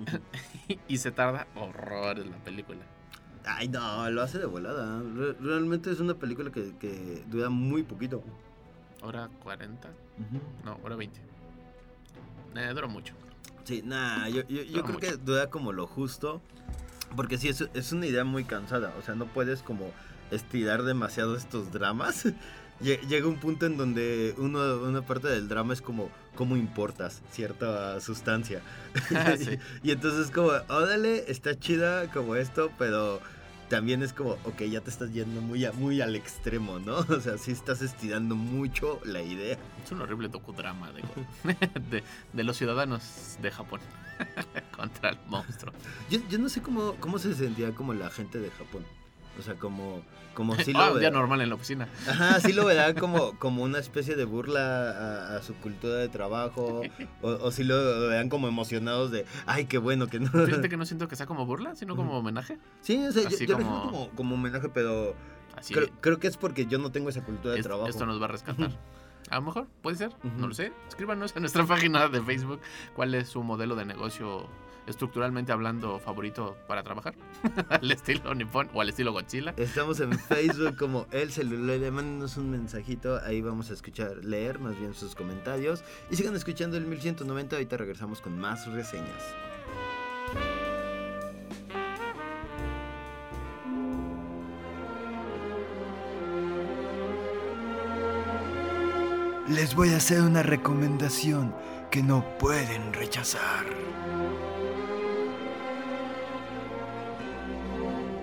y 0.88 0.96
se 0.98 1.10
tarda 1.10 1.46
horrores 1.56 2.26
la 2.26 2.36
película. 2.38 2.80
Ay, 3.46 3.68
no, 3.68 4.10
lo 4.10 4.22
hace 4.22 4.38
de 4.38 4.46
volada. 4.46 5.00
Re- 5.16 5.34
realmente 5.40 5.90
es 5.90 6.00
una 6.00 6.14
película 6.14 6.50
que, 6.50 6.74
que 6.78 7.24
dura 7.28 7.48
muy 7.48 7.82
poquito. 7.82 8.22
Hora 9.02 9.30
40, 9.42 9.88
no, 10.64 10.78
hora 10.82 10.94
20. 10.96 11.20
Eh, 12.56 12.70
dura 12.74 12.86
mucho. 12.86 13.14
Sí, 13.64 13.82
nah, 13.84 14.28
yo, 14.28 14.42
yo, 14.48 14.82
creo 14.84 14.98
que 14.98 15.16
dura 15.16 15.48
como 15.48 15.72
lo 15.72 15.86
justo. 15.86 16.42
Porque 17.16 17.38
sí, 17.38 17.48
es, 17.48 17.64
es 17.74 17.92
una 17.92 18.06
idea 18.06 18.24
muy 18.24 18.44
cansada. 18.44 18.94
O 18.98 19.02
sea, 19.02 19.14
no 19.14 19.26
puedes 19.26 19.62
como 19.62 19.90
estirar 20.30 20.82
demasiado 20.84 21.36
estos 21.36 21.72
dramas. 21.72 22.26
Lle- 22.82 23.00
Llega 23.08 23.26
un 23.26 23.36
punto 23.38 23.66
en 23.66 23.76
donde 23.76 24.34
uno, 24.38 24.78
una 24.78 25.02
parte 25.02 25.28
del 25.28 25.48
drama 25.48 25.74
es 25.74 25.82
como 25.82 26.10
cómo 26.34 26.56
importas 26.56 27.20
cierta 27.32 28.00
sustancia. 28.00 28.60
Ah, 29.14 29.34
sí. 29.38 29.58
y 29.82 29.90
entonces 29.90 30.30
como, 30.30 30.50
órale, 30.68 31.24
está 31.30 31.58
chida 31.58 32.10
como 32.10 32.36
esto, 32.36 32.70
pero 32.78 33.20
también 33.70 34.02
es 34.02 34.12
como, 34.12 34.32
ok, 34.44 34.62
ya 34.70 34.82
te 34.82 34.90
estás 34.90 35.10
yendo 35.12 35.40
muy, 35.40 35.64
a- 35.64 35.72
muy 35.72 36.02
al 36.02 36.14
extremo, 36.14 36.78
¿no? 36.78 36.96
O 37.08 37.20
sea, 37.20 37.38
sí 37.38 37.52
estás 37.52 37.80
estirando 37.80 38.34
mucho 38.36 39.00
la 39.04 39.22
idea. 39.22 39.56
Es 39.82 39.90
un 39.92 40.02
horrible 40.02 40.28
docudrama 40.28 40.92
de, 40.92 41.02
de, 41.90 42.04
de 42.34 42.44
los 42.44 42.56
ciudadanos 42.58 43.38
de 43.40 43.50
Japón 43.50 43.80
contra 44.76 45.10
el 45.10 45.18
monstruo. 45.26 45.72
Yo, 46.10 46.18
yo 46.28 46.38
no 46.38 46.48
sé 46.50 46.60
cómo, 46.60 46.94
cómo 47.00 47.18
se 47.18 47.34
sentía 47.34 47.72
como 47.74 47.94
la 47.94 48.10
gente 48.10 48.38
de 48.40 48.50
Japón. 48.50 48.84
O 49.40 49.42
sea, 49.42 49.54
como, 49.56 50.02
como 50.34 50.54
si 50.64 50.72
Ah, 50.74 50.88
lo 50.88 50.94
un 50.94 51.00
día 51.00 51.10
normal 51.10 51.40
en 51.40 51.48
la 51.48 51.54
oficina. 51.56 51.88
Ajá, 52.08 52.38
sí 52.40 52.52
lo 52.52 52.64
verá 52.64 52.94
como, 53.00 53.36
como 53.38 53.62
una 53.64 53.78
especie 53.78 54.14
de 54.16 54.24
burla 54.24 54.90
a, 54.90 55.36
a 55.36 55.42
su 55.42 55.54
cultura 55.56 55.96
de 55.96 56.08
trabajo. 56.08 56.82
O, 57.22 57.28
o 57.28 57.50
si 57.50 57.64
lo 57.64 58.08
vean 58.08 58.28
como 58.28 58.46
emocionados 58.48 59.10
de, 59.10 59.26
ay, 59.46 59.64
qué 59.64 59.78
bueno 59.78 60.06
que 60.06 60.20
no. 60.20 60.30
Fíjate 60.30 60.68
que 60.68 60.76
no 60.76 60.86
siento 60.86 61.08
que 61.08 61.16
sea 61.16 61.26
como 61.26 61.46
burla, 61.46 61.74
sino 61.74 61.96
como 61.96 62.16
homenaje. 62.16 62.58
Sí, 62.82 63.04
o 63.04 63.10
sea, 63.12 63.22
yo, 63.22 63.28
Así 63.28 63.46
yo 63.46 63.58
lo 63.58 63.64
como- 63.64 63.80
veo 63.82 63.90
como, 63.90 64.08
como 64.10 64.34
homenaje, 64.36 64.68
pero 64.68 65.14
Así, 65.56 65.74
creo, 65.74 65.88
creo 66.00 66.18
que 66.20 66.28
es 66.28 66.36
porque 66.36 66.66
yo 66.66 66.78
no 66.78 66.92
tengo 66.92 67.08
esa 67.08 67.22
cultura 67.24 67.54
de 67.54 67.60
es- 67.60 67.66
trabajo. 67.66 67.88
esto 67.88 68.06
nos 68.06 68.20
va 68.20 68.26
a 68.26 68.28
rescatar. 68.28 68.70
A 69.30 69.36
lo 69.36 69.42
mejor, 69.42 69.66
puede 69.82 69.96
ser, 69.96 70.10
no 70.38 70.48
lo 70.48 70.54
sé. 70.54 70.72
Escríbanos 70.88 71.34
en 71.36 71.42
nuestra 71.42 71.64
página 71.66 72.08
de 72.08 72.20
Facebook 72.22 72.60
cuál 72.96 73.14
es 73.14 73.28
su 73.28 73.42
modelo 73.42 73.76
de 73.76 73.84
negocio 73.84 74.46
estructuralmente 74.90 75.52
hablando 75.52 75.98
favorito 75.98 76.56
para 76.66 76.82
trabajar. 76.82 77.14
al 77.68 77.90
estilo 77.90 78.34
Nippon 78.34 78.68
o 78.74 78.80
al 78.80 78.88
estilo 78.88 79.12
Godzilla. 79.12 79.54
Estamos 79.56 80.00
en 80.00 80.18
Facebook 80.18 80.76
como 80.76 81.06
El 81.10 81.32
Celuloide. 81.32 81.90
Mándenos 81.90 82.36
un 82.36 82.50
mensajito. 82.50 83.20
Ahí 83.24 83.40
vamos 83.40 83.70
a 83.70 83.74
escuchar, 83.74 84.24
leer 84.24 84.58
más 84.58 84.78
bien 84.78 84.94
sus 84.94 85.14
comentarios. 85.14 85.82
Y 86.10 86.16
sigan 86.16 86.36
escuchando 86.36 86.76
el 86.76 86.84
1190. 86.86 87.56
Ahorita 87.56 87.76
regresamos 87.76 88.20
con 88.20 88.38
más 88.38 88.66
reseñas. 88.66 89.22
Les 99.48 99.74
voy 99.74 99.92
a 99.92 99.96
hacer 99.96 100.22
una 100.22 100.44
recomendación 100.44 101.52
que 101.90 102.04
no 102.04 102.24
pueden 102.38 102.92
rechazar. 102.92 103.66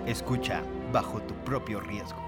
Escucha 0.08 0.64
bajo 0.94 1.22
tu 1.22 1.34
propio 1.44 1.80
riesgo. 1.82 2.24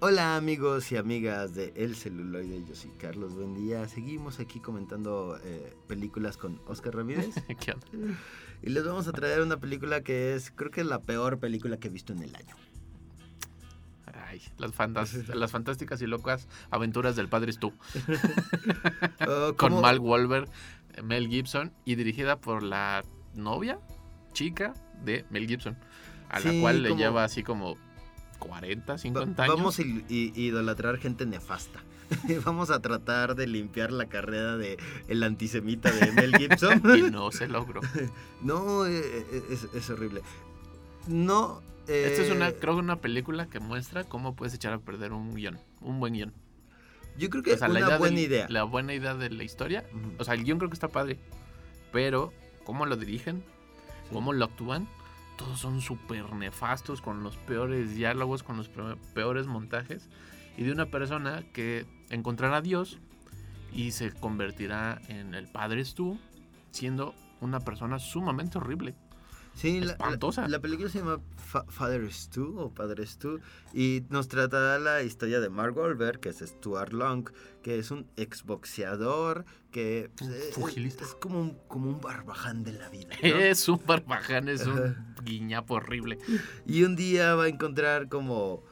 Hola 0.00 0.36
amigos 0.36 0.92
y 0.92 0.96
amigas 0.96 1.54
de 1.54 1.72
El 1.76 1.94
Celuloide, 1.94 2.62
yo 2.68 2.74
soy 2.74 2.90
Carlos, 2.98 3.34
buen 3.34 3.54
día. 3.54 3.88
Seguimos 3.88 4.38
aquí 4.40 4.60
comentando 4.60 5.38
eh, 5.42 5.72
películas 5.86 6.36
con 6.36 6.60
Oscar 6.66 6.96
Ramírez 6.96 7.34
¿Qué 7.60 7.72
onda? 7.72 7.86
y 8.60 8.70
les 8.70 8.84
vamos 8.84 9.08
a 9.08 9.12
traer 9.12 9.40
una 9.40 9.58
película 9.58 10.02
que 10.02 10.34
es, 10.34 10.50
creo 10.50 10.70
que 10.70 10.82
es 10.82 10.86
la 10.86 11.00
peor 11.00 11.38
película 11.38 11.78
que 11.78 11.88
he 11.88 11.90
visto 11.90 12.12
en 12.12 12.22
el 12.22 12.34
año. 12.34 12.54
Ay, 14.12 14.42
las, 14.58 14.72
fantásticas 15.52 16.02
y 16.02 16.06
locas 16.06 16.48
aventuras 16.70 17.14
del 17.16 17.28
padre 17.28 17.52
Stu. 17.52 17.72
Oh, 19.26 19.54
Con 19.56 19.70
¿cómo- 19.70 19.80
Mark 19.80 20.02
Wahlberg, 20.02 20.48
Mel 21.02 21.28
Gibson 21.28 21.72
y 21.84 21.94
dirigida 21.94 22.40
por 22.40 22.62
la 22.62 23.04
novia, 23.34 23.78
chica 24.34 24.74
de 25.02 25.24
Mel 25.30 25.46
Gibson. 25.48 25.76
A 26.28 26.40
la 26.40 26.50
Sí, 26.50 26.60
cual 26.60 26.82
le 26.82 26.90
como- 26.90 27.00
lleva 27.00 27.24
así 27.24 27.42
como 27.42 27.78
40, 28.38 28.92
Va- 28.92 28.98
50 28.98 29.42
años. 29.44 29.56
Vamos 29.56 29.78
a 29.78 29.82
idolatrar 29.82 30.98
gente 30.98 31.24
nefasta. 31.24 31.80
vamos 32.44 32.68
a 32.70 32.80
tratar 32.82 33.34
de 33.34 33.46
limpiar 33.46 33.90
la 33.90 34.06
carrera 34.06 34.58
de 34.58 34.76
el 35.08 35.22
antisemita 35.22 35.90
de 35.90 36.12
Mel 36.12 36.32
Gibson. 36.36 36.82
y 36.98 37.02
no 37.10 37.30
se 37.32 37.48
logró. 37.48 37.80
no, 38.42 38.84
eh, 38.84 39.00
eh, 39.32 39.42
es, 39.50 39.68
es 39.74 39.88
horrible. 39.90 40.20
No. 41.06 41.62
eh, 41.88 42.08
Esta 42.10 42.22
es 42.22 42.30
una, 42.30 42.52
creo 42.52 42.74
que 42.74 42.80
una 42.80 42.96
película 43.00 43.46
que 43.46 43.60
muestra 43.60 44.04
cómo 44.04 44.34
puedes 44.36 44.52
echar 44.54 44.72
a 44.74 44.78
perder 44.78 45.12
un 45.12 45.34
guion, 45.34 45.58
un 45.80 46.00
buen 46.00 46.12
guion. 46.14 46.32
Yo 47.16 47.30
creo 47.30 47.42
que 47.42 47.52
O 47.52 47.56
sea, 47.56 47.68
una 47.70 47.96
buena 47.96 48.16
del- 48.16 48.24
idea. 48.26 48.46
La 48.50 48.64
buena 48.64 48.92
idea 48.92 49.14
de 49.14 49.30
la 49.30 49.44
historia. 49.44 49.84
O 50.18 50.24
sea, 50.24 50.34
el 50.34 50.44
guion 50.44 50.58
creo 50.58 50.68
que 50.68 50.74
está 50.74 50.88
padre. 50.88 51.18
Pero, 51.92 52.32
cómo 52.64 52.86
lo 52.86 52.96
dirigen, 52.96 53.44
cómo 54.12 54.32
lo 54.32 54.44
actúan, 54.44 54.88
todos 55.36 55.58
son 55.58 55.80
súper 55.80 56.32
nefastos, 56.32 57.00
con 57.00 57.22
los 57.22 57.36
peores 57.36 57.94
diálogos, 57.94 58.42
con 58.42 58.56
los 58.56 58.68
pe- 58.68 58.96
peores 59.14 59.46
montajes. 59.46 60.08
Y 60.56 60.62
de 60.62 60.72
una 60.72 60.86
persona 60.86 61.42
que 61.52 61.86
encontrará 62.10 62.58
a 62.58 62.62
Dios 62.62 62.98
y 63.72 63.90
se 63.90 64.12
convertirá 64.12 65.00
en 65.08 65.34
el 65.34 65.48
padre 65.48 65.84
Stu, 65.84 66.18
siendo 66.70 67.14
una 67.40 67.58
persona 67.60 67.98
sumamente 67.98 68.58
horrible. 68.58 68.94
Sí, 69.54 69.80
la, 69.80 69.86
la- 69.86 69.92
Espantosa. 69.92 70.48
la 70.48 70.58
película 70.60 70.88
se 70.88 70.98
llama 70.98 71.20
Fa- 71.36 71.64
Father's 71.68 72.28
2 72.34 72.54
o 72.56 72.70
Padres 72.74 73.18
2 73.20 73.40
y 73.72 74.02
nos 74.10 74.28
tratará 74.28 74.78
la 74.78 75.02
historia 75.02 75.40
de 75.40 75.48
Mark 75.48 75.76
Wahlberg, 75.76 76.18
que 76.20 76.30
es 76.30 76.38
Stuart 76.40 76.92
Long, 76.92 77.28
que 77.62 77.78
es 77.78 77.90
un 77.90 78.06
exboxeador 78.16 79.44
que 79.70 80.10
pues, 80.16 80.30
eh, 80.30 80.50
es 81.00 81.14
como 81.20 81.40
un, 81.40 81.58
como 81.68 81.88
un 81.90 82.00
barbaján 82.00 82.64
de 82.64 82.72
la 82.72 82.88
vida. 82.90 83.14
¿no? 83.22 83.28
Es 83.38 83.68
un 83.68 83.80
barbaján, 83.86 84.48
es 84.48 84.66
un 84.66 84.96
guiñapo 85.24 85.74
horrible. 85.74 86.18
Y 86.66 86.82
un 86.82 86.96
día 86.96 87.34
va 87.34 87.44
a 87.44 87.48
encontrar 87.48 88.08
como 88.08 88.62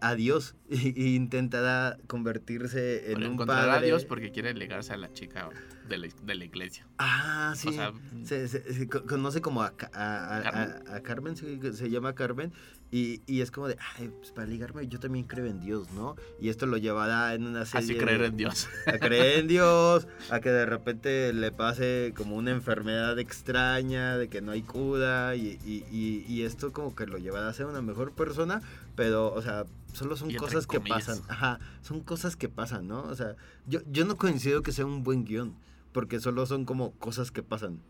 a 0.00 0.14
Dios 0.14 0.54
y 0.70 1.14
intentará 1.16 1.96
convertirse 2.06 3.10
en 3.10 3.14
Pero 3.14 3.26
un 3.28 3.32
encontrará 3.34 3.72
padre. 3.72 3.86
a 3.86 3.86
Dios 3.86 4.04
porque 4.04 4.30
quiere 4.30 4.52
ligarse 4.54 4.92
a 4.92 4.96
la 4.98 5.12
chica 5.12 5.48
de 5.88 5.98
la, 5.98 6.08
de 6.24 6.34
la 6.34 6.44
iglesia. 6.44 6.86
Ah, 6.98 7.54
sí. 7.56 7.68
O 7.68 7.72
sea, 7.72 7.92
se, 8.24 8.48
se- 8.48 8.72
se 8.74 8.88
co- 8.88 9.04
conoce 9.04 9.40
como 9.40 9.62
a, 9.62 9.76
Ca- 9.76 9.90
a, 9.94 10.38
a- 10.38 11.02
Carmen. 11.02 11.34
a- 11.34 11.72
se 11.72 11.90
llama 11.90 12.14
Carmen, 12.14 12.52
y, 12.92 13.20
y 13.26 13.40
es 13.40 13.50
como 13.50 13.66
de, 13.68 13.76
ay, 13.96 14.10
pues 14.18 14.30
para 14.30 14.46
ligarme 14.46 14.86
yo 14.86 15.00
también 15.00 15.26
creo 15.26 15.46
en 15.46 15.60
Dios, 15.60 15.90
¿no? 15.90 16.14
Y 16.40 16.48
esto 16.50 16.66
lo 16.66 16.76
llevará 16.76 17.34
en 17.34 17.44
una 17.44 17.64
serie 17.66 17.96
así 17.96 18.04
creer 18.04 18.22
en 18.22 18.36
Dios. 18.36 18.68
a 18.86 18.92
creer 18.98 19.40
en 19.40 19.48
Dios, 19.48 20.06
a 20.30 20.40
que 20.40 20.50
de 20.50 20.66
repente 20.66 21.32
le 21.32 21.50
pase 21.50 22.14
como 22.16 22.36
una 22.36 22.52
enfermedad 22.52 23.18
extraña, 23.18 24.16
de 24.16 24.28
que 24.28 24.40
no 24.40 24.52
hay 24.52 24.62
cura, 24.62 25.34
y, 25.36 25.58
y- 25.64 25.84
y- 25.90 26.24
y 26.28 26.42
esto 26.42 26.72
como 26.72 26.94
que 26.94 27.06
lo 27.06 27.18
llevará 27.18 27.48
a 27.48 27.52
ser 27.52 27.66
una 27.66 27.82
mejor 27.82 28.12
persona, 28.12 28.62
pero, 28.94 29.32
o 29.34 29.42
sea, 29.42 29.64
solo 29.92 30.16
son 30.16 30.32
cosas 30.34 30.66
que 30.66 30.76
comillas. 30.78 31.06
pasan, 31.06 31.22
ajá, 31.28 31.58
son 31.82 32.00
cosas 32.00 32.36
que 32.36 32.48
pasan, 32.48 32.86
¿no? 32.86 33.02
O 33.02 33.14
sea, 33.16 33.34
yo, 33.66 33.80
yo 33.90 34.04
no 34.04 34.16
coincido 34.16 34.62
que 34.62 34.70
sea 34.72 34.86
un 34.86 35.02
buen 35.02 35.24
guion, 35.24 35.54
porque 35.96 36.20
solo 36.20 36.44
son 36.44 36.66
como 36.66 36.90
cosas 36.98 37.30
que 37.30 37.42
pasan. 37.42 37.80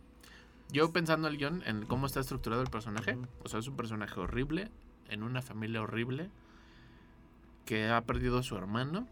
Yo 0.71 0.93
pensando 0.93 1.27
el 1.27 1.39
guion, 1.39 1.65
en 1.67 1.85
cómo 1.87 2.07
está 2.07 2.21
estructurado 2.21 2.63
el 2.63 2.71
personaje, 2.71 3.19
o 3.43 3.49
sea, 3.49 3.59
es 3.59 3.67
un 3.67 3.75
personaje 3.75 4.21
horrible, 4.21 4.71
en 5.09 5.25
una 5.25 5.43
familia 5.43 5.83
horrible, 5.83 6.31
que 7.65 7.89
ha 7.89 8.01
perdido 8.03 8.39
a 8.39 8.45
su 8.45 8.55
hermano 8.55 9.09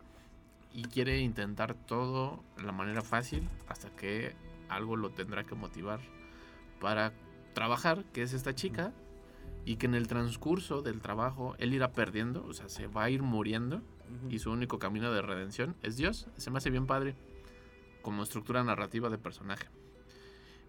y 0.72 0.84
quiere 0.84 1.18
intentar 1.18 1.74
todo 1.74 2.44
de 2.56 2.62
la 2.62 2.70
manera 2.70 3.02
fácil 3.02 3.48
hasta 3.66 3.90
que 3.90 4.36
algo 4.68 4.94
lo 4.94 5.10
tendrá 5.10 5.42
que 5.42 5.56
motivar 5.56 5.98
para 6.80 7.12
trabajar, 7.52 8.04
que 8.12 8.22
es 8.22 8.32
esta 8.32 8.54
chica, 8.54 8.92
y 9.64 9.74
que 9.74 9.86
en 9.86 9.96
el 9.96 10.06
transcurso 10.06 10.82
del 10.82 11.00
trabajo 11.00 11.56
él 11.58 11.74
irá 11.74 11.90
perdiendo, 11.90 12.46
o 12.46 12.52
sea, 12.52 12.68
se 12.68 12.86
va 12.86 13.02
a 13.02 13.10
ir 13.10 13.24
muriendo 13.24 13.82
y 14.28 14.38
su 14.38 14.52
único 14.52 14.78
camino 14.78 15.10
de 15.10 15.20
redención 15.20 15.74
es 15.82 15.96
Dios. 15.96 16.28
Se 16.36 16.52
me 16.52 16.58
hace 16.58 16.70
bien 16.70 16.86
padre 16.86 17.16
como 18.04 18.22
estructura 18.22 18.62
narrativa 18.62 19.08
de 19.10 19.18
personaje. 19.18 19.66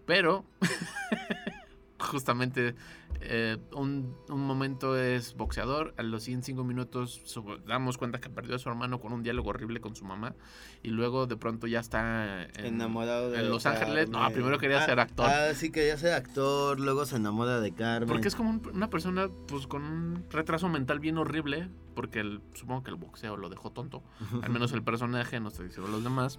Pero, 0.06 0.44
justamente, 1.98 2.74
eh, 3.20 3.56
un, 3.72 4.14
un 4.28 4.40
momento 4.46 4.96
es 4.96 5.34
boxeador, 5.34 5.94
a 5.96 6.02
los 6.02 6.22
105 6.24 6.62
minutos 6.64 7.22
damos 7.66 7.98
cuenta 7.98 8.20
que 8.20 8.28
perdió 8.30 8.54
a 8.56 8.58
su 8.58 8.68
hermano 8.68 9.00
con 9.00 9.12
un 9.12 9.22
diálogo 9.22 9.50
horrible 9.50 9.80
con 9.80 9.96
su 9.96 10.04
mamá 10.04 10.34
y 10.82 10.90
luego 10.90 11.26
de 11.26 11.36
pronto 11.36 11.66
ya 11.66 11.80
está 11.80 12.44
en, 12.44 12.66
enamorado 12.66 13.30
de 13.30 13.40
en 13.40 13.50
Los 13.50 13.66
Ángeles. 13.66 14.10
No, 14.10 14.30
primero 14.32 14.58
quería 14.58 14.82
Ah, 14.82 14.86
ser 14.86 15.00
actor. 15.00 15.26
Ah, 15.28 15.54
sí, 15.54 15.70
quería 15.72 15.96
ser 15.96 16.12
actor, 16.12 16.78
luego 16.78 17.04
se 17.06 17.16
enamora 17.16 17.60
de 17.60 17.72
Carmen. 17.72 18.08
Porque 18.08 18.28
es 18.28 18.36
como 18.36 18.50
un- 18.50 18.62
una 18.72 18.88
persona 18.90 19.28
pues 19.48 19.66
con 19.66 19.82
un 19.82 20.24
retraso 20.30 20.68
mental 20.68 21.00
bien 21.00 21.16
horrible, 21.18 21.68
porque 21.94 22.20
el- 22.20 22.40
supongo 22.54 22.82
que 22.84 22.90
el 22.90 22.96
boxeo 22.96 23.36
lo 23.36 23.48
dejó 23.48 23.70
tonto, 23.72 24.02
al 24.42 24.50
menos 24.50 24.72
el 24.72 24.82
personaje, 24.84 25.40
no 25.40 25.48
estoy 25.48 25.66
diciendo 25.68 25.90
los 25.90 26.04
demás. 26.04 26.38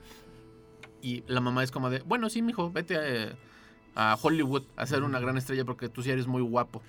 Y 1.01 1.23
la 1.27 1.41
mamá 1.41 1.63
es 1.63 1.71
como 1.71 1.89
de, 1.89 1.99
bueno, 2.01 2.29
sí, 2.29 2.41
mijo, 2.41 2.71
vete 2.71 3.35
a, 3.95 4.11
a 4.13 4.17
Hollywood 4.21 4.63
a 4.75 4.85
ser 4.85 5.03
una 5.03 5.19
gran 5.19 5.37
estrella 5.37 5.65
porque 5.65 5.89
tú 5.89 6.01
sí 6.03 6.09
eres 6.11 6.27
muy 6.27 6.41
guapo, 6.41 6.81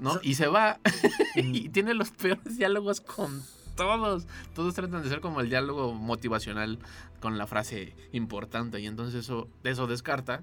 ¿no? 0.00 0.14
So- 0.14 0.20
Y 0.22 0.34
se 0.34 0.46
va 0.46 0.78
y 1.36 1.68
tiene 1.70 1.94
los 1.94 2.10
peores 2.10 2.56
diálogos 2.58 3.00
con 3.00 3.42
todos. 3.76 4.26
Todos 4.54 4.74
tratan 4.74 5.02
de 5.02 5.08
ser 5.08 5.20
como 5.20 5.40
el 5.40 5.48
diálogo 5.50 5.92
motivacional 5.94 6.78
con 7.20 7.36
la 7.38 7.46
frase 7.46 7.94
importante 8.12 8.80
y 8.80 8.86
entonces 8.86 9.14
eso, 9.24 9.48
eso 9.64 9.86
descarta 9.86 10.42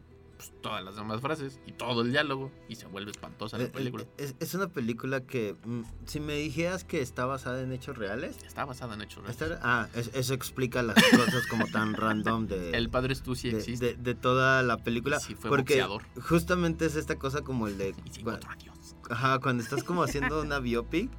pues, 0.50 0.62
todas 0.62 0.84
las 0.84 0.96
demás 0.96 1.22
frases 1.22 1.60
y 1.66 1.72
todo 1.72 2.02
el 2.02 2.12
diálogo 2.12 2.52
y 2.68 2.76
se 2.76 2.88
vuelve 2.88 3.12
espantosa 3.12 3.58
la 3.58 3.64
Eh, 3.66 3.68
eh, 3.68 3.70
película. 3.70 4.06
Es, 4.18 4.36
es 4.40 4.54
una 4.54 4.68
película 4.68 5.22
que, 5.22 5.56
mm, 5.66 5.82
si 6.06 6.20
me 6.20 6.36
dijeras 6.36 6.84
que 6.84 7.02
está 7.02 7.26
basada 7.26 7.62
en 7.62 7.72
hechos 7.72 7.98
reales, 7.98 8.38
Está 8.46 8.66
basada 8.66 8.94
en 8.96 9.02
hechos 9.02 9.24
reales. 9.24 9.42
está- 9.42 9.60
ah, 9.64 9.88
es- 9.96 10.12
eso 10.14 10.34
explica 10.34 10.84
las 10.84 10.96
cosas 10.96 11.48
como 11.48 11.68
tan 11.68 11.94
random 11.96 12.48
de, 12.48 12.72
El 12.72 12.90
padre 12.90 13.16
Stu 13.16 13.36
sí 13.36 13.52
de, 13.52 13.58
existe. 13.60 13.86
de- 13.86 13.96
de 13.96 14.16
toda 14.16 14.62
la 14.64 14.78
película. 14.78 15.20
Sí 15.20 15.36
fue 15.36 15.50
porque 15.50 15.82
boxeador. 15.82 16.04
justamente 16.22 16.86
es 16.86 16.96
esta 16.96 17.18
cosa 17.18 17.42
como 17.42 17.68
el 17.68 17.78
de... 17.78 17.90
y 18.06 18.10
sí 18.12 18.22
cua- 18.24 18.36
encontró 18.36 18.52
a 18.52 18.56
Dios. 18.56 18.96
Ajá, 19.10 19.40
cuando 19.40 19.64
estás 19.64 19.84
como 19.84 20.04
haciendo 20.04 20.42
una 20.42 20.60
biopic, 20.60 21.10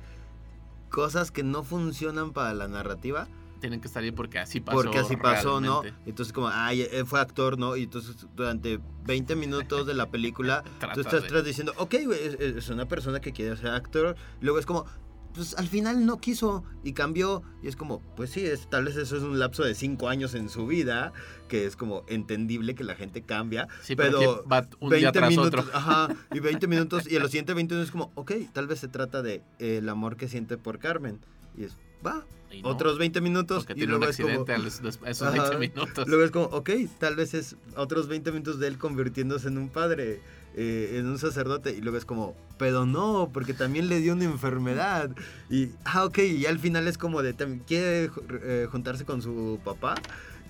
cosas 0.90 1.30
que 1.30 1.42
no 1.42 1.62
funcionan 1.64 2.32
para 2.32 2.54
la 2.54 2.68
narrativa, 2.68 3.26
Tienen 3.64 3.80
que 3.80 3.88
estar 3.88 4.02
ahí 4.02 4.12
porque 4.12 4.38
así 4.38 4.60
pasó. 4.60 4.76
porque 4.76 4.98
así 4.98 5.16
pasó, 5.16 5.58
¿no? 5.58 5.80
realmente. 5.80 6.10
Entonces 6.10 6.34
como, 6.34 6.48
ay, 6.48 6.86
él 6.92 7.06
fue 7.06 7.18
actor, 7.18 7.58
¿no? 7.58 7.76
Y 7.76 7.84
entonces 7.84 8.14
durante 8.36 8.78
20 9.06 9.36
minutos 9.36 9.86
de 9.86 9.94
la 9.94 10.10
película, 10.10 10.62
tú 10.94 11.00
estás 11.00 11.30
de- 11.30 11.42
diciendo, 11.42 11.72
ok, 11.78 11.94
güey, 12.04 12.18
es, 12.22 12.34
es 12.38 12.68
una 12.68 12.86
persona 12.86 13.20
que 13.20 13.32
quiere 13.32 13.56
ser 13.56 13.68
actor, 13.68 14.16
luego 14.42 14.58
es 14.58 14.66
como... 14.66 14.84
Pues 15.32 15.56
al 15.56 15.66
final 15.66 16.06
no 16.06 16.20
quiso 16.20 16.62
y 16.84 16.92
cambió. 16.92 17.42
Y 17.60 17.66
es 17.68 17.74
como, 17.74 17.98
pues 18.14 18.30
sí, 18.30 18.46
es, 18.46 18.70
tal 18.70 18.84
vez 18.84 18.96
eso 18.96 19.16
es 19.16 19.22
un 19.24 19.40
lapso 19.40 19.64
de 19.64 19.74
cinco 19.74 20.08
años 20.08 20.34
en 20.34 20.48
su 20.48 20.64
vida, 20.68 21.12
que 21.48 21.66
es 21.66 21.74
como 21.74 22.04
entendible 22.06 22.76
que 22.76 22.84
la 22.84 22.94
gente 22.94 23.22
cambia. 23.22 23.66
Sí, 23.82 23.96
pero, 23.96 24.44
va 24.46 24.68
un 24.78 24.90
día 24.90 25.10
tras 25.10 25.30
minutos, 25.30 25.64
otro. 25.66 25.76
Ajá, 25.76 26.14
y 26.32 26.38
20 26.40 26.68
minutos, 26.68 27.10
y 27.10 27.16
a 27.16 27.18
los 27.18 27.32
siguientes 27.32 27.56
20 27.56 27.74
minutos 27.74 27.88
es 27.88 27.90
como, 27.90 28.12
ok, 28.14 28.30
tal 28.52 28.68
vez 28.68 28.78
se 28.78 28.86
trata 28.86 29.22
de 29.22 29.42
eh, 29.58 29.78
el 29.78 29.88
amor 29.88 30.16
que 30.16 30.28
siente 30.28 30.56
por 30.56 30.78
Carmen. 30.78 31.18
Y 31.56 31.64
es, 31.64 31.76
va, 32.06 32.24
Y 32.50 32.62
no, 32.62 32.68
otros 32.68 32.98
20 32.98 33.20
minutos, 33.20 33.64
Porque 33.64 33.72
y 33.72 33.76
tiene 33.76 33.94
un 33.94 34.00
luego 34.00 34.10
es 34.12 34.16
como, 34.18 34.44
a 34.54 34.58
los- 34.58 34.80
los- 34.82 34.98
a 35.02 35.10
esos 35.10 35.28
Ajá. 35.28 35.56
20 35.56 35.58
minutos. 35.80 36.06
luego 36.08 36.24
es 36.24 36.30
como, 36.30 36.44
ok, 36.46 36.70
tal 36.98 37.16
vez 37.16 37.34
es 37.34 37.56
otros 37.76 38.06
20 38.08 38.30
minutos 38.32 38.58
de 38.60 38.68
él 38.68 38.78
convirtiéndose 38.78 39.48
en 39.48 39.58
un 39.58 39.68
padre, 39.68 40.20
eh, 40.56 40.96
en 40.98 41.06
un 41.06 41.18
sacerdote, 41.18 41.72
y 41.72 41.80
luego 41.80 41.98
es 41.98 42.04
como, 42.04 42.36
pero 42.58 42.86
no, 42.86 43.30
porque 43.32 43.54
también 43.54 43.88
le 43.88 43.98
dio 44.00 44.12
una 44.12 44.24
enfermedad. 44.24 45.10
Y, 45.50 45.70
ah, 45.84 46.04
ok, 46.04 46.18
y 46.18 46.46
al 46.46 46.60
final 46.60 46.86
es 46.86 46.96
como 46.96 47.22
de, 47.22 47.32
también 47.32 47.60
quiere 47.66 48.08
eh, 48.42 48.68
juntarse 48.70 49.04
con 49.04 49.20
su 49.20 49.58
papá 49.64 49.96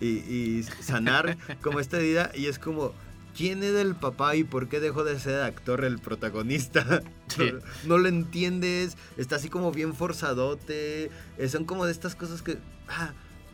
y, 0.00 0.06
y 0.08 0.62
sanar 0.82 1.38
como 1.62 1.80
esta 1.80 1.96
herida, 1.96 2.30
y 2.34 2.46
es 2.46 2.58
como, 2.58 2.92
¿quién 3.36 3.62
era 3.62 3.80
el 3.80 3.94
papá 3.94 4.36
y 4.36 4.44
por 4.44 4.68
qué 4.68 4.80
dejó 4.80 5.04
de 5.04 5.18
ser 5.18 5.42
actor 5.42 5.84
el 5.84 5.98
protagonista? 5.98 7.02
Sí. 7.26 7.50
No, 7.52 7.96
no 7.96 7.98
lo 7.98 8.08
entiendes, 8.08 8.96
está 9.16 9.36
así 9.36 9.48
como 9.48 9.72
bien 9.72 9.94
forzadote, 9.94 11.10
eh, 11.38 11.48
son 11.48 11.64
como 11.64 11.86
de 11.86 11.90
estas 11.90 12.14
cosas 12.14 12.42
que, 12.42 12.58
ah, 12.88 13.12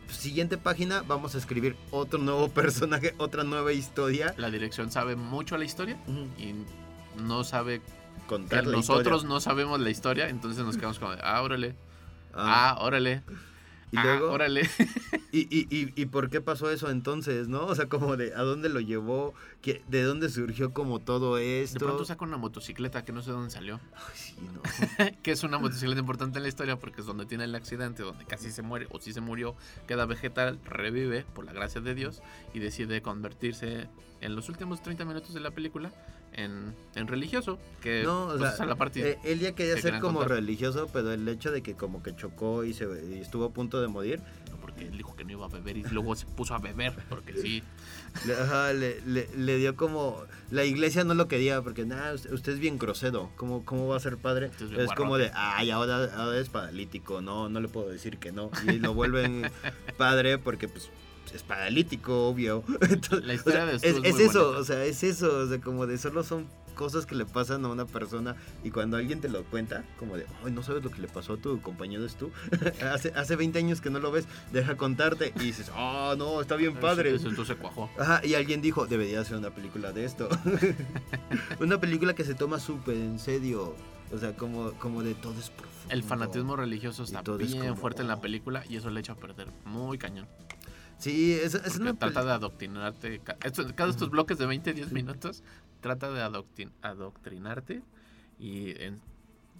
siguiente 0.09 0.57
página, 0.57 1.03
vamos 1.07 1.35
a 1.35 1.37
escribir 1.37 1.77
otro 1.89 2.19
nuevo 2.19 2.49
personaje, 2.53 3.15
otra 3.17 3.43
nueva 3.43 3.71
historia. 3.73 4.35
La 4.37 4.51
dirección 4.51 4.91
sabe 4.91 5.15
mucho 5.15 5.57
la 5.57 5.63
historia 5.65 5.97
y 6.37 6.53
no 7.21 7.43
sabe 7.43 7.81
Contar 8.27 8.67
la 8.67 8.77
nosotros 8.77 9.21
historia. 9.23 9.29
no 9.29 9.39
sabemos 9.39 9.79
la 9.79 9.89
historia, 9.89 10.29
entonces 10.29 10.63
nos 10.63 10.75
quedamos 10.75 10.99
como 10.99 11.11
de, 11.15 11.21
ah, 11.23 11.41
órale, 11.41 11.75
Ah, 12.33 12.75
ah, 12.77 12.81
órale, 12.81 13.23
y 13.91 13.97
ah, 13.97 14.03
luego, 14.03 14.31
órale. 14.31 14.61
y, 15.31 15.39
y, 15.55 15.67
y, 15.69 15.93
¿y 15.95 16.05
por 16.05 16.29
qué 16.29 16.39
pasó 16.41 16.71
eso 16.71 16.89
entonces, 16.89 17.47
no? 17.47 17.65
O 17.65 17.75
sea, 17.75 17.87
como 17.89 18.15
de, 18.17 18.33
¿a 18.33 18.41
dónde 18.41 18.69
lo 18.69 18.79
llevó? 18.79 19.33
¿Qué- 19.61 19.83
¿De 19.89 20.03
dónde 20.03 20.29
surgió 20.29 20.73
como 20.73 20.99
todo 20.99 21.35
De 21.35 21.61
esto? 21.63 21.79
pronto 21.79 22.05
saca 22.05 22.23
una 22.23 22.37
motocicleta 22.37 23.03
que 23.03 23.11
no 23.11 23.21
sé 23.21 23.31
dónde 23.31 23.51
salió. 23.51 23.79
Ay, 23.95 24.01
sí, 24.15 24.35
no. 24.53 24.61
que 25.23 25.31
es 25.31 25.43
una 25.43 25.57
motocicleta 25.59 25.99
importante 25.99 26.39
en 26.39 26.43
la 26.43 26.49
historia 26.49 26.77
porque 26.79 27.01
es 27.01 27.07
donde 27.07 27.25
tiene 27.25 27.43
el 27.43 27.55
accidente, 27.55 28.03
donde 28.03 28.25
casi 28.25 28.51
se 28.51 28.61
muere 28.61 28.87
o 28.91 28.99
si 28.99 29.13
se 29.13 29.21
murió, 29.21 29.55
queda 29.87 30.05
vegetal, 30.05 30.59
revive 30.65 31.25
por 31.33 31.45
la 31.45 31.53
gracia 31.53 31.81
de 31.81 31.93
Dios 31.95 32.21
y 32.53 32.59
decide 32.59 33.01
convertirse 33.01 33.89
en 34.21 34.35
los 34.35 34.49
últimos 34.49 34.81
30 34.81 35.03
minutos 35.05 35.33
de 35.33 35.39
la 35.41 35.51
película 35.51 35.91
en, 36.33 36.73
en 36.95 37.07
religioso, 37.07 37.59
que 37.81 38.03
No, 38.03 38.27
o 38.27 38.37
pues, 38.37 38.55
sea, 38.55 38.65
la 38.65 38.75
parte 38.75 39.11
Eh, 39.11 39.17
él 39.23 39.39
ya 39.39 39.53
quería 39.53 39.75
que 39.75 39.81
ser 39.81 39.99
como 39.99 40.19
contar. 40.19 40.37
religioso, 40.37 40.87
pero 40.91 41.11
el 41.11 41.27
hecho 41.27 41.51
de 41.51 41.61
que 41.61 41.73
como 41.75 42.01
que 42.03 42.15
chocó 42.15 42.63
y, 42.63 42.73
se, 42.73 42.85
y 43.09 43.19
estuvo 43.19 43.45
a 43.45 43.49
punto 43.51 43.81
de 43.81 43.87
morir, 43.87 44.21
porque 44.61 44.85
él 44.87 44.95
dijo 44.97 45.15
que 45.15 45.23
no 45.25 45.31
iba 45.31 45.45
a 45.45 45.49
beber 45.49 45.77
y 45.77 45.83
luego 45.83 46.15
se 46.15 46.25
puso 46.27 46.53
a 46.53 46.59
beber 46.59 46.93
porque 47.09 47.33
sí. 47.35 47.63
le, 48.25 48.33
ajá, 48.35 48.73
le, 48.73 49.01
le- 49.01 49.27
le 49.35 49.57
dio 49.57 49.75
como... 49.75 50.23
La 50.51 50.63
iglesia 50.65 51.03
no 51.03 51.13
lo 51.15 51.27
quería 51.27 51.61
porque, 51.61 51.85
nada, 51.85 52.13
usted, 52.13 52.31
usted 52.31 52.53
es 52.53 52.59
bien 52.59 52.77
grosero, 52.77 53.31
¿cómo, 53.37 53.65
¿cómo 53.65 53.87
va 53.87 53.97
a 53.97 53.99
ser 53.99 54.17
padre? 54.17 54.51
Es 54.77 54.91
como 54.93 55.17
de, 55.17 55.31
ay, 55.33 55.71
ahora, 55.71 56.13
ahora 56.15 56.37
es 56.39 56.49
paralítico, 56.49 57.21
no, 57.21 57.49
no 57.49 57.59
le 57.59 57.67
puedo 57.69 57.89
decir 57.89 58.17
que 58.19 58.31
no. 58.31 58.51
Y 58.65 58.79
lo 58.79 58.93
vuelven 58.93 59.49
padre 59.97 60.37
porque 60.37 60.67
pues 60.67 60.89
es 61.33 61.43
paralítico, 61.43 62.27
obvio. 62.27 62.63
Entonces, 62.81 63.25
La 63.25 63.33
historia 63.33 63.63
o 63.63 63.67
sea, 63.67 63.71
de 63.71 63.75
es, 63.77 63.83
es 63.83 64.03
es 64.15 64.19
eso, 64.29 64.43
bonita. 64.45 64.59
o 64.59 64.63
sea, 64.63 64.83
es 64.85 65.03
eso, 65.03 65.37
o 65.39 65.47
sea, 65.47 65.61
como 65.61 65.87
de 65.87 65.97
solo 65.97 66.23
son 66.23 66.45
cosas 66.75 67.05
que 67.05 67.15
le 67.15 67.25
pasan 67.25 67.63
a 67.65 67.67
una 67.67 67.85
persona 67.85 68.35
y 68.63 68.71
cuando 68.71 68.97
alguien 68.97 69.21
te 69.21 69.29
lo 69.29 69.43
cuenta, 69.43 69.83
como 69.99 70.17
de, 70.17 70.25
ay, 70.43 70.51
no 70.51 70.63
sabes 70.63 70.83
lo 70.83 70.89
que 70.89 71.01
le 71.01 71.07
pasó 71.07 71.33
a 71.33 71.37
tu 71.37 71.61
compañero, 71.61 72.05
es 72.05 72.15
tú. 72.15 72.31
hace, 72.93 73.13
hace 73.15 73.35
20 73.35 73.59
años 73.59 73.81
que 73.81 73.89
no 73.89 73.99
lo 73.99 74.11
ves, 74.11 74.25
deja 74.51 74.75
contarte 74.77 75.33
y 75.35 75.39
dices, 75.39 75.69
oh, 75.77 76.15
no, 76.17 76.41
está 76.41 76.55
bien 76.55 76.75
padre. 76.75 77.13
Eso, 77.15 77.29
entonces 77.29 77.55
cuajó. 77.57 77.89
Ajá, 77.99 78.21
y 78.25 78.33
alguien 78.35 78.61
dijo, 78.61 78.87
debería 78.87 79.23
ser 79.25 79.37
una 79.37 79.51
película 79.51 79.91
de 79.91 80.05
esto. 80.05 80.27
una 81.59 81.79
película 81.79 82.13
que 82.15 82.23
se 82.23 82.33
toma 82.35 82.59
súper 82.59 82.95
en 82.95 83.19
serio. 83.19 83.75
O 84.13 84.17
sea, 84.17 84.35
como, 84.35 84.71
como 84.73 85.03
de 85.03 85.13
todo 85.15 85.33
es 85.39 85.49
profundo. 85.49 85.71
El 85.89 86.03
fanatismo 86.03 86.55
religioso 86.55 87.03
está 87.03 87.21
es 87.21 87.37
bien 87.37 87.59
como- 87.59 87.75
fuerte 87.75 88.01
en 88.01 88.07
la 88.07 88.19
película 88.19 88.63
y 88.67 88.75
eso 88.77 88.89
le 88.89 88.99
echa 88.99 89.13
a 89.13 89.15
perder 89.15 89.47
muy 89.65 89.97
cañón. 89.97 90.27
Sí, 91.01 91.33
es, 91.33 91.55
es 91.55 91.77
una 91.77 91.93
trata 91.95 92.23
de 92.23 92.31
adoctrinarte. 92.31 93.19
cada 93.19 93.39
de 93.85 93.91
estos 93.91 94.09
bloques 94.09 94.37
de 94.37 94.45
20, 94.45 94.73
10 94.73 94.91
minutos 94.91 95.43
trata 95.81 96.11
de 96.11 96.21
adoctrin- 96.21 96.71
adoctrinarte 96.81 97.81
y 98.39 98.71
en- 98.81 99.01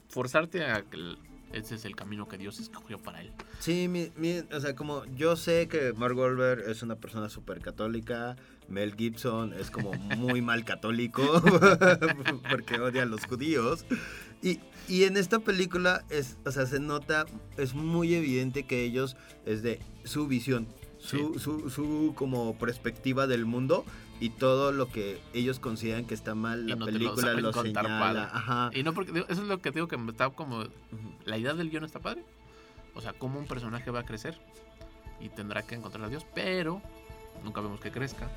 forzarte 0.09 0.63
a 0.65 0.83
que 0.83 1.15
ese 1.53 1.75
es 1.75 1.83
el 1.83 1.95
camino 1.97 2.27
que 2.29 2.37
Dios 2.37 2.59
escogió 2.59 2.97
para 2.99 3.21
él. 3.21 3.31
Sí, 3.59 3.87
mi, 3.89 4.11
mi- 4.15 4.43
o 4.53 4.59
sea, 4.61 4.75
como 4.75 5.03
yo 5.15 5.35
sé 5.35 5.67
que 5.67 5.93
Mark 5.93 6.15
Wahlberg 6.17 6.69
es 6.69 6.81
una 6.83 6.95
persona 6.95 7.27
súper 7.27 7.59
católica, 7.59 8.37
Mel 8.69 8.95
Gibson 8.95 9.51
es 9.53 9.69
como 9.71 9.91
muy 9.93 10.41
mal 10.43 10.63
católico 10.63 11.21
porque 12.49 12.79
odia 12.79 13.03
a 13.03 13.05
los 13.05 13.25
judíos. 13.25 13.85
Y, 14.41 14.59
y 14.87 15.03
en 15.03 15.17
esta 15.17 15.39
película 15.39 16.03
es, 16.09 16.37
o 16.45 16.51
sea, 16.51 16.65
se 16.65 16.79
nota, 16.79 17.25
es 17.57 17.73
muy 17.73 18.15
evidente 18.15 18.63
que 18.63 18.83
ellos 18.83 19.15
es 19.45 19.61
de 19.61 19.79
su 20.03 20.27
visión, 20.27 20.67
su, 21.01 21.39
su, 21.39 21.69
su 21.69 22.13
como 22.15 22.55
perspectiva 22.57 23.27
del 23.27 23.45
mundo 23.45 23.85
y 24.19 24.29
todo 24.29 24.71
lo 24.71 24.87
que 24.87 25.19
ellos 25.33 25.59
consideran 25.59 26.05
que 26.05 26.13
está 26.13 26.35
mal, 26.35 26.67
la 26.67 26.75
no 26.75 26.85
te 26.85 26.91
lo 26.91 26.99
película 26.99 27.33
lo, 27.33 27.51
contar 27.51 27.85
señala. 27.85 28.29
Ajá. 28.31 28.69
Y 28.73 28.83
no 28.83 28.93
porque 28.93 29.25
eso 29.27 29.41
es 29.41 29.47
lo 29.47 29.59
que 29.61 29.71
digo 29.71 29.87
que 29.87 29.97
está 30.09 30.29
como 30.29 30.63
la 31.25 31.37
idea 31.37 31.53
del 31.53 31.71
guion 31.71 31.83
está 31.83 31.99
padre. 31.99 32.23
O 32.93 33.01
sea, 33.01 33.13
cómo 33.13 33.39
un 33.39 33.47
personaje 33.47 33.89
va 33.89 34.01
a 34.01 34.05
crecer 34.05 34.37
y 35.19 35.29
tendrá 35.29 35.63
que 35.63 35.75
encontrar 35.75 36.05
a 36.05 36.09
Dios, 36.09 36.25
pero 36.35 36.81
nunca 37.43 37.61
vemos 37.61 37.79
que 37.79 37.91
crezca. 37.91 38.29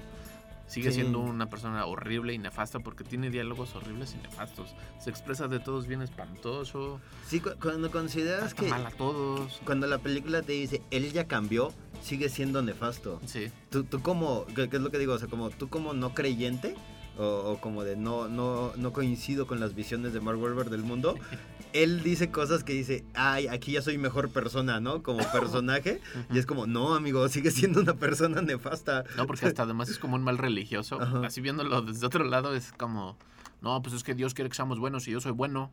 Sigue 0.66 0.90
Sí. 0.90 1.00
siendo 1.00 1.20
una 1.20 1.50
persona 1.50 1.84
horrible 1.86 2.32
y 2.32 2.38
nefasta 2.38 2.78
porque 2.80 3.04
tiene 3.04 3.30
diálogos 3.30 3.74
horribles 3.76 4.14
y 4.14 4.22
nefastos. 4.22 4.74
Se 4.98 5.10
expresa 5.10 5.46
de 5.46 5.60
todos 5.60 5.86
bien 5.86 6.00
espantoso. 6.02 7.00
Sí, 7.26 7.40
cu- 7.40 7.50
cuando 7.60 7.90
consideras 7.90 8.54
que 8.54 8.66
mal 8.68 8.86
a 8.86 8.90
todos. 8.90 9.60
cuando 9.66 9.86
la 9.86 9.98
película 9.98 10.42
te 10.42 10.52
dice, 10.52 10.82
él 10.90 11.12
ya 11.12 11.26
cambió, 11.26 11.72
sigue 12.02 12.28
siendo 12.28 12.62
nefasto. 12.62 13.20
Sí. 13.26 13.50
Tú, 13.70 13.84
tú 13.84 14.00
como, 14.00 14.46
¿qué, 14.54 14.68
qué 14.68 14.76
es 14.76 14.82
lo 14.82 14.90
que 14.90 14.98
digo? 14.98 15.12
O 15.14 15.18
sea, 15.18 15.28
como 15.28 15.50
tú 15.50 15.68
como 15.68 15.92
no 15.92 16.14
creyente, 16.14 16.74
o, 17.18 17.24
o 17.24 17.60
como 17.60 17.84
de 17.84 17.96
no, 17.96 18.28
no, 18.28 18.72
no 18.76 18.92
coincido 18.92 19.46
con 19.46 19.60
las 19.60 19.74
visiones 19.74 20.12
de 20.12 20.20
Mark 20.20 20.40
Wahlberg 20.40 20.70
del 20.70 20.82
mundo, 20.82 21.14
él 21.72 22.02
dice 22.02 22.30
cosas 22.30 22.64
que 22.64 22.72
dice, 22.72 23.04
ay, 23.14 23.48
aquí 23.48 23.72
ya 23.72 23.82
soy 23.82 23.98
mejor 23.98 24.30
persona, 24.30 24.80
¿no? 24.80 25.02
Como 25.02 25.18
personaje. 25.32 26.00
y 26.30 26.38
es 26.38 26.46
como, 26.46 26.66
no, 26.66 26.94
amigo, 26.94 27.28
sigue 27.28 27.50
siendo 27.50 27.80
una 27.80 27.94
persona 27.94 28.42
nefasta. 28.42 29.04
No, 29.16 29.26
porque 29.26 29.46
hasta 29.46 29.64
además 29.64 29.88
es 29.88 29.98
como 29.98 30.14
un 30.16 30.22
mal 30.22 30.38
religioso. 30.38 31.00
Así 31.00 31.40
viéndolo 31.40 31.82
desde 31.82 32.06
otro 32.06 32.24
lado 32.24 32.54
es 32.54 32.72
como, 32.72 33.16
no, 33.60 33.82
pues 33.82 33.94
es 33.94 34.04
que 34.04 34.14
Dios 34.14 34.34
quiere 34.34 34.48
que 34.48 34.56
seamos 34.56 34.78
buenos 34.78 35.06
y 35.08 35.10
yo 35.10 35.20
soy 35.20 35.32
bueno 35.32 35.70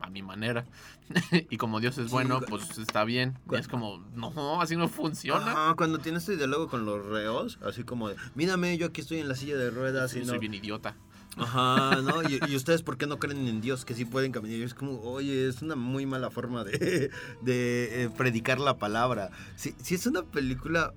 a 0.00 0.10
mi 0.10 0.22
manera. 0.22 0.64
y 1.50 1.56
como 1.56 1.80
Dios 1.80 1.98
es 1.98 2.10
bueno, 2.10 2.40
pues 2.40 2.78
está 2.78 3.04
bien. 3.04 3.38
Y 3.50 3.56
es 3.56 3.68
como, 3.68 3.98
no, 4.14 4.60
así 4.60 4.76
no 4.76 4.88
funciona. 4.88 5.50
Ajá, 5.50 5.74
cuando 5.76 5.98
tienes 5.98 6.22
este 6.22 6.36
diálogo 6.36 6.68
con 6.68 6.84
los 6.84 7.04
reos, 7.06 7.58
así 7.64 7.84
como 7.84 8.08
de, 8.08 8.16
mírame, 8.34 8.76
yo 8.78 8.86
aquí 8.86 9.00
estoy 9.00 9.18
en 9.18 9.28
la 9.28 9.34
silla 9.34 9.56
de 9.56 9.70
ruedas 9.70 10.10
Sí, 10.10 10.20
y 10.20 10.24
soy 10.24 10.34
no... 10.34 10.40
bien 10.40 10.54
idiota. 10.54 10.96
Ajá, 11.36 12.00
¿no? 12.00 12.22
Y, 12.22 12.40
y 12.48 12.56
ustedes, 12.56 12.82
¿por 12.82 12.96
qué 12.96 13.06
no 13.06 13.18
creen 13.18 13.46
en 13.46 13.60
Dios 13.60 13.84
que 13.84 13.94
sí 13.94 14.06
pueden 14.06 14.32
caminar? 14.32 14.58
Y 14.58 14.62
es 14.62 14.74
como, 14.74 15.00
oye, 15.02 15.48
es 15.48 15.60
una 15.60 15.76
muy 15.76 16.06
mala 16.06 16.30
forma 16.30 16.64
de, 16.64 17.10
de 17.42 18.04
eh, 18.04 18.10
predicar 18.16 18.58
la 18.58 18.78
palabra. 18.78 19.30
Sí, 19.54 19.74
sí 19.82 19.96
es 19.96 20.06
una 20.06 20.22
película, 20.22 20.94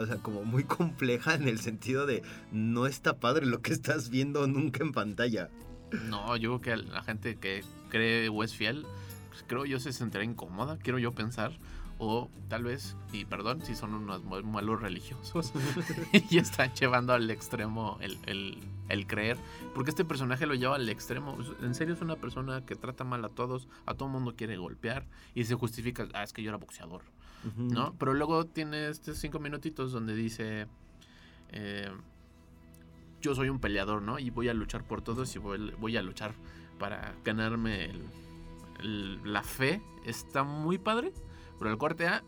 o 0.00 0.06
sea, 0.06 0.16
como 0.18 0.44
muy 0.44 0.62
compleja 0.64 1.34
en 1.34 1.48
el 1.48 1.58
sentido 1.58 2.06
de 2.06 2.22
no 2.52 2.86
está 2.86 3.18
padre 3.18 3.46
lo 3.46 3.60
que 3.60 3.72
estás 3.72 4.10
viendo 4.10 4.46
nunca 4.46 4.84
en 4.84 4.92
pantalla. 4.92 5.50
No, 6.08 6.36
yo 6.36 6.60
creo 6.60 6.78
que 6.78 6.84
la 6.90 7.02
gente 7.02 7.36
que 7.36 7.64
cree 7.88 8.28
o 8.28 8.42
es 8.44 8.54
fiel, 8.54 8.86
pues 9.30 9.44
creo 9.46 9.64
yo 9.64 9.80
se 9.80 9.92
sentirá 9.92 10.24
incómoda, 10.24 10.78
quiero 10.78 10.98
yo 10.98 11.12
pensar. 11.12 11.52
O 12.00 12.30
tal 12.48 12.62
vez, 12.62 12.96
y 13.12 13.24
perdón 13.24 13.60
si 13.64 13.74
son 13.74 13.92
unos 13.92 14.22
malos 14.44 14.80
religiosos, 14.80 15.52
y 16.30 16.38
están 16.38 16.72
llevando 16.74 17.12
al 17.12 17.28
extremo 17.30 17.98
el, 18.00 18.18
el- 18.26 18.58
el 18.88 19.06
creer. 19.06 19.36
Porque 19.74 19.90
este 19.90 20.04
personaje 20.04 20.46
lo 20.46 20.54
lleva 20.54 20.76
al 20.76 20.88
extremo. 20.88 21.36
En 21.60 21.74
serio 21.74 21.94
es 21.94 22.00
una 22.00 22.14
persona 22.16 22.64
que 22.64 22.74
trata 22.76 23.02
mal 23.04 23.24
a 23.24 23.28
todos, 23.28 23.68
a 23.84 23.94
todo 23.94 24.08
mundo 24.08 24.34
quiere 24.36 24.56
golpear 24.56 25.06
y 25.34 25.44
se 25.44 25.56
justifica, 25.56 26.06
ah, 26.14 26.22
es 26.22 26.32
que 26.32 26.42
yo 26.42 26.50
era 26.50 26.56
boxeador. 26.56 27.02
¿no? 27.56 27.94
Pero 27.98 28.14
luego 28.14 28.46
tiene 28.46 28.88
estos 28.88 29.18
cinco 29.18 29.40
minutitos 29.40 29.90
donde 29.92 30.14
dice, 30.14 30.66
eh, 31.50 31.90
yo 33.20 33.34
soy 33.34 33.48
un 33.48 33.58
peleador, 33.58 34.02
¿no? 34.02 34.18
Y 34.18 34.30
voy 34.30 34.48
a 34.48 34.54
luchar 34.54 34.84
por 34.84 35.02
todos 35.02 35.34
y 35.34 35.38
voy, 35.38 35.72
voy 35.80 35.96
a 35.96 36.02
luchar 36.02 36.32
para 36.78 37.14
ganarme 37.24 37.86
el- 37.86 38.04
el- 38.80 39.32
la 39.32 39.42
fe. 39.42 39.82
Está 40.04 40.44
muy 40.44 40.78
padre. 40.78 41.12
Pero 41.58 41.70
el 41.72 41.78
corte 41.78 42.06
A 42.06 42.22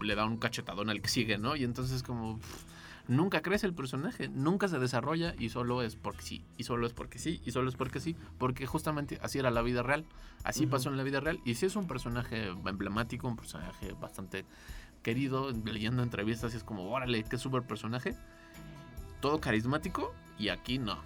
le 0.00 0.14
da 0.16 0.24
un 0.24 0.38
cachetadón 0.38 0.90
al 0.90 1.00
que 1.00 1.08
sigue, 1.08 1.38
¿no? 1.38 1.54
Y 1.54 1.62
entonces 1.62 2.02
como... 2.02 2.38
pff, 2.38 2.64
nunca 3.08 3.40
crece 3.42 3.66
el 3.66 3.74
personaje, 3.74 4.28
nunca 4.28 4.68
se 4.68 4.78
desarrolla 4.78 5.34
y 5.38 5.48
solo 5.50 5.82
es 5.82 5.96
porque 5.96 6.22
sí, 6.22 6.44
y 6.56 6.64
solo 6.64 6.86
es 6.86 6.92
porque 6.92 7.18
sí, 7.18 7.40
y 7.44 7.50
solo 7.50 7.68
es 7.68 7.74
porque 7.76 7.98
sí, 8.00 8.16
porque 8.38 8.64
justamente 8.64 9.18
así 9.22 9.38
era 9.40 9.50
la 9.50 9.60
vida 9.62 9.82
real, 9.82 10.04
así 10.44 10.66
pasó 10.66 10.88
en 10.88 10.96
la 10.96 11.02
vida 11.02 11.18
real, 11.18 11.40
y 11.44 11.56
si 11.56 11.66
es 11.66 11.74
un 11.74 11.88
personaje 11.88 12.48
emblemático, 12.48 13.26
un 13.26 13.36
personaje 13.36 13.92
bastante 14.00 14.44
querido, 15.02 15.50
leyendo 15.64 16.04
entrevistas 16.04 16.54
y 16.54 16.58
es 16.58 16.64
como, 16.64 16.90
órale, 16.92 17.24
qué 17.24 17.38
súper 17.38 17.62
personaje, 17.62 18.14
todo 19.20 19.40
carismático, 19.40 20.14
y 20.38 20.48
aquí 20.48 20.78
no. 20.78 20.98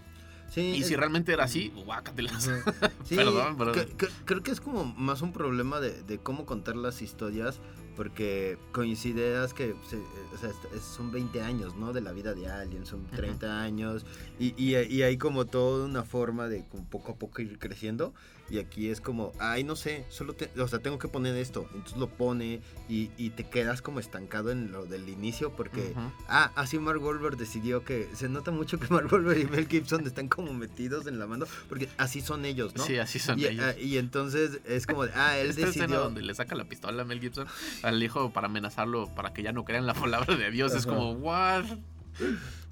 Sí, 0.50 0.60
Y 0.76 0.82
si 0.84 0.96
realmente 0.96 1.32
era 1.32 1.44
así, 1.44 1.72
guácatelas. 1.84 2.48
Ajá. 2.48 2.90
Sí, 3.04 3.16
Perdón, 3.16 3.56
perdón. 3.56 3.74
que- 3.74 3.96
que- 3.96 4.12
creo 4.24 4.42
que 4.42 4.50
es 4.52 4.60
como 4.60 4.84
más 4.84 5.20
un 5.22 5.32
problema 5.32 5.80
de, 5.80 6.02
de 6.02 6.18
cómo 6.18 6.46
contar 6.46 6.76
las 6.76 7.02
historias, 7.02 7.60
porque 7.96 8.58
coincideras 8.72 9.52
que 9.54 9.74
se- 9.88 9.96
eh, 9.96 10.00
o 10.34 10.38
sea, 10.38 10.50
son 10.80 11.10
20 11.12 11.40
años, 11.42 11.76
¿no? 11.76 11.92
De 11.92 12.00
la 12.00 12.12
vida 12.12 12.34
de 12.34 12.48
alguien, 12.48 12.86
son 12.86 13.04
30 13.06 13.62
años, 13.62 14.04
y, 14.38 14.54
y- 14.56 14.76
y 14.76 15.02
hay 15.02 15.16
como 15.18 15.46
toda 15.46 15.84
una 15.86 16.04
forma 16.04 16.48
de 16.48 16.64
como 16.68 16.84
poco 16.84 17.12
a 17.12 17.16
poco 17.16 17.42
ir 17.42 17.58
creciendo, 17.58 18.14
y 18.48 18.58
aquí 18.58 18.90
es 18.90 19.00
como, 19.00 19.32
ay, 19.38 19.64
no 19.64 19.74
sé, 19.76 20.04
solo 20.08 20.34
te- 20.34 20.50
o 20.60 20.68
sea, 20.68 20.78
tengo 20.78 20.98
que 20.98 21.08
poner 21.08 21.34
esto, 21.36 21.68
entonces 21.74 21.96
lo 21.98 22.08
pone, 22.08 22.60
y, 22.88 23.10
y 23.16 23.30
te 23.30 23.48
quedas 23.48 23.82
como 23.82 23.98
estancado 24.00 24.50
en 24.52 24.70
lo 24.72 24.84
del 24.86 25.08
inicio, 25.08 25.50
porque... 25.56 25.94
Ah, 26.28 26.52
así 26.54 26.78
Mark 26.78 27.02
Wahlberg 27.02 27.36
decidió 27.36 27.82
que 27.84 28.08
se 28.14 28.28
nota 28.28 28.50
mucho 28.52 28.78
que 28.78 28.86
Mark 28.94 29.08
Wahlberg 29.12 29.38
y 29.40 29.44
Mel 29.46 29.66
Gibson 29.68 30.06
están 30.06 30.28
como 30.28 30.52
metidos 30.54 31.06
en 31.06 31.18
la 31.18 31.26
mano 31.26 31.46
porque 31.68 31.88
así 31.98 32.20
son 32.20 32.44
ellos, 32.44 32.74
¿no? 32.76 32.84
Sí, 32.84 32.98
así 32.98 33.18
son 33.18 33.38
y, 33.38 33.46
ellos. 33.46 33.64
ah, 33.64 33.78
y 33.80 33.98
entonces 33.98 34.60
es 34.64 34.86
como, 34.86 35.02
ah, 35.14 35.36
él 35.38 35.50
Esta 35.50 35.62
escena 35.68 35.86
decidió. 35.86 36.00
donde 36.04 36.22
le 36.22 36.34
saca 36.34 36.54
la 36.54 36.64
pistola 36.68 37.02
a 37.02 37.04
Mel 37.04 37.20
Gibson 37.20 37.46
al 37.82 38.02
hijo 38.02 38.32
para 38.32 38.46
amenazarlo, 38.46 39.08
para 39.14 39.32
que 39.32 39.42
ya 39.42 39.52
no 39.52 39.64
crean 39.64 39.86
la 39.86 39.94
palabra 39.94 40.36
de 40.36 40.50
Dios, 40.50 40.74
es 40.74 40.86
como, 40.86 41.12
¿what? 41.12 41.64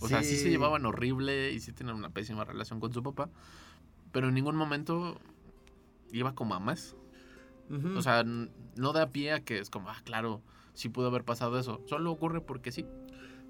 O 0.01 0.09
sea, 0.09 0.23
sí 0.23 0.37
Sí. 0.37 0.45
se 0.45 0.51
llevaban 0.51 0.87
horrible 0.87 1.53
y 1.53 1.61
sí 1.61 1.73
tenían 1.73 1.97
una 1.97 2.11
pésima 2.11 2.45
relación 2.45 2.81
con 2.81 2.93
su 2.93 3.03
papá, 3.03 3.29
pero 4.13 4.29
en 4.29 4.35
ningún 4.35 4.57
momento 4.57 5.21
iba 6.15 6.35
como 6.35 6.55
a 6.55 6.61
más. 6.61 6.97
O 7.97 8.03
sea, 8.03 8.25
no 8.25 8.93
da 8.93 9.11
pie 9.11 9.33
a 9.33 9.41
que 9.41 9.59
es 9.59 9.71
como, 9.71 9.89
ah, 9.89 10.01
claro, 10.05 10.43
sí 10.75 10.91
pudo 10.91 11.09
haber 11.09 11.25
pasado 11.25 11.59
eso. 11.59 11.81
Solo 11.87 12.13
ocurre 12.13 12.41
porque 12.41 12.71
sí. 12.71 12.87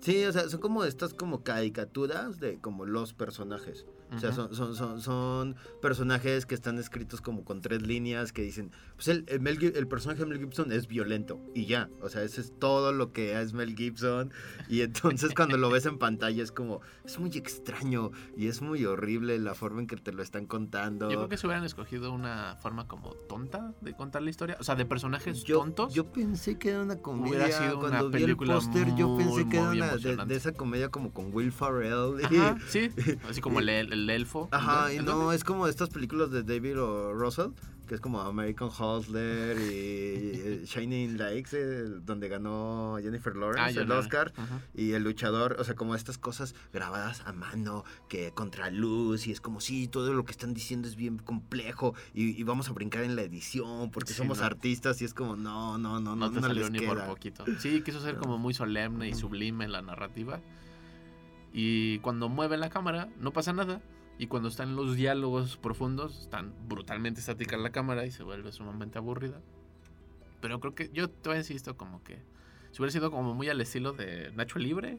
sí, 0.00 0.24
o 0.24 0.32
sea, 0.32 0.48
son 0.48 0.60
como 0.60 0.84
estas 0.84 1.14
como 1.14 1.42
caricaturas 1.42 2.38
de 2.38 2.60
como 2.60 2.86
los 2.86 3.12
personajes. 3.12 3.86
O 4.12 4.18
sea, 4.18 4.32
son, 4.32 4.54
son, 4.54 4.76
son, 4.76 5.00
son 5.00 5.56
personajes 5.82 6.46
que 6.46 6.54
están 6.54 6.78
escritos 6.78 7.20
como 7.20 7.44
con 7.44 7.60
tres 7.60 7.82
líneas 7.82 8.32
que 8.32 8.42
dicen, 8.42 8.70
pues 8.94 9.08
el, 9.08 9.24
el, 9.28 9.40
Mel 9.40 9.58
Gib- 9.58 9.76
el 9.76 9.88
personaje 9.88 10.20
de 10.20 10.26
Mel 10.26 10.38
Gibson 10.38 10.70
es 10.72 10.86
violento 10.86 11.40
y 11.54 11.66
ya, 11.66 11.88
o 12.00 12.08
sea, 12.08 12.22
eso 12.22 12.40
es 12.40 12.52
todo 12.58 12.92
lo 12.92 13.12
que 13.12 13.40
es 13.40 13.52
Mel 13.54 13.74
Gibson 13.74 14.32
y 14.68 14.82
entonces 14.82 15.32
cuando 15.36 15.56
lo 15.56 15.70
ves 15.70 15.86
en 15.86 15.98
pantalla 15.98 16.42
es 16.42 16.52
como, 16.52 16.80
es 17.04 17.18
muy 17.18 17.30
extraño 17.30 18.10
y 18.36 18.46
es 18.48 18.62
muy 18.62 18.84
horrible 18.84 19.38
la 19.38 19.54
forma 19.54 19.80
en 19.80 19.86
que 19.86 19.96
te 19.96 20.12
lo 20.12 20.22
están 20.22 20.46
contando. 20.46 21.10
Yo 21.10 21.16
creo 21.16 21.28
que 21.28 21.36
se 21.36 21.46
hubieran 21.46 21.64
escogido 21.64 22.12
una 22.12 22.56
forma 22.56 22.86
como 22.86 23.14
tonta 23.14 23.74
de 23.80 23.94
contar 23.94 24.22
la 24.22 24.30
historia. 24.30 24.56
O 24.60 24.64
sea, 24.64 24.74
de 24.74 24.84
personajes 24.84 25.44
yo, 25.44 25.58
tontos. 25.58 25.94
yo 25.94 26.10
pensé 26.12 26.58
que 26.58 26.70
era 26.70 26.82
una 26.82 26.96
comedia. 26.96 27.50
sido 27.50 27.78
una 27.78 27.88
Cuando 27.88 28.10
vi 28.10 28.22
el 28.24 28.36
póster, 28.36 28.94
yo 28.96 29.16
pensé 29.16 29.48
que 29.48 29.56
era 29.56 29.70
una 29.70 30.24
de, 30.24 30.34
esa 30.34 30.52
comedia 30.52 30.88
como 30.88 31.12
con 31.12 31.34
Will 31.34 31.52
Ferrell. 31.52 32.24
Ajá, 32.24 32.56
sí. 32.68 32.90
Así 33.28 33.40
como 33.40 33.60
el, 33.60 33.68
el 33.94 34.10
elfo. 34.10 34.48
Ajá, 34.52 34.92
¿En 34.92 35.02
y 35.02 35.04
no, 35.04 35.32
es 35.32 35.42
como 35.44 35.66
estas 35.66 35.88
películas 35.88 36.30
de 36.30 36.42
David 36.42 36.80
o 36.80 37.12
Russell, 37.14 37.50
que 37.88 37.94
es 37.96 38.00
como 38.00 38.20
American 38.22 38.68
Hustler 38.68 39.58
y 39.58 40.64
Shining 40.64 41.18
Lakes, 41.18 41.50
eh, 41.52 41.84
donde 42.02 42.28
ganó 42.28 42.96
Jennifer 43.02 43.36
Lawrence 43.36 43.78
Ah, 43.78 43.82
el 43.82 43.90
Oscar. 43.92 44.32
Ajá. 44.36 44.60
Y 44.74 44.92
el 44.92 45.02
luchador, 45.04 45.56
o 45.58 45.64
sea, 45.64 45.74
como 45.74 45.94
estas 45.94 46.16
cosas 46.16 46.54
grabadas 46.72 47.22
a 47.26 47.32
mano, 47.34 47.84
que 48.08 48.32
contra 48.32 48.70
luz, 48.70 49.26
y 49.26 49.32
es 49.32 49.40
como, 49.42 49.60
sí, 49.60 49.86
todo 49.88 50.14
lo 50.14 50.24
que 50.24 50.32
están 50.32 50.54
diciendo 50.54 50.88
es 50.88 50.96
bien 50.96 51.18
complejo, 51.18 51.94
y, 52.14 52.30
y 52.40 52.42
vamos 52.42 52.68
a 52.70 52.72
brincar 52.72 53.04
en 53.04 53.16
la 53.16 53.22
edición, 53.22 53.90
porque 53.90 54.12
Sí, 54.12 54.18
somos 54.18 54.38
no. 54.38 54.44
artistas, 54.44 55.02
y 55.02 55.04
es 55.04 55.12
como, 55.12 55.36
no, 55.36 55.76
no, 55.76 56.00
no, 56.00 56.16
No 56.16 56.28
no, 56.28 56.30
te 56.30 56.40
no 56.40 56.46
salió 56.48 56.62
les 56.62 56.70
ni 56.72 56.80
por 56.86 56.96
queda. 56.96 57.06
poquito. 57.06 57.44
Sí, 57.58 57.82
quiso 57.82 58.00
ser 58.00 58.16
como 58.16 58.38
muy 58.38 58.54
solemne 58.54 59.08
y 59.08 59.14
sublime 59.14 59.66
en 59.66 59.72
la 59.72 59.82
narrativa. 59.82 60.40
Y 61.56 62.00
cuando 62.00 62.28
mueve 62.28 62.56
la 62.56 62.68
cámara, 62.68 63.08
no 63.20 63.32
pasa 63.32 63.52
nada. 63.52 63.80
Y 64.18 64.26
cuando 64.26 64.48
están 64.48 64.74
los 64.74 64.96
diálogos 64.96 65.56
profundos, 65.56 66.20
están 66.20 66.52
brutalmente 66.68 67.20
estática 67.20 67.56
la 67.56 67.70
cámara 67.70 68.04
y 68.04 68.10
se 68.10 68.24
vuelve 68.24 68.50
sumamente 68.50 68.98
aburrida. 68.98 69.40
Pero 70.40 70.58
creo 70.58 70.74
que 70.74 70.90
yo 70.92 71.08
todavía 71.08 71.42
insisto 71.42 71.76
como 71.76 72.02
que 72.02 72.18
si 72.74 72.82
hubiera 72.82 72.90
sido 72.92 73.10
como 73.12 73.34
muy 73.34 73.48
al 73.48 73.60
estilo 73.60 73.92
de 73.92 74.32
Nacho 74.34 74.58
Libre, 74.58 74.98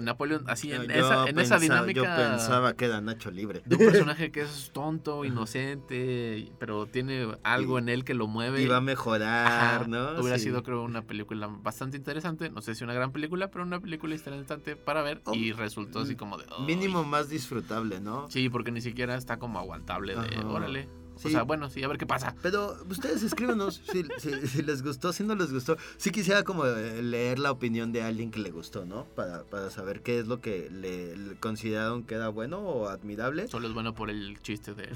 Napoleón, 0.00 0.44
así 0.48 0.72
en, 0.72 0.82
Yo 0.88 0.92
esa, 0.92 1.26
en 1.28 1.38
esa 1.38 1.58
dinámica 1.58 2.00
Yo 2.00 2.04
pensaba 2.32 2.74
que 2.74 2.84
era 2.86 3.00
Nacho 3.00 3.30
Libre. 3.30 3.62
de 3.64 3.76
un 3.76 3.84
personaje 4.08 4.30
que 4.30 4.42
es 4.42 4.70
tonto, 4.74 5.24
inocente, 5.24 6.52
pero 6.58 6.86
tiene 6.86 7.28
algo 7.42 7.78
Y- 7.78 7.82
en 7.82 7.88
él 7.88 8.04
que 8.04 8.12
lo 8.14 8.26
mueve. 8.26 8.60
Iba 8.62 8.76
a 8.76 8.80
mejorar, 8.80 9.46
Ajá, 9.82 9.86
¿no? 9.88 10.20
Hubiera 10.20 10.36
Sí. 10.38 10.44
sido, 10.44 10.62
creo, 10.62 10.82
una 10.82 11.02
película 11.02 11.46
bastante 11.46 11.96
interesante. 11.96 12.50
No 12.50 12.60
sé 12.60 12.74
si 12.74 12.84
una 12.84 12.92
gran 12.92 13.12
película, 13.12 13.50
pero 13.50 13.64
una 13.64 13.80
película 13.80 14.14
interesante 14.14 14.76
para 14.76 15.02
ver. 15.02 15.22
Oh, 15.24 15.34
y 15.34 15.52
resultó 15.52 16.00
así 16.00 16.16
como 16.16 16.36
de. 16.38 16.44
Mínimo 16.66 17.04
más 17.04 17.28
disfrutable, 17.28 18.00
¿no? 18.00 18.28
Sí, 18.30 18.48
porque 18.48 18.70
ni 18.72 18.80
siquiera 18.80 19.16
está 19.16 19.38
como 19.38 19.58
aguantable 19.58 20.14
de. 20.14 20.20
Ajá. 20.20 20.46
Órale. 20.48 20.88
Sí. 21.16 21.28
O 21.28 21.30
sea, 21.30 21.42
bueno, 21.42 21.70
sí, 21.70 21.82
a 21.82 21.88
ver 21.88 21.96
qué 21.98 22.06
pasa. 22.06 22.34
Pero 22.42 22.76
ustedes 22.88 23.22
escríbanos 23.22 23.80
si, 23.90 24.04
si- 24.18 24.46
si 24.46 24.62
les 24.62 24.82
gustó, 24.82 25.12
si 25.12 25.22
no 25.22 25.34
les 25.34 25.52
gustó. 25.52 25.76
Sí 25.96 26.10
quisiera 26.10 26.42
como 26.42 26.66
eh, 26.66 27.02
leer 27.02 27.38
la 27.38 27.50
opinión 27.52 27.92
de 27.92 28.02
alguien 28.02 28.30
que 28.30 28.40
le 28.40 28.50
gustó, 28.50 28.84
¿no? 28.84 29.04
Para, 29.14 29.44
para 29.44 29.70
saber 29.70 30.02
qué 30.02 30.18
es 30.18 30.26
lo 30.26 30.40
que 30.40 30.68
le, 30.70 31.16
le 31.16 31.36
consideraron 31.36 32.02
que 32.04 32.14
era 32.16 32.28
bueno 32.28 32.58
o 32.58 32.88
admirable. 32.88 33.46
Solo 33.48 33.68
es 33.68 33.74
bueno 33.74 33.94
por 33.94 34.10
el 34.10 34.40
chiste 34.42 34.74
de. 34.74 34.88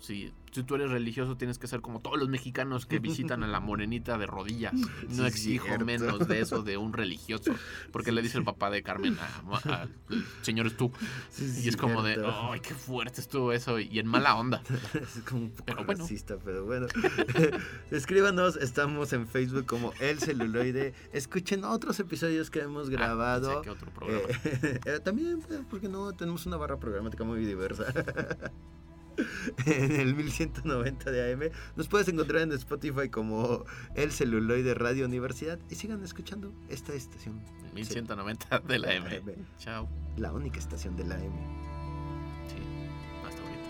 Si, 0.00 0.32
si 0.52 0.62
tú 0.62 0.76
eres 0.76 0.90
religioso, 0.92 1.36
tienes 1.36 1.58
que 1.58 1.66
ser 1.66 1.80
como 1.80 2.00
todos 2.00 2.16
los 2.18 2.28
mexicanos 2.28 2.86
que 2.86 3.00
visitan 3.00 3.42
a 3.42 3.48
la 3.48 3.58
morenita 3.58 4.16
de 4.16 4.26
rodillas. 4.26 4.72
No 5.08 5.26
exijo 5.26 5.66
cierto. 5.66 5.84
menos 5.84 6.28
de 6.28 6.40
eso 6.40 6.62
de 6.62 6.76
un 6.76 6.92
religioso. 6.92 7.52
Porque 7.90 8.12
le 8.12 8.22
dice 8.22 8.38
el 8.38 8.44
papá 8.44 8.70
de 8.70 8.82
Carmen 8.84 9.16
a, 9.18 9.58
a- 9.58 9.88
Señor, 10.42 10.68
es 10.68 10.76
tú. 10.76 10.92
Sí, 11.30 11.62
Y 11.64 11.68
es 11.68 11.76
como 11.76 12.02
de. 12.04 12.16
¡ay, 12.24 12.60
qué 12.60 12.74
fuerte 12.74 13.20
estuvo 13.20 13.52
eso! 13.52 13.80
Y 13.80 13.98
en 13.98 14.06
mala 14.06 14.36
onda. 14.36 14.62
Es 14.94 15.22
como 15.28 15.42
un 15.42 15.50
poco 15.50 15.64
Pero 15.66 15.84
bueno. 15.84 16.02
racista, 16.02 16.36
pero 16.44 16.64
bueno. 16.64 16.86
Escríbanos, 17.90 18.56
estamos 18.56 19.12
en 19.12 19.26
Facebook 19.26 19.66
como 19.66 19.92
El 20.00 20.20
Celuloide. 20.20 20.94
Escuchen 21.12 21.64
otros 21.64 21.98
episodios 22.00 22.50
que 22.50 22.60
hemos 22.60 22.86
Ah, 22.88 22.92
grabado. 22.92 23.48
pensé 23.48 23.62
que 23.64 23.70
otro 23.70 23.90
programa. 23.90 24.22
Eh, 24.44 24.80
eh, 24.86 25.00
también, 25.02 25.40
porque 25.68 25.88
no, 25.88 26.12
tenemos 26.12 26.46
una 26.46 26.56
barra 26.56 26.78
programática 26.78 27.24
muy 27.24 27.44
diversa. 27.44 27.84
en 29.66 29.92
el 29.92 30.14
1190 30.14 31.10
de 31.10 31.32
AM. 31.32 31.50
Nos 31.76 31.88
puedes 31.88 32.08
encontrar 32.08 32.42
en 32.42 32.52
Spotify 32.52 33.08
como 33.08 33.64
El 33.94 34.12
Celuloide 34.12 34.74
Radio 34.74 35.06
Universidad. 35.06 35.58
Y 35.70 35.74
sigan 35.74 36.02
escuchando 36.04 36.52
esta 36.68 36.94
estación. 36.94 37.42
1190 37.74 38.60
de 38.60 38.78
la 38.78 38.94
M. 38.94 39.16
AM, 39.16 39.46
Chao. 39.58 39.88
La 40.16 40.32
única 40.32 40.58
estación 40.58 40.96
de 40.96 41.04
la 41.04 41.16
M. 41.16 41.36
Sí, 42.48 42.56
hasta 43.26 43.42
ahorita. 43.42 43.68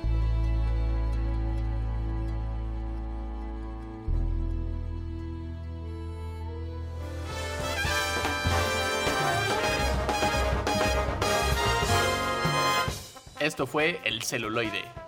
Esto 13.40 13.66
fue 13.66 14.00
El 14.04 14.22
Celuloide. 14.22 15.07